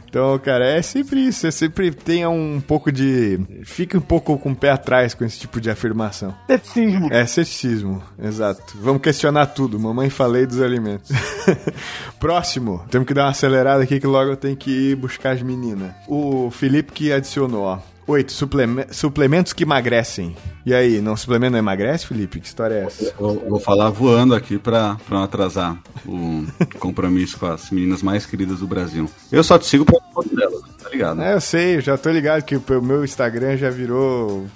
[0.08, 1.46] Então, cara, é sempre isso.
[1.48, 3.40] É sempre tenha um pouco de.
[3.64, 6.36] Fique um pouco com o pé atrás com esse tipo de afirmação.
[6.48, 7.08] Ceticismo.
[7.12, 8.78] É ceticismo, exato.
[8.82, 9.80] Vamos questionar tudo.
[9.80, 11.12] Mamãe falei dos alimentos.
[12.20, 15.42] Próximo, temos que dar uma acelerada aqui que logo eu tenho que ir buscar as
[15.42, 15.92] meninas.
[16.08, 17.80] O Felipe que adicionou, ó.
[18.10, 20.36] Oito, supleme- suplementos que emagrecem.
[20.66, 22.40] E aí, não suplemento não emagrece, Felipe?
[22.40, 23.14] Que história é essa?
[23.20, 26.44] Eu vou falar voando aqui pra, pra não atrasar o
[26.80, 29.08] compromisso com as meninas mais queridas do Brasil.
[29.32, 31.22] Eu só te sigo pra foto delas, tá ligado?
[31.22, 34.48] É, eu sei, eu já tô ligado que o meu Instagram já virou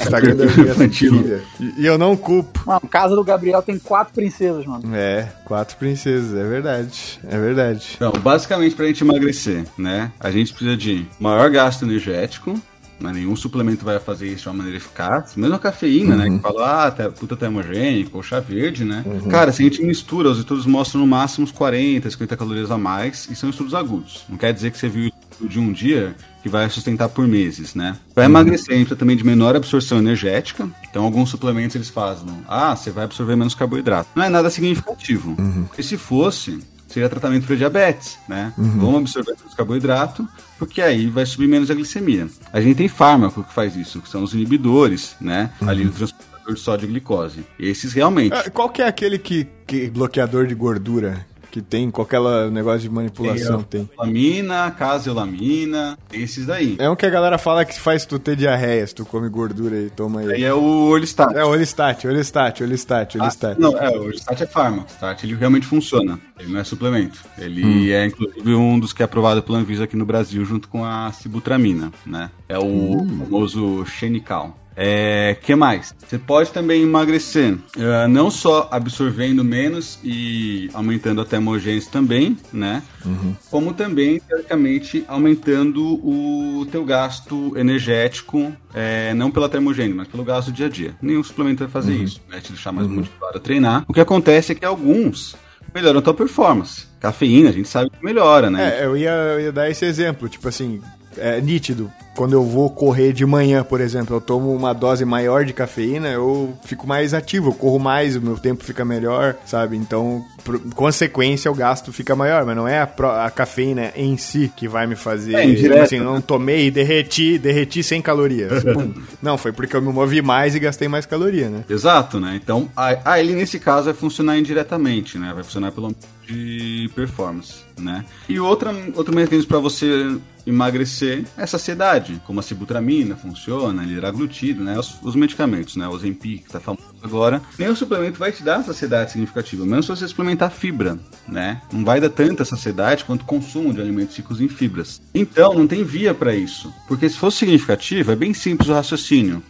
[0.00, 1.12] Instagram da minha Infantil.
[1.22, 1.42] filha.
[1.60, 2.58] E, e eu não culpo.
[2.66, 4.94] Mano, casa do Gabriel tem quatro princesas, mano.
[4.96, 7.20] É, quatro princesas, é verdade.
[7.28, 7.86] É verdade.
[7.96, 10.10] Então, basicamente pra gente emagrecer, né?
[10.18, 12.54] A gente precisa de maior gasto energético,
[13.00, 13.12] né?
[13.12, 15.34] nenhum suplemento vai fazer isso de uma maneira eficaz.
[15.36, 16.30] Mesmo a cafeína, né?
[16.30, 19.04] Que fala, ah, tá, puta termogênico, ou chá verde, né?
[19.30, 22.78] Cara, se a gente mistura, os estudos mostram no máximo uns 40, 50 calorias a
[22.78, 24.24] mais, e são estudos agudos.
[24.28, 27.96] Não quer dizer que você viu de um dia que vai sustentar por meses, né?
[28.14, 30.68] Para emagrecer, a gente precisa também de menor absorção energética.
[30.88, 32.28] Então, alguns suplementos eles fazem.
[32.46, 34.10] Ah, você vai absorver menos carboidrato.
[34.14, 35.36] Não é nada significativo.
[35.76, 36.60] E se fosse,
[36.94, 38.52] seria tratamento para diabetes, né?
[38.56, 40.26] Vamos absorver menos carboidrato,
[40.58, 42.28] porque aí vai subir menos a glicemia.
[42.52, 45.50] A gente tem fármaco que faz isso, que são os inibidores, né?
[45.60, 47.44] Ali no transportador de sódio e glicose.
[47.58, 48.32] Esses realmente.
[48.32, 52.90] Ah, Qual que é aquele que, que bloqueador de gordura que tem qualquer negócio de
[52.90, 53.62] manipulação?
[53.62, 53.88] Tem.
[53.96, 56.74] Lamina, caseolamina, esses daí.
[56.80, 59.76] É um que a galera fala que faz tu ter diarreia, se tu come gordura
[59.78, 60.42] e toma Aí aí.
[60.44, 61.32] é o Orlistat.
[61.36, 63.60] É, Olistat, Olistat, Olistat, Ah, Olistat.
[63.60, 64.82] não, é, o Orlistat é fármaco.
[64.82, 66.18] O Orlistat, ele realmente funciona.
[66.40, 67.20] Ele não é suplemento.
[67.38, 67.86] Ele Hum.
[67.88, 71.12] é, inclusive, um dos que é aprovado pela Anvisa aqui no Brasil, junto com a
[71.12, 72.30] sibutramina, né?
[72.48, 73.18] É o Hum.
[73.20, 74.58] famoso Xenical.
[74.76, 75.94] É, que mais?
[76.06, 82.82] Você pode também emagrecer, eh, não só absorvendo menos e aumentando a termogênese também, né?
[83.04, 83.34] Uhum.
[83.50, 90.50] Como também, teoricamente, aumentando o teu gasto energético, eh, não pela termogênese, mas pelo gasto
[90.50, 90.94] do dia a dia.
[91.00, 92.02] Nenhum suplemento vai fazer Uhum.
[92.04, 93.84] isso, vai te deixar mais motivado a treinar.
[93.86, 95.36] O que acontece é que alguns
[95.72, 96.86] melhoram a tua performance.
[97.00, 98.78] Cafeína, a gente sabe que melhora, né?
[98.80, 100.80] É, eu ia, eu ia dar esse exemplo, tipo assim,
[101.18, 101.90] é nítido.
[102.14, 106.08] Quando eu vou correr de manhã, por exemplo, eu tomo uma dose maior de cafeína,
[106.10, 109.76] eu fico mais ativo, eu corro mais, o meu tempo fica melhor, sabe?
[109.76, 114.52] Então, por consequência, o gasto fica maior, mas não é a, a cafeína em si
[114.56, 115.34] que vai me fazer.
[115.34, 118.62] É, indireto, assim, eu não tomei e derreti, derreti 100 calorias.
[118.62, 118.94] Pum.
[119.20, 121.64] Não, foi porque eu me movi mais e gastei mais caloria, né?
[121.68, 122.38] Exato, né?
[122.40, 125.32] Então, a- aí ele nesse caso vai funcionar indiretamente, né?
[125.34, 125.92] Vai funcionar pelo
[126.26, 128.04] de performance, né?
[128.28, 134.78] E outra, outro mecanismo para você emagrecer é saciedade, como a sibutramina funciona, liraglutida, né?
[134.78, 135.86] Os, os medicamentos, né?
[135.88, 137.42] O Ozempic, que tá famoso agora.
[137.58, 141.60] Nenhum suplemento vai te dar saciedade significativa, menos se você suplementar fibra, né?
[141.72, 145.00] Não vai dar tanta saciedade quanto o consumo de alimentos ricos em fibras.
[145.14, 149.42] Então, não tem via para isso, porque se fosse significativo, é bem simples o raciocínio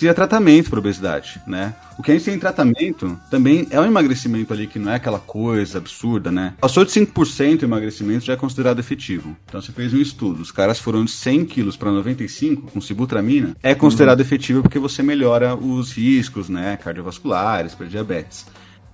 [0.00, 1.74] seria tratamento para obesidade, né?
[1.98, 4.94] O que a gente tem em tratamento também é um emagrecimento ali que não é
[4.94, 6.54] aquela coisa absurda, né?
[6.58, 9.36] Passou de 5% o emagrecimento já é considerado efetivo.
[9.46, 13.54] Então você fez um estudo, os caras foram de 100 quilos para 95 com sibutramina,
[13.62, 16.78] é considerado efetivo porque você melhora os riscos, né?
[16.78, 18.46] Cardiovasculares, para diabetes.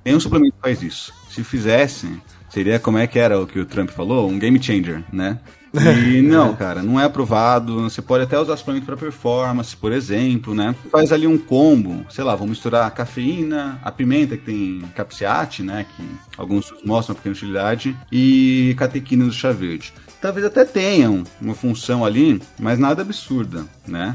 [0.05, 1.15] Nenhum suplemento faz isso.
[1.31, 4.29] Se fizessem, seria como é que era o que o Trump falou?
[4.29, 5.39] Um game changer, né?
[5.81, 7.83] E não, cara, não é aprovado.
[7.83, 10.75] Você pode até usar suplemento para performance, por exemplo, né?
[10.91, 15.63] Faz ali um combo, sei lá, vamos misturar a cafeína, a pimenta que tem capsiate,
[15.63, 15.87] né?
[15.97, 16.05] Que
[16.37, 19.93] alguns mostram uma pequena utilidade, e catequina do chá verde.
[20.21, 24.15] Talvez até tenham uma função ali, mas nada absurda, né?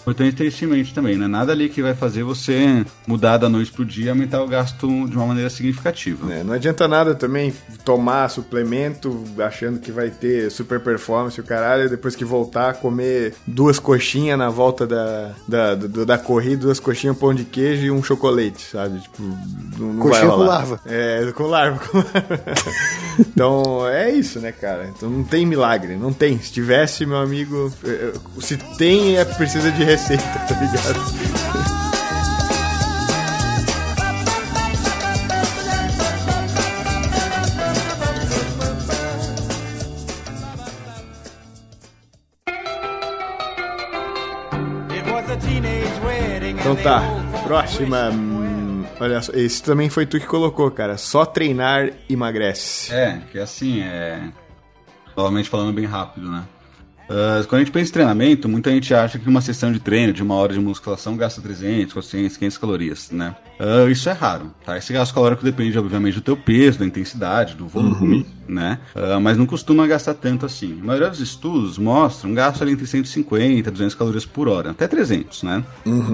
[0.00, 1.28] Importante ter isso em mente também, né?
[1.28, 4.86] Nada ali que vai fazer você mudar da noite pro dia e aumentar o gasto
[5.08, 6.32] de uma maneira significativa.
[6.32, 7.52] É, não adianta nada também
[7.84, 13.34] tomar suplemento achando que vai ter super performance o caralho, e depois que voltar, comer
[13.46, 17.90] duas coxinhas na volta da, da, da, da corrida, duas coxinhas, pão de queijo e
[17.90, 19.00] um chocolate, sabe?
[19.00, 19.22] Tipo,
[19.78, 20.80] não, não Coxinha vai com larva.
[20.86, 21.78] É, com larva.
[21.78, 22.40] com larva.
[23.18, 24.90] então, é isso, né, cara?
[24.96, 26.38] Então não tem milagre, não tem.
[26.40, 27.72] Se tivesse, meu amigo,
[28.40, 32.10] se tem, é precisa de receita, tá ligado?
[44.90, 46.56] It was a teenage wedding.
[46.60, 47.02] Então tá,
[47.44, 48.10] próxima.
[48.10, 50.96] hum, Olha só, esse também foi tu que colocou, cara.
[50.98, 52.92] Só treinar emagrece.
[52.94, 54.20] É, que assim, é.
[55.16, 56.44] Novamente falando bem rápido, né?
[57.10, 60.12] Ah, quando a gente pensa em treinamento, muita gente acha que uma sessão de treino
[60.12, 63.34] de uma hora de musculação gasta 300, 400, 500 calorias, né?
[63.58, 64.78] Ah, isso é raro, tá?
[64.78, 68.78] Esse gasto calórico depende, obviamente, do teu peso, da intensidade, do volume, né?
[68.94, 70.78] Ah, mas não costuma gastar tanto assim.
[70.80, 74.86] A maioria dos estudos mostra um gasto ali entre 150 200 calorias por hora, até
[74.86, 75.64] 300, né?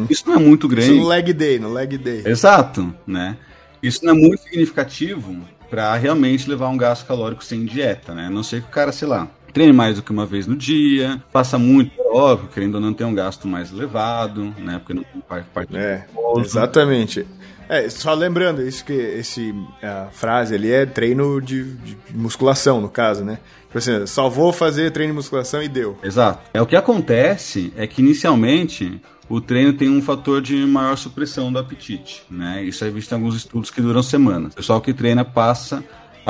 [0.08, 0.92] Isso não é muito grande.
[0.92, 2.22] Isso no leg day, no leg day.
[2.24, 3.36] Exato, né?
[3.82, 5.36] Isso não é muito significativo
[5.68, 8.26] para realmente levar um gasto calórico sem dieta, né?
[8.26, 10.54] A não ser que o cara, sei lá, treine mais do que uma vez no
[10.54, 14.78] dia, faça muito óbvio, querendo ou não ter um gasto mais elevado, né?
[14.78, 16.04] Porque não tem parte parte É,
[16.36, 17.26] exatamente.
[17.66, 22.90] É, só lembrando, isso que esse a frase ali é treino de, de musculação, no
[22.90, 23.38] caso, né?
[23.62, 25.98] Tipo assim, só vou fazer treino de musculação e deu.
[26.02, 26.38] Exato.
[26.52, 31.50] É o que acontece é que inicialmente o treino tem um fator de maior supressão
[31.50, 32.62] do apetite, né?
[32.62, 34.52] Isso é visto em alguns estudos que duram semanas.
[34.52, 35.82] O pessoal que treina passa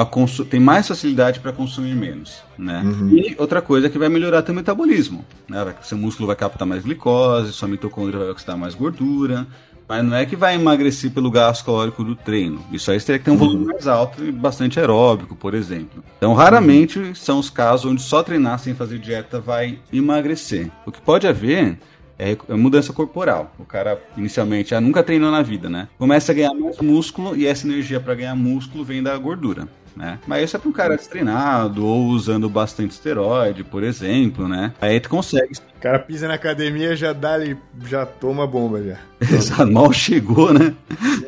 [0.05, 2.83] consu- tem mais facilidade para consumir menos, né?
[3.13, 5.65] E outra coisa é que vai melhorar teu metabolismo, né?
[5.65, 9.47] Vai- Seu músculo vai captar mais glicose, sua mitocôndria vai oxidar mais gordura,
[9.89, 12.61] mas não é que vai emagrecer pelo gasto calórico do treino.
[12.73, 16.03] Isso aí teria que ter um volume mais alto e bastante aeróbico, por exemplo.
[16.19, 20.71] Então, raramente são os casos onde só treinar sem fazer dieta vai emagrecer.
[20.85, 21.79] O que pode haver
[22.19, 23.55] é é mudança corporal.
[23.59, 25.87] O cara inicialmente já nunca treinou na vida, né?
[25.99, 29.69] Começa a ganhar mais músculo e essa energia para ganhar músculo vem da gordura.
[29.97, 30.19] Né?
[30.27, 34.75] Mas isso é para um cara destreinado ou usando bastante esteroide, por exemplo, né?
[34.79, 35.55] Aí tu consegue.
[35.87, 38.97] O cara pisa na academia, já dá ali, já toma bomba já.
[39.23, 40.75] Exato, mal chegou, né?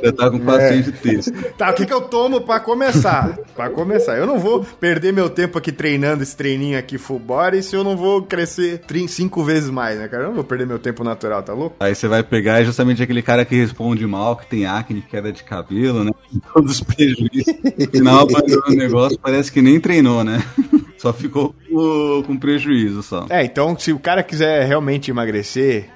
[0.02, 1.32] Já tá com paciente texto.
[1.56, 3.38] Tá, o que que eu tomo pra começar?
[3.54, 4.18] pra começar.
[4.18, 7.84] Eu não vou perder meu tempo aqui treinando esse treininho aqui full body se eu
[7.84, 10.24] não vou crescer cinco vezes mais, né, cara?
[10.24, 11.76] Eu não vou perder meu tempo natural, tá louco?
[11.78, 15.44] Aí você vai pegar justamente aquele cara que responde mal, que tem acne, queda de
[15.44, 16.10] cabelo, né?
[16.52, 17.54] Todos os prejuízos.
[17.78, 20.42] No final o negócio, parece que nem treinou, né?
[20.98, 23.26] Só ficou com, com prejuízo só.
[23.30, 25.88] É, então se o cara quiser realmente emagrecer,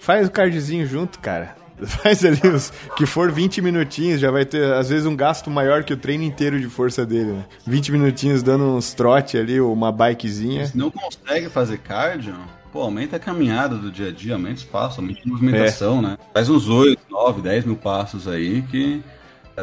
[0.00, 1.54] faz o cardiozinho junto, cara.
[1.84, 5.84] Faz ali os que for 20 minutinhos, já vai ter às vezes um gasto maior
[5.84, 7.44] que o treino inteiro de força dele, né?
[7.66, 10.66] 20 minutinhos dando uns trote ali, ou uma bikezinha.
[10.66, 12.34] Se não consegue fazer cardio,
[12.72, 16.16] pô, aumenta a caminhada do dia a dia, aumenta os passos, aumenta a movimentação, né?
[16.32, 19.02] Faz uns 8, 9, 10 mil passos aí que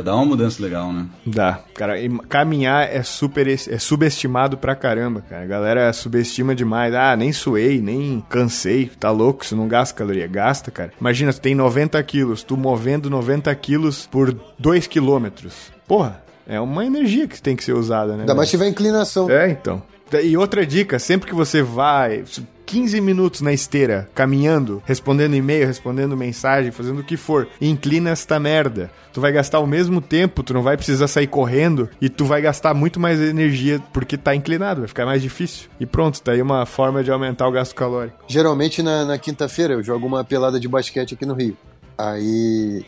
[0.01, 1.05] dá uma mudança legal, né?
[1.25, 5.43] Dá, cara, e caminhar é super é subestimado pra caramba, cara.
[5.43, 6.93] A galera subestima demais.
[6.93, 8.89] Ah, nem suei, nem cansei.
[8.99, 10.27] Tá louco, isso não gasta caloria.
[10.27, 10.91] Gasta, cara.
[10.99, 15.71] Imagina, tu tem 90 quilos, tu movendo 90 quilos por 2 quilômetros.
[15.87, 18.21] Porra, é uma energia que tem que ser usada, né?
[18.21, 19.29] Ainda mais se tiver inclinação.
[19.29, 19.81] É, então.
[20.23, 22.23] E outra dica, sempre que você vai
[22.65, 28.39] 15 minutos na esteira, caminhando, respondendo e-mail, respondendo mensagem, fazendo o que for, inclina esta
[28.39, 28.91] merda.
[29.11, 32.41] Tu vai gastar o mesmo tempo, tu não vai precisar sair correndo e tu vai
[32.41, 35.69] gastar muito mais energia porque tá inclinado, vai ficar mais difícil.
[35.79, 38.17] E pronto, tá aí uma forma de aumentar o gasto calórico.
[38.27, 41.55] Geralmente na, na quinta-feira eu jogo uma pelada de basquete aqui no Rio.
[41.97, 42.83] Aí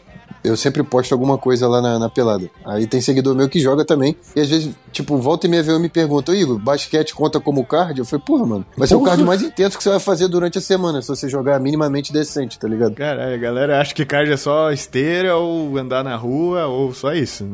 [0.46, 2.50] eu sempre posto alguma coisa lá na, na pelada.
[2.66, 4.16] Aí tem seguidor meu que joga também.
[4.36, 7.40] E às vezes, tipo, volta e meia vem eu me pergunta, "Ô, Igor, basquete conta
[7.40, 8.02] como cardio?
[8.02, 10.58] Eu falei, porra, mano, vai ser o cardio mais intenso que você vai fazer durante
[10.58, 12.96] a semana, se você jogar minimamente decente, tá ligado?
[12.96, 17.14] Caralho, a galera acha que cardio é só esteira ou andar na rua ou só
[17.14, 17.46] isso.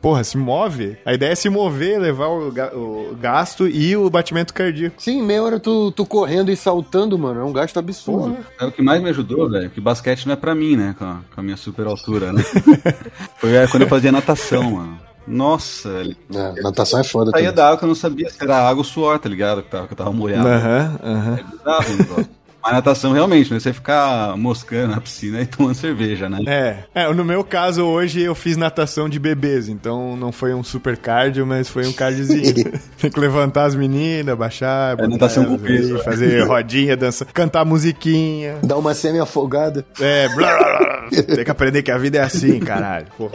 [0.00, 0.96] Porra, se move.
[1.04, 4.96] A ideia é se mover, levar o, ga- o gasto e o batimento cardíaco.
[5.02, 8.36] Sim, meia hora tu, tu correndo e saltando, mano, é um gasto absurdo.
[8.60, 10.94] É o que mais me ajudou, velho, que basquete não é pra mim, né?
[10.98, 12.42] Com a, com a minha super altura, né?
[13.38, 14.98] Foi é, quando eu fazia natação, mano.
[15.26, 15.88] Nossa.
[16.34, 17.30] É, natação é foda.
[17.30, 17.56] Saía também.
[17.56, 19.62] da água que eu não sabia se era água ou suor, tá ligado?
[19.62, 20.46] Que eu tava molhado.
[20.46, 21.38] Aham, aham.
[21.38, 22.28] É bizarro.
[22.64, 23.60] Mas natação realmente, né?
[23.60, 26.38] Você ficar moscando na piscina e tomando cerveja, né?
[26.46, 27.02] É.
[27.02, 30.96] é, no meu caso hoje eu fiz natação de bebês, então não foi um super
[30.96, 32.72] cardio, mas foi um cardiozinho.
[32.98, 36.04] Tem que levantar as meninas, baixar, botar natação elas com peso, aí, né?
[36.04, 38.56] fazer rodinha, dançar, cantar musiquinha.
[38.62, 39.84] Dá uma semi-afogada.
[40.00, 41.22] É, blá, blá, blá.
[41.22, 43.08] tem que aprender que a vida é assim, caralho.
[43.18, 43.30] Pô.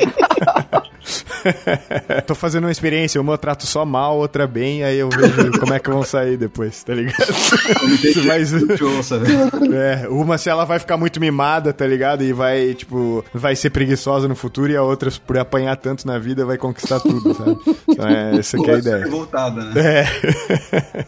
[2.26, 5.74] Tô fazendo uma experiência, uma eu trato só mal, outra bem, aí eu vejo como
[5.74, 7.34] é que vão sair depois, tá ligado?
[8.78, 9.28] Show, sabe?
[9.72, 12.24] É, uma se ela vai ficar muito mimada, tá ligado?
[12.24, 16.18] E vai, tipo, vai ser preguiçosa no futuro e a outra, por apanhar tanto na
[16.18, 17.58] vida, vai conquistar tudo, sabe?
[17.88, 19.04] Então é, essa que é a ideia.
[19.06, 19.74] Revoltada, né?
[19.76, 21.06] É.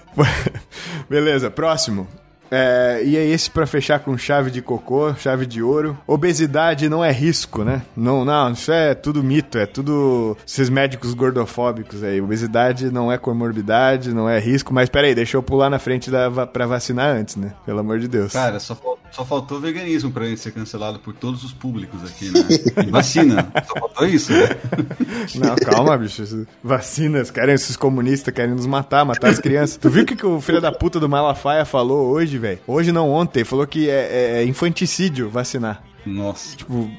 [1.10, 2.08] Beleza, próximo.
[2.52, 5.98] É, e é esse pra fechar com chave de cocô, chave de ouro.
[6.06, 7.82] Obesidade não é risco, né?
[7.96, 12.20] Não, não, isso é tudo mito, é tudo esses médicos gordofóbicos aí.
[12.20, 16.46] Obesidade não é comorbidade, não é risco, mas peraí, deixa eu pular na frente da,
[16.46, 17.54] pra vacinar antes, né?
[17.66, 18.34] Pelo amor de Deus.
[18.34, 18.78] Cara, só,
[19.12, 22.86] só faltou veganismo pra ser cancelado por todos os públicos aqui, né?
[22.86, 23.50] E vacina.
[23.66, 24.50] Só faltou isso, né?
[25.36, 26.46] Não, calma, bicho.
[26.62, 29.78] Vacinas, querem esses comunistas, querem nos matar, matar as crianças.
[29.78, 32.60] Tu viu o que, que o filho da puta do Malafaia falou hoje, velho?
[32.68, 33.44] Hoje não, ontem.
[33.44, 35.82] Falou que é, é infanticídio vacinar.
[36.06, 36.58] Nossa.
[36.58, 36.90] Tipo,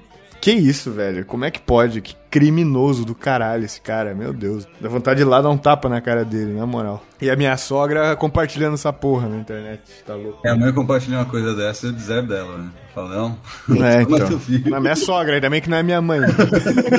[0.40, 1.24] que isso, velho?
[1.26, 2.00] Como é que pode?
[2.00, 4.66] Que criminoso do caralho esse cara, meu Deus.
[4.80, 7.04] Dá vontade de ir lá dar um tapa na cara dele, na moral.
[7.20, 10.40] E a minha sogra compartilhando essa porra na internet, tá louco?
[10.42, 12.70] Minha mãe compartilhou uma coisa dessa eu deserto dela, né?
[12.94, 13.38] Fala, não.
[13.84, 14.40] É, Toma então.
[14.70, 16.20] Na minha sogra, ainda bem que não é minha mãe.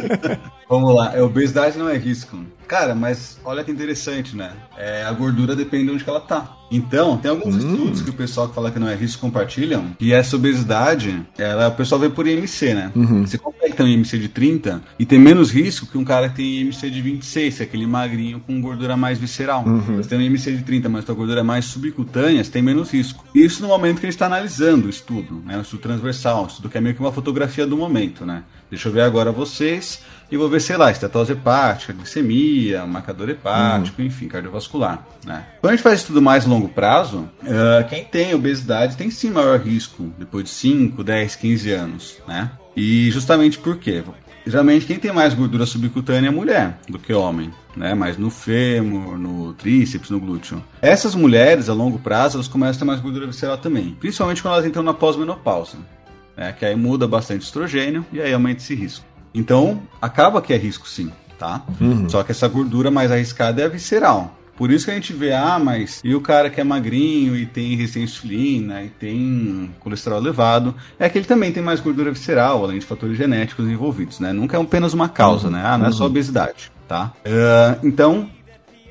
[0.70, 2.38] Vamos lá, é, obesidade não é risco.
[2.68, 4.52] Cara, mas olha que interessante, né?
[4.78, 6.58] É, a gordura depende de onde que ela tá.
[6.72, 10.12] Então, tem alguns estudos que o pessoal que fala que não é risco compartilham, e
[10.12, 12.92] essa obesidade, ela, o pessoal vê por IMC, né?
[13.22, 16.36] Você consegue ter um IMC de 30 e ter menos risco que um cara que
[16.36, 19.64] tem IMC de 26, que é aquele magrinho com gordura mais visceral.
[19.98, 22.92] Você tem um IMC de 30, mas tua gordura é mais subcutânea, você tem menos
[22.92, 23.26] risco.
[23.34, 25.58] Isso no momento que a gente está analisando o estudo, né?
[25.58, 28.44] Um estudo transversal, um estudo que é meio que uma fotografia do momento, né?
[28.70, 30.02] Deixa eu ver agora vocês
[30.32, 35.46] e vou ver, sei lá, estatose hepática, glicemia, marcador hepático, enfim, cardiovascular, né?
[35.62, 39.60] Quando a gente faz estudo mais longo prazo, eh, quem tem obesidade tem sim maior
[39.60, 42.52] risco depois de 5, 10, 15 anos, né?
[42.76, 44.04] E justamente por quê?
[44.46, 47.94] Geralmente quem tem mais gordura subcutânea é mulher do que homem, né?
[47.94, 50.64] Mais no fêmur, no tríceps, no glúteo.
[50.82, 54.56] Essas mulheres, a longo prazo, elas começam a ter mais gordura visceral também, principalmente quando
[54.56, 55.78] elas entram na pós-menopausa,
[56.36, 56.52] né?
[56.52, 59.06] Que aí muda bastante estrogênio e aí aumenta esse risco.
[59.34, 61.64] Então, acaba que é risco sim, tá?
[62.10, 64.38] Só que essa gordura mais arriscada é a visceral.
[64.56, 67.46] Por isso que a gente vê, ah, mas e o cara que é magrinho e
[67.46, 72.12] tem resistência à insulina e tem colesterol elevado, é que ele também tem mais gordura
[72.12, 74.32] visceral, além de fatores genéticos envolvidos, né?
[74.32, 75.62] Nunca é apenas uma causa, né?
[75.66, 77.12] Ah, não é só obesidade, tá?
[77.26, 78.30] Ah, então,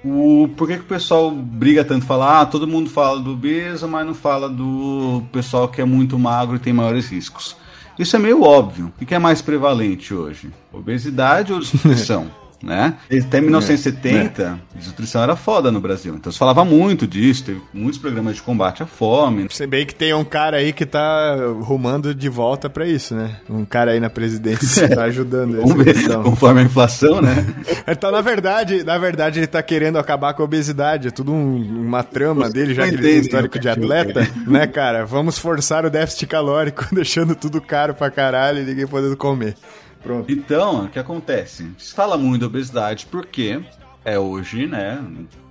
[0.05, 2.05] o, por que, que o pessoal briga tanto?
[2.05, 6.19] Fala, ah, todo mundo fala do obeso, mas não fala do pessoal que é muito
[6.19, 7.57] magro e tem maiores riscos.
[7.99, 8.93] Isso é meio óbvio.
[9.01, 10.51] O que é mais prevalente hoje?
[10.73, 12.42] Obesidade ou desnutrição?
[12.63, 12.95] Né?
[13.11, 16.15] Até 1970, desnutrição era foda no Brasil.
[16.15, 19.47] Então se falava muito disso, teve muitos programas de combate à fome.
[19.51, 23.37] Se bem que tem um cara aí que tá rumando de volta pra isso, né?
[23.49, 26.23] Um cara aí na presidência que tá ajudando essa Vamos ver, questão.
[26.23, 27.47] conforme a inflação, né?
[27.87, 31.09] Então, na verdade, na verdade, ele tá querendo acabar com a obesidade.
[31.09, 35.05] É tudo um- uma trama dele, já que ele tem histórico de atleta, né, cara?
[35.05, 39.55] Vamos forçar o déficit calórico, deixando tudo caro pra caralho e ninguém podendo comer.
[40.03, 40.31] Pronto.
[40.31, 41.71] Então, o que acontece?
[41.79, 43.61] Se fala muito da obesidade porque
[44.05, 45.03] é hoje, né,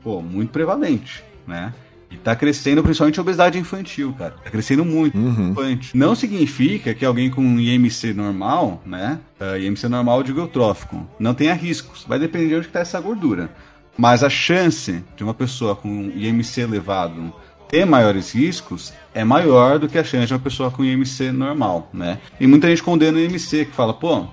[0.03, 1.73] pô, muito prevalente, né?
[2.11, 4.31] E tá crescendo principalmente a obesidade infantil, cara.
[4.43, 5.17] Tá crescendo muito.
[5.17, 5.95] infante.
[5.95, 9.17] Não significa que alguém com IMC normal, né?
[9.39, 12.03] Uh, IMC normal, digo eutrófico, não tenha riscos.
[12.05, 13.49] Vai depender de onde está essa gordura.
[13.97, 17.33] Mas a chance de uma pessoa com IMC elevado
[17.69, 21.89] ter maiores riscos é maior do que a chance de uma pessoa com IMC normal,
[21.93, 22.19] né?
[22.37, 24.25] E muita gente condena o IMC, que fala, pô,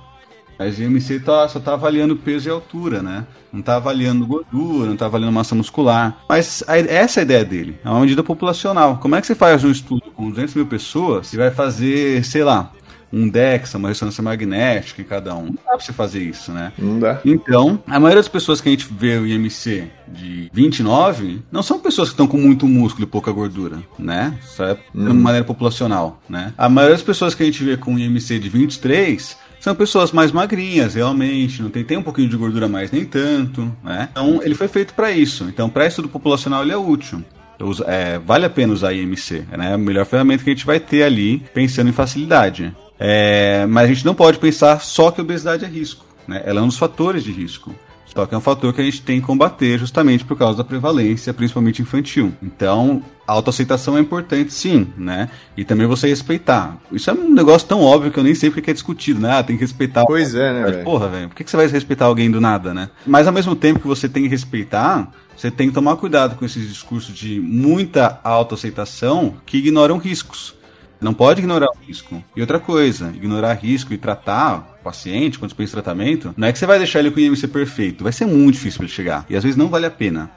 [0.59, 3.24] mas o IMC tá, só tá avaliando peso e altura, né?
[3.52, 6.18] Não tá avaliando gordura, não tá avaliando massa muscular.
[6.28, 8.98] Mas a- essa é a ideia dele, é uma medida populacional.
[8.98, 12.44] Como é que você faz um estudo com 200 mil pessoas e vai fazer, sei
[12.44, 12.72] lá,
[13.10, 15.44] um DEXA, uma ressonância magnética em cada um?
[15.47, 16.72] Não dá pra você fazer isso, né?
[16.78, 17.20] Não dá.
[17.24, 21.78] Então, a maioria das pessoas que a gente vê o IMC de 29 não são
[21.78, 24.35] pessoas que estão com muito músculo e pouca gordura, né?
[24.44, 26.52] Isso é de maneira populacional, né?
[26.59, 30.30] A maioria das pessoas que a gente vê com IMC de 23 são pessoas mais
[30.32, 34.09] magrinhas, realmente, não tem, tem um pouquinho de gordura mais, nem tanto, né?
[34.12, 35.44] Então, ele foi feito para isso.
[35.44, 37.22] Então, para estudo populacional, ele é útil.
[37.60, 39.74] Usa- é, vale a pena usar IMC, né?
[39.74, 42.72] A melhor ferramenta que a gente vai ter ali, pensando em facilidade.
[43.01, 46.43] É, mas a gente não pode pensar só que obesidade é risco, né?
[46.44, 47.74] Ela é um dos fatores de risco.
[48.18, 50.64] Só que é um fator que a gente tem que combater justamente por causa da
[50.64, 52.34] prevalência, principalmente infantil.
[52.42, 55.30] Então, a autoaceitação é importante sim, né?
[55.56, 56.78] E também você respeitar.
[56.90, 59.38] Isso é um negócio tão óbvio que eu nem sei porque é discutido, né?
[59.38, 60.04] Ah, tem que respeitar.
[60.04, 60.84] Pois é, né, velho?
[60.84, 62.90] Porra, velho, por que você vai respeitar alguém do nada, né?
[63.06, 66.44] Mas ao mesmo tempo que você tem que respeitar, você tem que tomar cuidado com
[66.44, 70.56] esses discursos de muita autoaceitação que ignoram riscos.
[71.00, 72.20] Não pode ignorar o risco.
[72.34, 76.52] E outra coisa, ignorar risco e tratar paciente quando você pensa em tratamento, não é
[76.52, 78.05] que você vai deixar ele com o IMC perfeito.
[78.05, 79.27] Vai ser muito difícil pra ele chegar.
[79.28, 80.31] E às vezes não vale a pena.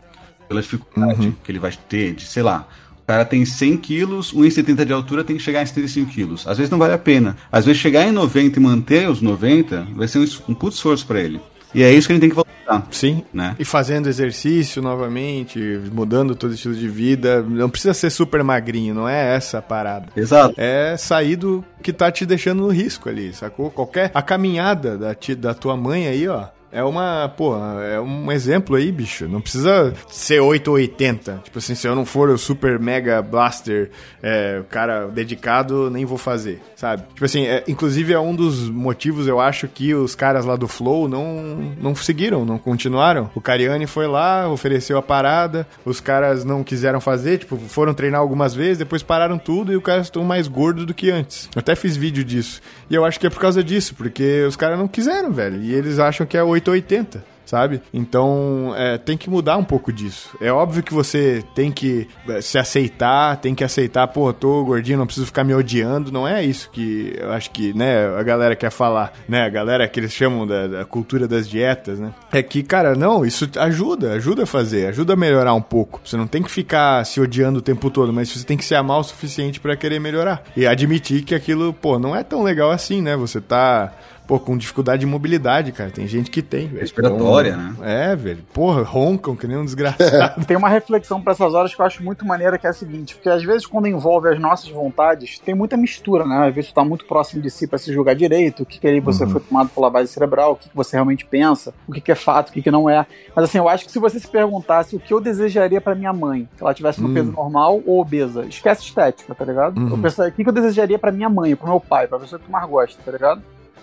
[0.47, 2.67] Pela dificuldade que ele vai ter de, sei lá,
[3.01, 6.47] o cara tem 100 quilos, 1,70 de altura tem que chegar em 75 quilos.
[6.47, 7.37] Às vezes não vale a pena.
[7.51, 11.05] Às vezes chegar em 90 e manter os 90 vai ser um, um puto esforço
[11.05, 11.39] pra ele.
[11.73, 12.87] E é isso que a gente tem que valorizar.
[12.91, 13.23] Sim.
[13.33, 13.55] Né?
[13.59, 15.59] E fazendo exercício novamente,
[15.91, 17.41] mudando todo o estilo de vida.
[17.41, 20.07] Não precisa ser super magrinho, não é essa a parada.
[20.15, 20.53] Exato.
[20.57, 23.69] É sair do que tá te deixando no risco ali, sacou?
[23.71, 24.11] Qualquer.
[24.13, 26.45] A caminhada da, ti- da tua mãe aí, ó.
[26.71, 29.27] É uma, pô, é um exemplo aí, bicho.
[29.27, 31.41] Não precisa ser 8 ou 80.
[31.43, 33.89] Tipo assim, se eu não for o super mega blaster,
[34.23, 37.03] é, cara dedicado, nem vou fazer, sabe?
[37.13, 40.67] Tipo assim, é, inclusive é um dos motivos, eu acho, que os caras lá do
[40.67, 43.29] Flow não, não seguiram, não continuaram.
[43.35, 48.21] O Cariani foi lá, ofereceu a parada, os caras não quiseram fazer, tipo, foram treinar
[48.21, 51.49] algumas vezes, depois pararam tudo e os caras estão mais gordos do que antes.
[51.55, 52.61] Eu até fiz vídeo disso.
[52.89, 55.61] E eu acho que é por causa disso, porque os caras não quiseram, velho.
[55.61, 57.81] E eles acham que é 880 sabe?
[57.93, 60.29] Então é, tem que mudar um pouco disso.
[60.39, 64.97] É óbvio que você tem que é, se aceitar, tem que aceitar, pô, tô gordinho,
[64.97, 66.13] não preciso ficar me odiando.
[66.13, 69.43] Não é isso que eu acho que, né, a galera quer falar, né?
[69.43, 72.13] A galera que eles chamam da, da cultura das dietas, né?
[72.31, 75.99] É que, cara, não, isso ajuda, ajuda a fazer, ajuda a melhorar um pouco.
[76.05, 78.75] Você não tem que ficar se odiando o tempo todo, mas você tem que se
[78.75, 80.41] amar o suficiente pra querer melhorar.
[80.55, 83.17] E admitir que aquilo, pô, não é tão legal assim, né?
[83.17, 83.91] Você tá
[84.27, 85.89] pô, com dificuldade de mobilidade, cara.
[85.91, 86.79] Tem gente que tem, velho.
[86.81, 88.11] Respiratória, Então, né?
[88.11, 88.43] É, velho.
[88.53, 90.45] Porra, roncam que nem um desgraçado.
[90.45, 93.15] Tem uma reflexão pra essas horas que eu acho muito maneira, que é a seguinte,
[93.15, 96.47] porque às vezes quando envolve as nossas vontades, tem muita mistura, né?
[96.47, 98.87] Às vezes tu tá muito próximo de si pra se julgar direito, o que que
[98.87, 102.01] aí você foi tomado por lavagem cerebral, o que que você realmente pensa, o que
[102.01, 103.05] que é fato, o que que não é.
[103.35, 106.13] Mas assim, eu acho que se você se perguntasse o que eu desejaria pra minha
[106.13, 109.81] mãe, se ela tivesse no peso normal ou obesa, esquece estética, tá ligado?
[109.89, 112.39] Eu pensaria, o que que eu desejaria pra minha mãe, pro meu pai, pra pessoa
[112.39, 113.41] que tu mais gosta, tá ligado?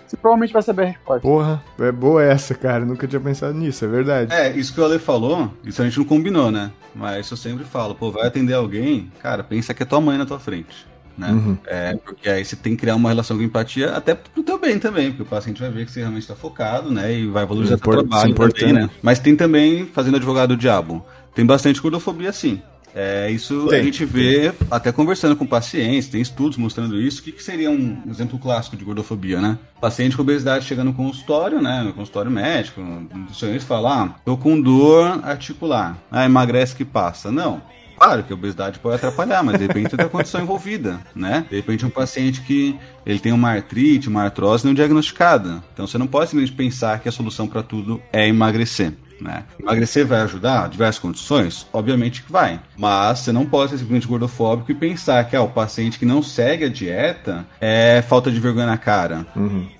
[0.09, 1.21] Você provavelmente vai saber a resposta.
[1.21, 2.83] Porra, é boa essa, cara.
[2.83, 4.33] Nunca tinha pensado nisso, é verdade.
[4.33, 6.71] É, isso que o Ale falou, isso a gente não combinou, né?
[6.95, 10.25] Mas eu sempre falo, pô, vai atender alguém, cara, pensa que é tua mãe na
[10.25, 10.87] tua frente.
[11.15, 11.29] Né?
[11.29, 11.57] Uhum.
[11.67, 14.79] É, porque aí você tem que criar uma relação com empatia, até pro teu bem
[14.79, 17.13] também, porque o paciente vai ver que você realmente está focado, né?
[17.13, 18.67] E vai valorizar teu trabalho importando.
[18.67, 18.89] também, né?
[19.03, 21.05] Mas tem também, fazendo advogado do diabo,
[21.35, 22.63] tem bastante gordofobia sim.
[22.95, 27.21] É, isso Tem, a gente vê até conversando com pacientes, tem estudos mostrando isso.
[27.21, 29.57] O que, que seria um exemplo clássico de gordofobia, né?
[29.79, 31.83] Paciente com obesidade chega no consultório, né?
[31.83, 35.97] No consultório médico, o nutricionista fala, ah, tô com dor articular.
[36.11, 37.31] Ah, emagrece que passa.
[37.31, 37.61] Não.
[37.99, 41.45] Claro que a obesidade pode atrapalhar, mas de repente tem a condição envolvida, né?
[41.49, 45.61] De repente um paciente que ele tem uma artrite, uma artrose não diagnosticada.
[45.73, 48.93] Então você não pode simplesmente pensar que a solução para tudo é emagrecer.
[49.21, 49.43] Né?
[49.59, 51.67] Emagrecer vai ajudar diversas condições?
[51.73, 52.59] Obviamente que vai.
[52.77, 56.23] Mas você não pode ser simplesmente gordofóbico e pensar que ah, o paciente que não
[56.23, 59.25] segue a dieta é falta de vergonha na cara.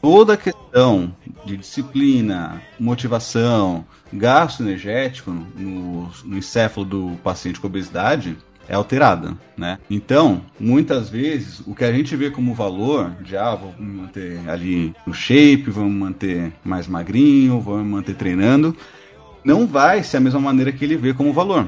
[0.02, 1.14] Toda a questão
[1.46, 8.38] de disciplina, motivação, gasto energético no, no encéfalo do paciente com obesidade
[8.70, 9.80] é alterada, né?
[9.90, 14.48] Então, muitas vezes, o que a gente vê como valor de, ah, vou me manter
[14.48, 18.78] ali no shape, vamos manter mais magrinho, vamos manter treinando,
[19.44, 21.68] não vai ser a mesma maneira que ele vê como valor.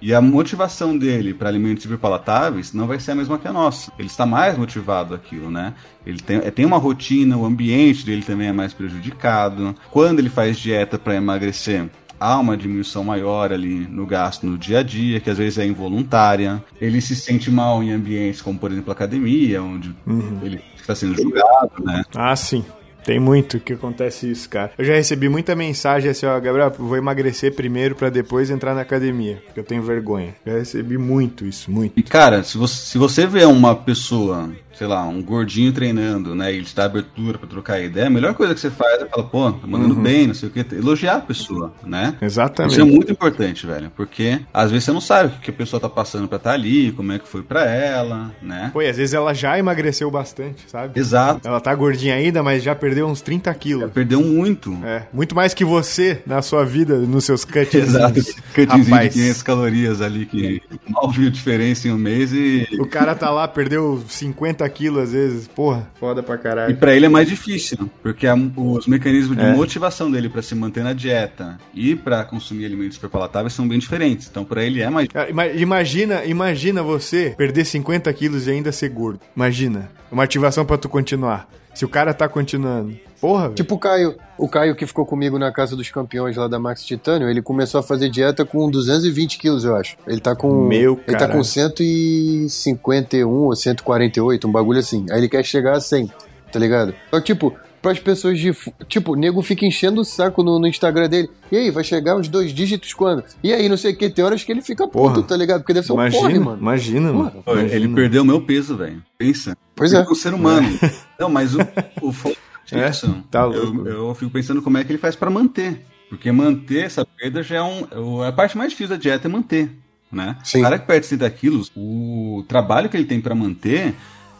[0.00, 3.90] E a motivação dele para alimentos hiperpalatáveis não vai ser a mesma que a nossa.
[3.98, 5.72] Ele está mais motivado aquilo, né?
[6.04, 9.74] Ele tem, é, tem uma rotina, o ambiente dele também é mais prejudicado.
[9.90, 11.88] Quando ele faz dieta para emagrecer,
[12.20, 15.64] há uma diminuição maior ali no gasto no dia a dia, que às vezes é
[15.64, 16.62] involuntária.
[16.78, 19.94] Ele se sente mal em ambientes como, por exemplo, a academia, onde
[20.42, 22.04] ele está sendo julgado, né?
[22.14, 22.62] Ah, sim.
[23.04, 24.72] Tem muito que acontece isso, cara.
[24.78, 28.80] Eu já recebi muita mensagem assim, ó, Gabriel, vou emagrecer primeiro pra depois entrar na
[28.80, 30.34] academia, porque eu tenho vergonha.
[30.46, 31.92] Já recebi muito isso, muito.
[31.96, 36.52] E cara, se você, se você vê uma pessoa, sei lá, um gordinho treinando, né,
[36.52, 39.06] e ele te dá abertura pra trocar ideia, a melhor coisa que você faz é
[39.06, 42.16] falar, pô, tá mandando bem, não sei o que, elogiar a pessoa, né?
[42.20, 42.72] Exatamente.
[42.72, 45.80] Isso é muito importante, velho, porque às vezes você não sabe o que a pessoa
[45.80, 48.70] tá passando pra estar ali, como é que foi pra ela, né?
[48.72, 50.98] Pô, e às vezes ela já emagreceu bastante, sabe?
[50.98, 51.46] Exato.
[51.46, 53.90] Ela tá gordinha ainda, mas já perdeu uns 30 quilos.
[53.92, 54.76] Perdeu muito.
[54.84, 57.74] É, muito mais que você na sua vida, nos seus cuts.
[57.74, 58.14] Exato,
[58.54, 62.86] cutzinho de Rapaz, 500 calorias ali que mal viu diferença em um mês e o
[62.86, 65.48] cara tá lá, perdeu 50 50 quilos às vezes.
[65.48, 66.76] Porra, foda pra E caralho.
[66.76, 69.52] pra ele é mais difícil, porque a- os mecanismos de É.
[69.54, 74.28] motivação dele pra se manter na dieta e pra consumir alimentos superpalatáveis são bem diferentes.
[74.30, 78.88] Então pra ele é mais ima- Imagina, imagina você perder 50 quilos e ainda ser
[78.88, 79.20] gordo.
[79.36, 79.88] Imagina.
[80.10, 81.48] Uma ativação pra tu continuar.
[81.74, 82.96] Se o cara tá continuando.
[83.24, 83.48] Porra.
[83.54, 86.84] Tipo o Caio, o Caio que ficou comigo na casa dos campeões lá da Max
[86.84, 89.96] Titânio, ele começou a fazer dieta com 220 quilos, eu acho.
[90.06, 90.66] Ele tá com.
[90.68, 95.06] Meu Ele tá com 151 ou 148, um bagulho assim.
[95.10, 96.12] Aí ele quer chegar a 100,
[96.52, 96.94] tá ligado?
[97.10, 98.52] Só que, tipo, pras pessoas de.
[98.88, 101.30] Tipo, o nego fica enchendo o saco no, no Instagram dele.
[101.50, 103.24] E aí, vai chegar uns dois dígitos quando?
[103.42, 105.14] E aí, não sei o que, tem horas que ele fica Porra.
[105.14, 105.60] puto, tá ligado?
[105.60, 106.58] Porque deve ser um imagina, porre, mano.
[106.60, 107.42] imagina, mano.
[107.42, 107.94] Pô, Ele Imagina.
[107.94, 109.02] perdeu o meu peso, velho.
[109.16, 109.56] Pensa.
[109.74, 110.06] Pois Ele é.
[110.06, 110.68] um ser humano.
[111.18, 111.60] Não, mas o,
[112.02, 112.12] o
[112.66, 112.90] foda É?
[113.30, 113.88] Tá eu, louco.
[113.88, 115.84] eu fico pensando como é que ele faz pra manter.
[116.08, 118.22] Porque manter essa perda já é um.
[118.22, 119.70] A parte mais difícil da dieta é manter.
[120.12, 120.36] Né?
[120.44, 120.60] Sim.
[120.60, 123.94] O cara que perde 30 quilos, o trabalho que ele tem pra manter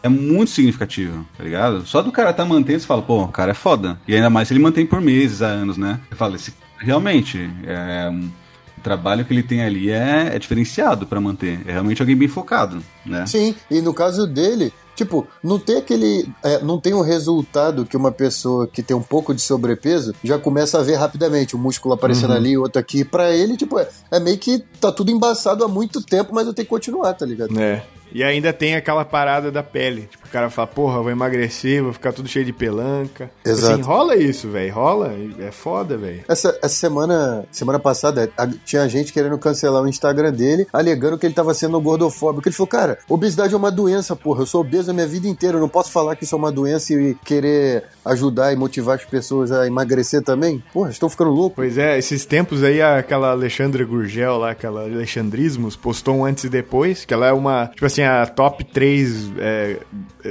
[0.05, 1.85] é muito significativo, tá ligado?
[1.85, 3.99] Só do cara tá mantendo, você fala, pô, o cara é foda.
[4.07, 5.99] E ainda mais se ele mantém por meses, há anos, né?
[6.09, 8.31] Você fala, esse, realmente, é, um-
[8.79, 11.59] o trabalho que ele tem ali é, é diferenciado pra manter.
[11.67, 13.27] É realmente alguém bem focado, né?
[13.27, 16.29] Sim, e no caso dele, tipo, não tem aquele.
[16.43, 20.39] é, não tem um resultado que uma pessoa que tem um pouco de sobrepeso já
[20.39, 23.05] começa a ver rapidamente, um músculo aparecendo ali, outro aqui.
[23.05, 26.55] Pra ele, tipo, é, é meio que tá tudo embaçado há muito tempo, mas eu
[26.55, 27.59] tenho que continuar, tá ligado?
[27.59, 27.85] É.
[28.15, 30.03] E ainda tem aquela parada da pele.
[30.03, 33.29] Tipo, o cara fala, porra, vou emagrecer, vou ficar tudo cheio de pelanca.
[33.45, 33.75] Exato.
[33.75, 34.73] Assim, rola isso, velho.
[34.73, 35.13] Rola.
[35.41, 36.25] É foda, velho.
[36.29, 38.31] Essa, essa semana, semana passada,
[38.65, 42.49] tinha gente querendo cancelar o Instagram dele, alegando que ele tava sendo gordofóbico.
[42.49, 44.43] Ele falou, cara, obesidade é uma doença, porra.
[44.43, 45.57] Eu sou obeso a minha vida inteira.
[45.57, 49.05] Eu não posso falar que isso é uma doença e querer ajudar e motivar as
[49.05, 50.63] pessoas a emagrecer também.
[50.73, 51.57] Porra, estão ficando loucos.
[51.57, 56.49] Pois é, esses tempos aí, aquela Alexandra Gurgel lá, aquela Alexandrismos, postou um antes e
[56.49, 59.77] depois, que ela é uma, tipo assim, a top 3 é,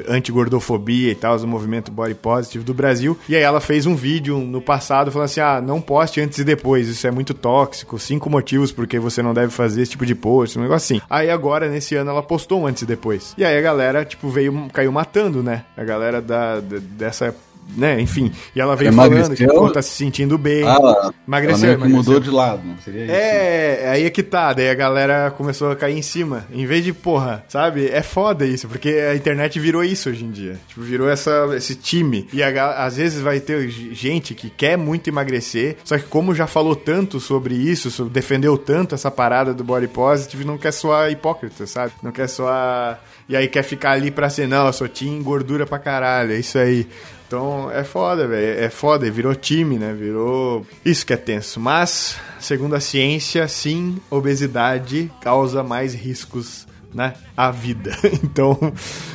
[0.08, 3.18] anti-gordofobia e tal, do movimento Body Positive do Brasil.
[3.28, 6.44] E aí ela fez um vídeo no passado falando assim: ah, não poste antes e
[6.44, 10.16] depois, isso é muito tóxico, cinco motivos porque você não deve fazer esse tipo de
[10.16, 11.06] post, um negócio assim.
[11.10, 13.34] Aí agora, nesse ano, ela postou um antes e depois.
[13.38, 15.64] E aí a galera, tipo, veio, caiu matando, né?
[15.78, 17.36] A galera da, da- dessa.
[17.76, 19.24] Né, enfim, e ela veio Emagreceu?
[19.26, 20.62] falando que pô, tá se sentindo bem.
[20.64, 21.98] Ah, ela, Emagreceu, ela emagreceu.
[21.98, 23.12] mudou de lado, seria isso?
[23.12, 26.46] É, aí é que tá, daí a galera começou a cair em cima.
[26.54, 27.88] Em vez de, porra, sabe?
[27.88, 30.60] É foda isso, porque a internet virou isso hoje em dia.
[30.68, 32.28] Tipo, virou essa, esse time.
[32.32, 36.46] E a às vezes vai ter gente que quer muito emagrecer, só que como já
[36.46, 41.10] falou tanto sobre isso, so- defendeu tanto essa parada do body positive, não quer soar
[41.12, 41.92] hipócrita, sabe?
[42.04, 43.02] Não quer soar.
[43.28, 46.38] E aí quer ficar ali pra ser, não, eu sou team gordura pra caralho, é
[46.40, 46.86] isso aí.
[47.34, 48.64] Então é foda, velho.
[48.64, 49.92] É foda, virou time, né?
[49.92, 50.64] Virou.
[50.86, 51.60] Isso que é tenso.
[51.60, 56.68] Mas, segundo a ciência, sim, obesidade causa mais riscos.
[56.94, 57.16] Né?
[57.36, 57.98] A vida.
[58.24, 58.56] Então,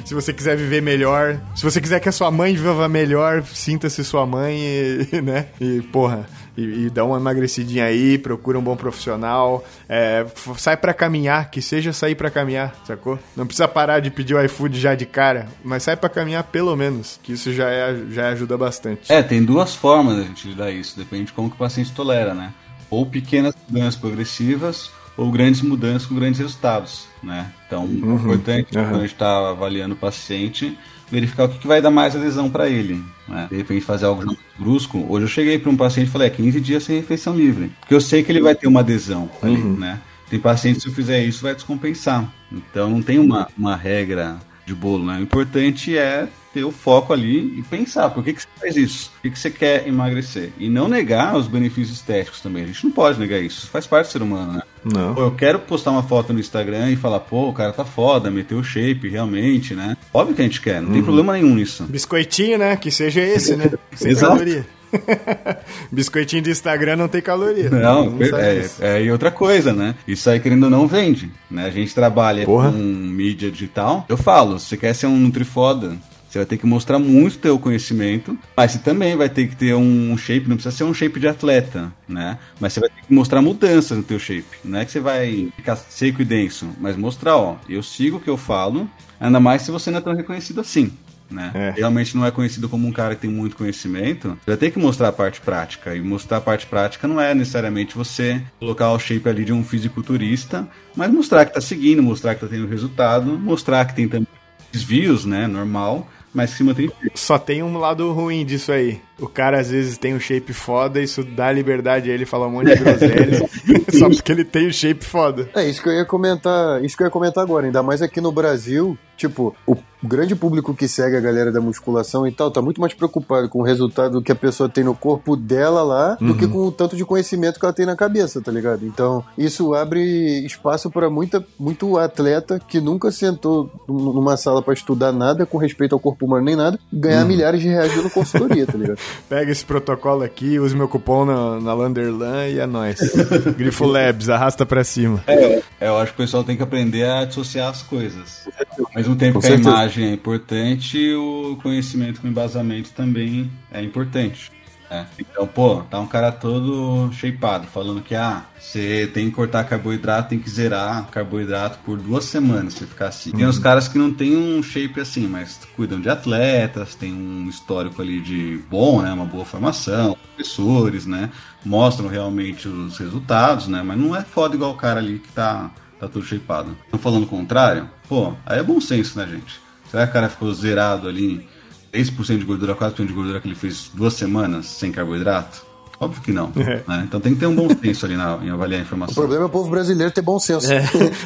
[0.05, 4.03] se você quiser viver melhor, se você quiser que a sua mãe viva melhor, sinta-se
[4.03, 5.47] sua mãe e, né?
[5.61, 6.27] E, porra,
[6.59, 10.27] e, e dá uma emagrecidinha aí, procura um bom profissional, é,
[10.57, 13.17] sai pra caminhar, que seja sair pra caminhar, sacou?
[13.37, 16.75] Não precisa parar de pedir o iFood já de cara, mas sai pra caminhar pelo
[16.75, 19.13] menos, que isso já, é, já ajuda bastante.
[19.13, 22.35] É, tem duas formas da gente lidar isso, depende de como que o paciente tolera,
[22.35, 22.53] né?
[22.91, 27.53] Ou pequenas mudanças progressivas, ou grandes mudanças com grandes resultados, né?
[27.67, 28.85] Então, é importante, uhum.
[28.85, 30.77] quando a gente está avaliando o paciente,
[31.11, 33.47] verificar o que, que vai dar mais adesão para ele, né?
[33.51, 35.05] De repente fazer algo muito brusco.
[35.09, 37.95] Hoje eu cheguei para um paciente e falei, é 15 dias sem refeição livre, porque
[37.95, 40.01] eu sei que ele vai ter uma adesão ali, né?
[40.29, 42.31] Tem paciente, se eu fizer isso, vai descompensar.
[42.53, 45.19] Então, não tem uma, uma regra de bolo, né?
[45.19, 49.11] O importante é ter o foco ali e pensar, por que, que você faz isso?
[49.11, 50.53] Por que, que você quer emagrecer?
[50.59, 52.65] E não negar os benefícios estéticos também.
[52.65, 53.61] A gente não pode negar isso.
[53.61, 54.63] Isso faz parte do ser humano, né?
[54.85, 55.15] Não.
[55.15, 58.31] Pô, eu quero postar uma foto no Instagram e falar, pô, o cara tá foda,
[58.31, 59.97] meteu o shape, realmente, né?
[60.13, 61.85] Óbvio que a gente quer, não tem problema nenhum nisso.
[61.85, 62.77] Biscoitinho, né?
[62.77, 63.71] Que seja esse, né?
[63.95, 64.33] Sem Exato.
[64.33, 64.67] caloria.
[65.93, 67.71] Biscoitinho do Instagram não tem caloria.
[67.71, 69.95] Não, Todo mundo sabe é, é, e outra coisa, né?
[70.07, 71.31] Isso aí, querendo ou não, vende.
[71.51, 71.67] Né?
[71.67, 72.71] A gente trabalha Porra.
[72.73, 74.07] com mídia digital.
[74.09, 75.97] Eu falo, se você quer ser um Nutrifoda,
[76.39, 79.75] você vai ter que mostrar muito teu conhecimento, mas você também vai ter que ter
[79.75, 82.39] um shape, não precisa ser um shape de atleta, né?
[82.61, 84.47] Mas você vai ter que mostrar mudanças no teu shape.
[84.65, 88.21] Não é que você vai ficar seco e denso, mas mostrar, ó, eu sigo o
[88.21, 88.89] que eu falo,
[89.19, 90.93] ainda mais se você não é tão reconhecido assim.
[91.31, 91.51] Né?
[91.55, 91.75] É.
[91.77, 94.29] Realmente não é conhecido como um cara que tem muito conhecimento.
[94.29, 95.95] Você vai ter que mostrar a parte prática.
[95.95, 99.63] E mostrar a parte prática não é necessariamente você colocar o shape ali de um
[99.63, 100.67] fisiculturista,
[100.97, 104.27] mas mostrar que tá seguindo, mostrar que tá tendo resultado, mostrar que tem também
[104.73, 105.47] desvios, né?
[105.47, 107.11] Normal, mas se mantém firme.
[107.15, 109.01] Só tem um lado ruim disso aí.
[109.21, 112.53] O cara às vezes tem um shape foda, isso dá liberdade a ele falar um
[112.53, 113.49] monte de groselha,
[113.99, 115.49] só porque ele tem o shape foda.
[115.57, 118.21] É isso que eu ia comentar, isso que eu ia comentar agora, ainda mais aqui
[118.21, 122.63] no Brasil, tipo, o grande público que segue a galera da musculação e tal tá
[122.63, 126.37] muito mais preocupado com o resultado que a pessoa tem no corpo dela lá do
[126.37, 128.87] que com o tanto de conhecimento que ela tem na cabeça, tá ligado?
[128.87, 134.73] Então, isso abre espaço para muita muito atleta que nunca sentou num- numa sala pra
[134.75, 138.67] estudar nada com respeito ao corpo humano nem nada, ganhar milhares de reais no consultoria,
[138.67, 138.99] tá ligado?
[139.29, 142.99] Pega esse protocolo aqui, use meu cupom na, na Landerlan e é nóis.
[143.57, 145.23] Grifo Labs, arrasta pra cima.
[145.27, 148.49] É, eu acho que o pessoal tem que aprender a dissociar as coisas.
[148.79, 153.83] Ao mesmo tempo Com que a imagem é importante, o conhecimento com embasamento também é
[153.83, 154.51] importante.
[154.91, 155.07] Né?
[155.19, 160.31] Então, pô, tá um cara todo shapeado, falando que ah, você tem que cortar carboidrato,
[160.31, 163.31] tem que zerar carboidrato por duas semanas, se ficar assim.
[163.33, 167.49] Tem os caras que não tem um shape assim, mas cuidam de atletas, tem um
[167.49, 169.13] histórico ali de bom, né?
[169.13, 171.31] Uma boa formação, professores, né?
[171.65, 173.83] Mostram realmente os resultados, né?
[173.83, 176.77] Mas não é foda igual o cara ali que tá, tá todo shapeado.
[176.85, 177.89] Estão falando o contrário?
[178.09, 179.61] Pô, aí é bom senso, né, gente?
[179.91, 181.47] Será que o cara ficou zerado ali,
[181.93, 185.67] 3% de gordura, 4% de gordura que ele fez duas semanas sem carboidrato?
[186.01, 186.53] Óbvio que não.
[186.87, 187.03] né?
[187.05, 189.15] Então tem que ter um bom senso ali na, em avaliar a O informação.
[189.17, 190.69] problema é o povo brasileiro ter bom senso.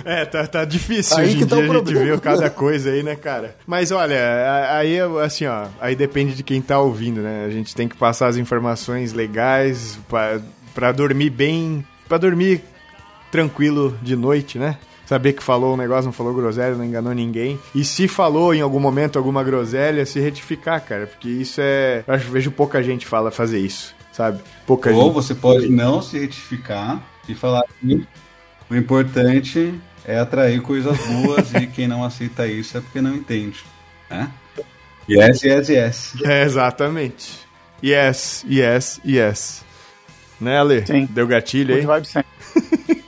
[0.03, 2.15] É, tá, tá difícil Aí hoje que em tá dia o a gente problema.
[2.15, 3.55] vê cada coisa aí, né, cara?
[3.67, 7.45] Mas olha, a- aí, assim, ó, aí depende de quem tá ouvindo, né?
[7.45, 9.99] A gente tem que passar as informações legais
[10.75, 12.63] pra dormir bem, pra dormir
[13.31, 14.79] tranquilo de noite, né?
[15.13, 17.61] Saber que falou um negócio, não falou groselha, não enganou ninguém.
[17.75, 21.07] E se falou em algum momento alguma groselha, se retificar, cara.
[21.07, 22.03] Porque isso é.
[22.07, 24.41] Eu acho, vejo pouca gente fala fazer isso, sabe?
[24.67, 25.13] Pouca Ou gente.
[25.13, 28.09] você pode não se retificar e falar que
[28.71, 33.63] o importante é atrair coisas boas e quem não aceita isso é porque não entende.
[34.09, 34.31] Né?
[35.07, 36.15] Yes, yes, yes.
[36.25, 37.39] É, exatamente.
[37.85, 39.63] Yes, yes, yes.
[40.41, 40.87] Né, Ale?
[40.87, 41.05] Sim.
[41.05, 41.83] Deu gatilho aí?
[41.83, 42.33] Good vibe sempre.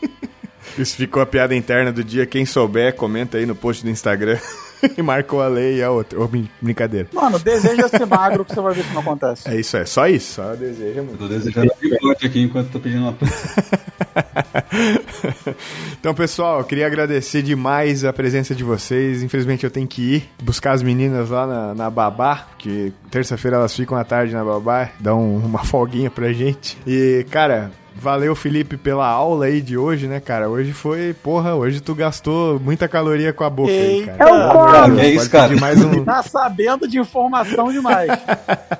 [0.79, 2.27] Isso ficou a piada interna do dia.
[2.27, 4.39] Quem souber, comenta aí no post do Instagram.
[4.99, 6.21] e marca o Ale e a outra.
[6.21, 7.09] Ô, brin- brincadeira.
[7.13, 9.49] Mano, deseja ser magro que você vai ver se não acontece.
[9.49, 10.35] É isso, é só isso.
[10.35, 11.19] Só deseja Eu muito.
[11.19, 13.55] tô desejando picote aqui enquanto tô pedindo uma pizza.
[15.99, 19.23] Então, pessoal, eu queria agradecer demais a presença de vocês.
[19.23, 23.75] Infelizmente, eu tenho que ir buscar as meninas lá na, na Babá, que terça-feira elas
[23.75, 26.77] ficam à tarde na Babá, dão uma folguinha pra gente.
[26.87, 27.71] E, cara.
[27.97, 30.49] Valeu, Felipe, pela aula aí de hoje, né, cara?
[30.49, 34.31] Hoje foi, porra, hoje tu gastou muita caloria com a boca aí, cara.
[34.31, 35.01] Eu como.
[35.01, 35.57] É isso, cara?
[35.57, 36.05] mais um...
[36.05, 38.11] Tá sabendo de informação demais.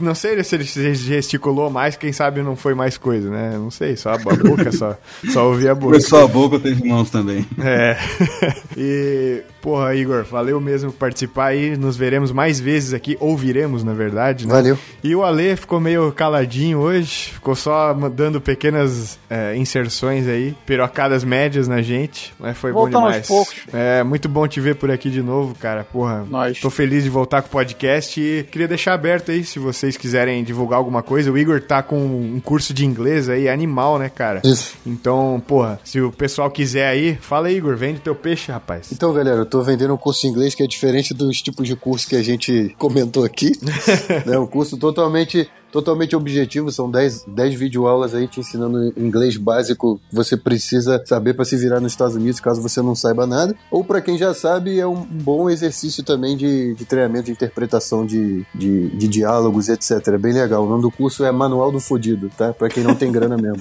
[0.00, 3.52] Não sei se ele se gesticulou mais, quem sabe não foi mais coisa, né?
[3.54, 4.96] Não sei, só a boca, só,
[5.32, 5.92] só ouvir a boca.
[5.92, 7.46] Começou a boca, teve mãos também.
[7.58, 7.96] É.
[8.76, 11.76] e, porra, Igor, valeu mesmo por participar aí.
[11.76, 14.52] Nos veremos mais vezes aqui, ouviremos, na verdade, né?
[14.52, 14.78] Valeu.
[15.02, 21.24] E o Ale ficou meio caladinho hoje, ficou só dando pequenas é, inserções aí, pirocadas
[21.24, 23.26] médias na gente, mas foi Voltando bom demais.
[23.26, 23.54] poucos.
[23.72, 25.84] É, muito bom te ver por aqui de novo, cara.
[25.84, 26.60] Porra, Nós.
[26.60, 30.42] tô feliz de voltar com o podcast e queria deixar aberto aí, se vocês quiserem
[30.44, 31.30] divulgar alguma coisa.
[31.30, 34.40] O Igor tá com um curso de inglês aí, animal, né, cara?
[34.44, 34.76] Isso.
[34.86, 38.90] Então, porra, se o pessoal quiser aí, fala aí, Igor, vende teu peixe, rapaz.
[38.92, 41.76] Então, galera, eu tô vendendo um curso de inglês que é diferente dos tipos de
[41.76, 43.52] curso que a gente comentou aqui.
[44.26, 50.00] é um curso totalmente, totalmente objetivo, são 10, 10 videoaulas aí te ensinando inglês básico
[50.08, 53.54] que você precisa saber para se virar nos Estados Unidos, caso você não saiba nada.
[53.70, 58.06] Ou para quem já sabe, é um bom exercício também de, de treinamento de interpretação
[58.06, 59.90] de, de, de diálogos, etc.
[60.06, 60.64] É bem legal.
[60.64, 62.54] O nome do curso é Manual do Fudido, tá?
[62.54, 63.60] Pra quem não tem grana mesmo.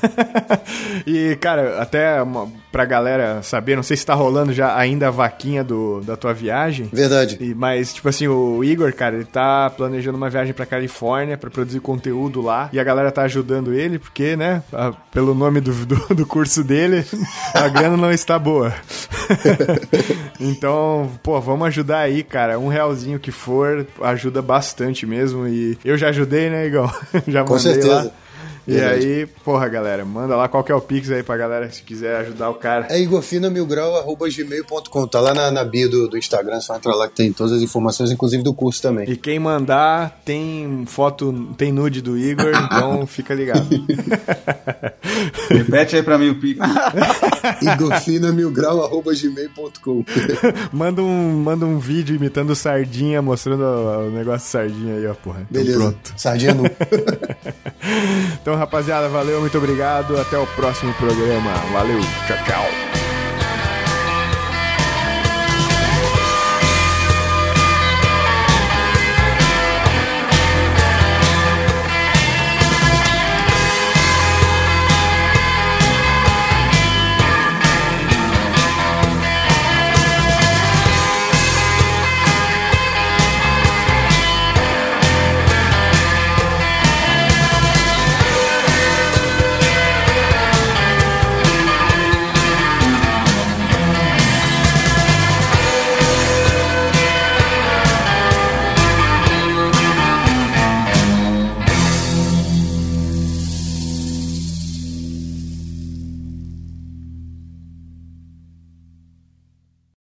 [1.05, 5.09] e, cara, até uma, pra galera saber, não sei se tá rolando já ainda a
[5.11, 6.89] vaquinha do, da tua viagem.
[6.91, 7.37] Verdade.
[7.39, 11.49] E- mas, tipo assim, o Igor, cara, ele tá planejando uma viagem pra Califórnia pra
[11.49, 12.67] produzir conteúdo lá.
[12.73, 16.65] E a galera tá ajudando ele, porque, né, a- pelo nome do, do, do curso
[16.65, 17.05] dele,
[17.55, 18.73] a grana não está boa.
[20.37, 22.59] então, pô, vamos ajudar aí, cara.
[22.59, 25.47] Um realzinho que for, ajuda bastante mesmo.
[25.47, 26.93] E eu já ajudei, né, Igor?
[27.25, 27.95] já Com mandei certeza.
[28.03, 28.11] lá.
[28.67, 31.83] E aí, porra, galera, manda lá qual que é o Pix aí pra galera se
[31.83, 32.87] quiser ajudar o cara.
[32.89, 35.07] É igorfinamilgrau.gmail.com.
[35.07, 37.61] Tá lá na, na bio do, do Instagram, só entra lá que tem todas as
[37.61, 39.07] informações, inclusive do curso também.
[39.07, 43.67] E quem mandar tem foto, tem nude do Igor, então fica ligado.
[45.49, 46.63] Repete aí pra mim o pico.
[47.61, 50.03] igorfinamilgrau.gmail.com.
[50.73, 55.13] manda, um, manda um vídeo imitando o Sardinha, mostrando o, negócio de Sardinha aí, ó,
[55.13, 55.45] porra.
[55.49, 55.79] Então, Beleza.
[55.79, 56.13] pronto.
[56.17, 56.63] Sardinha nu.
[58.41, 60.19] Então, rapaziada, valeu, muito obrigado.
[60.19, 61.51] Até o próximo programa.
[61.71, 63.04] Valeu, tchau, tchau.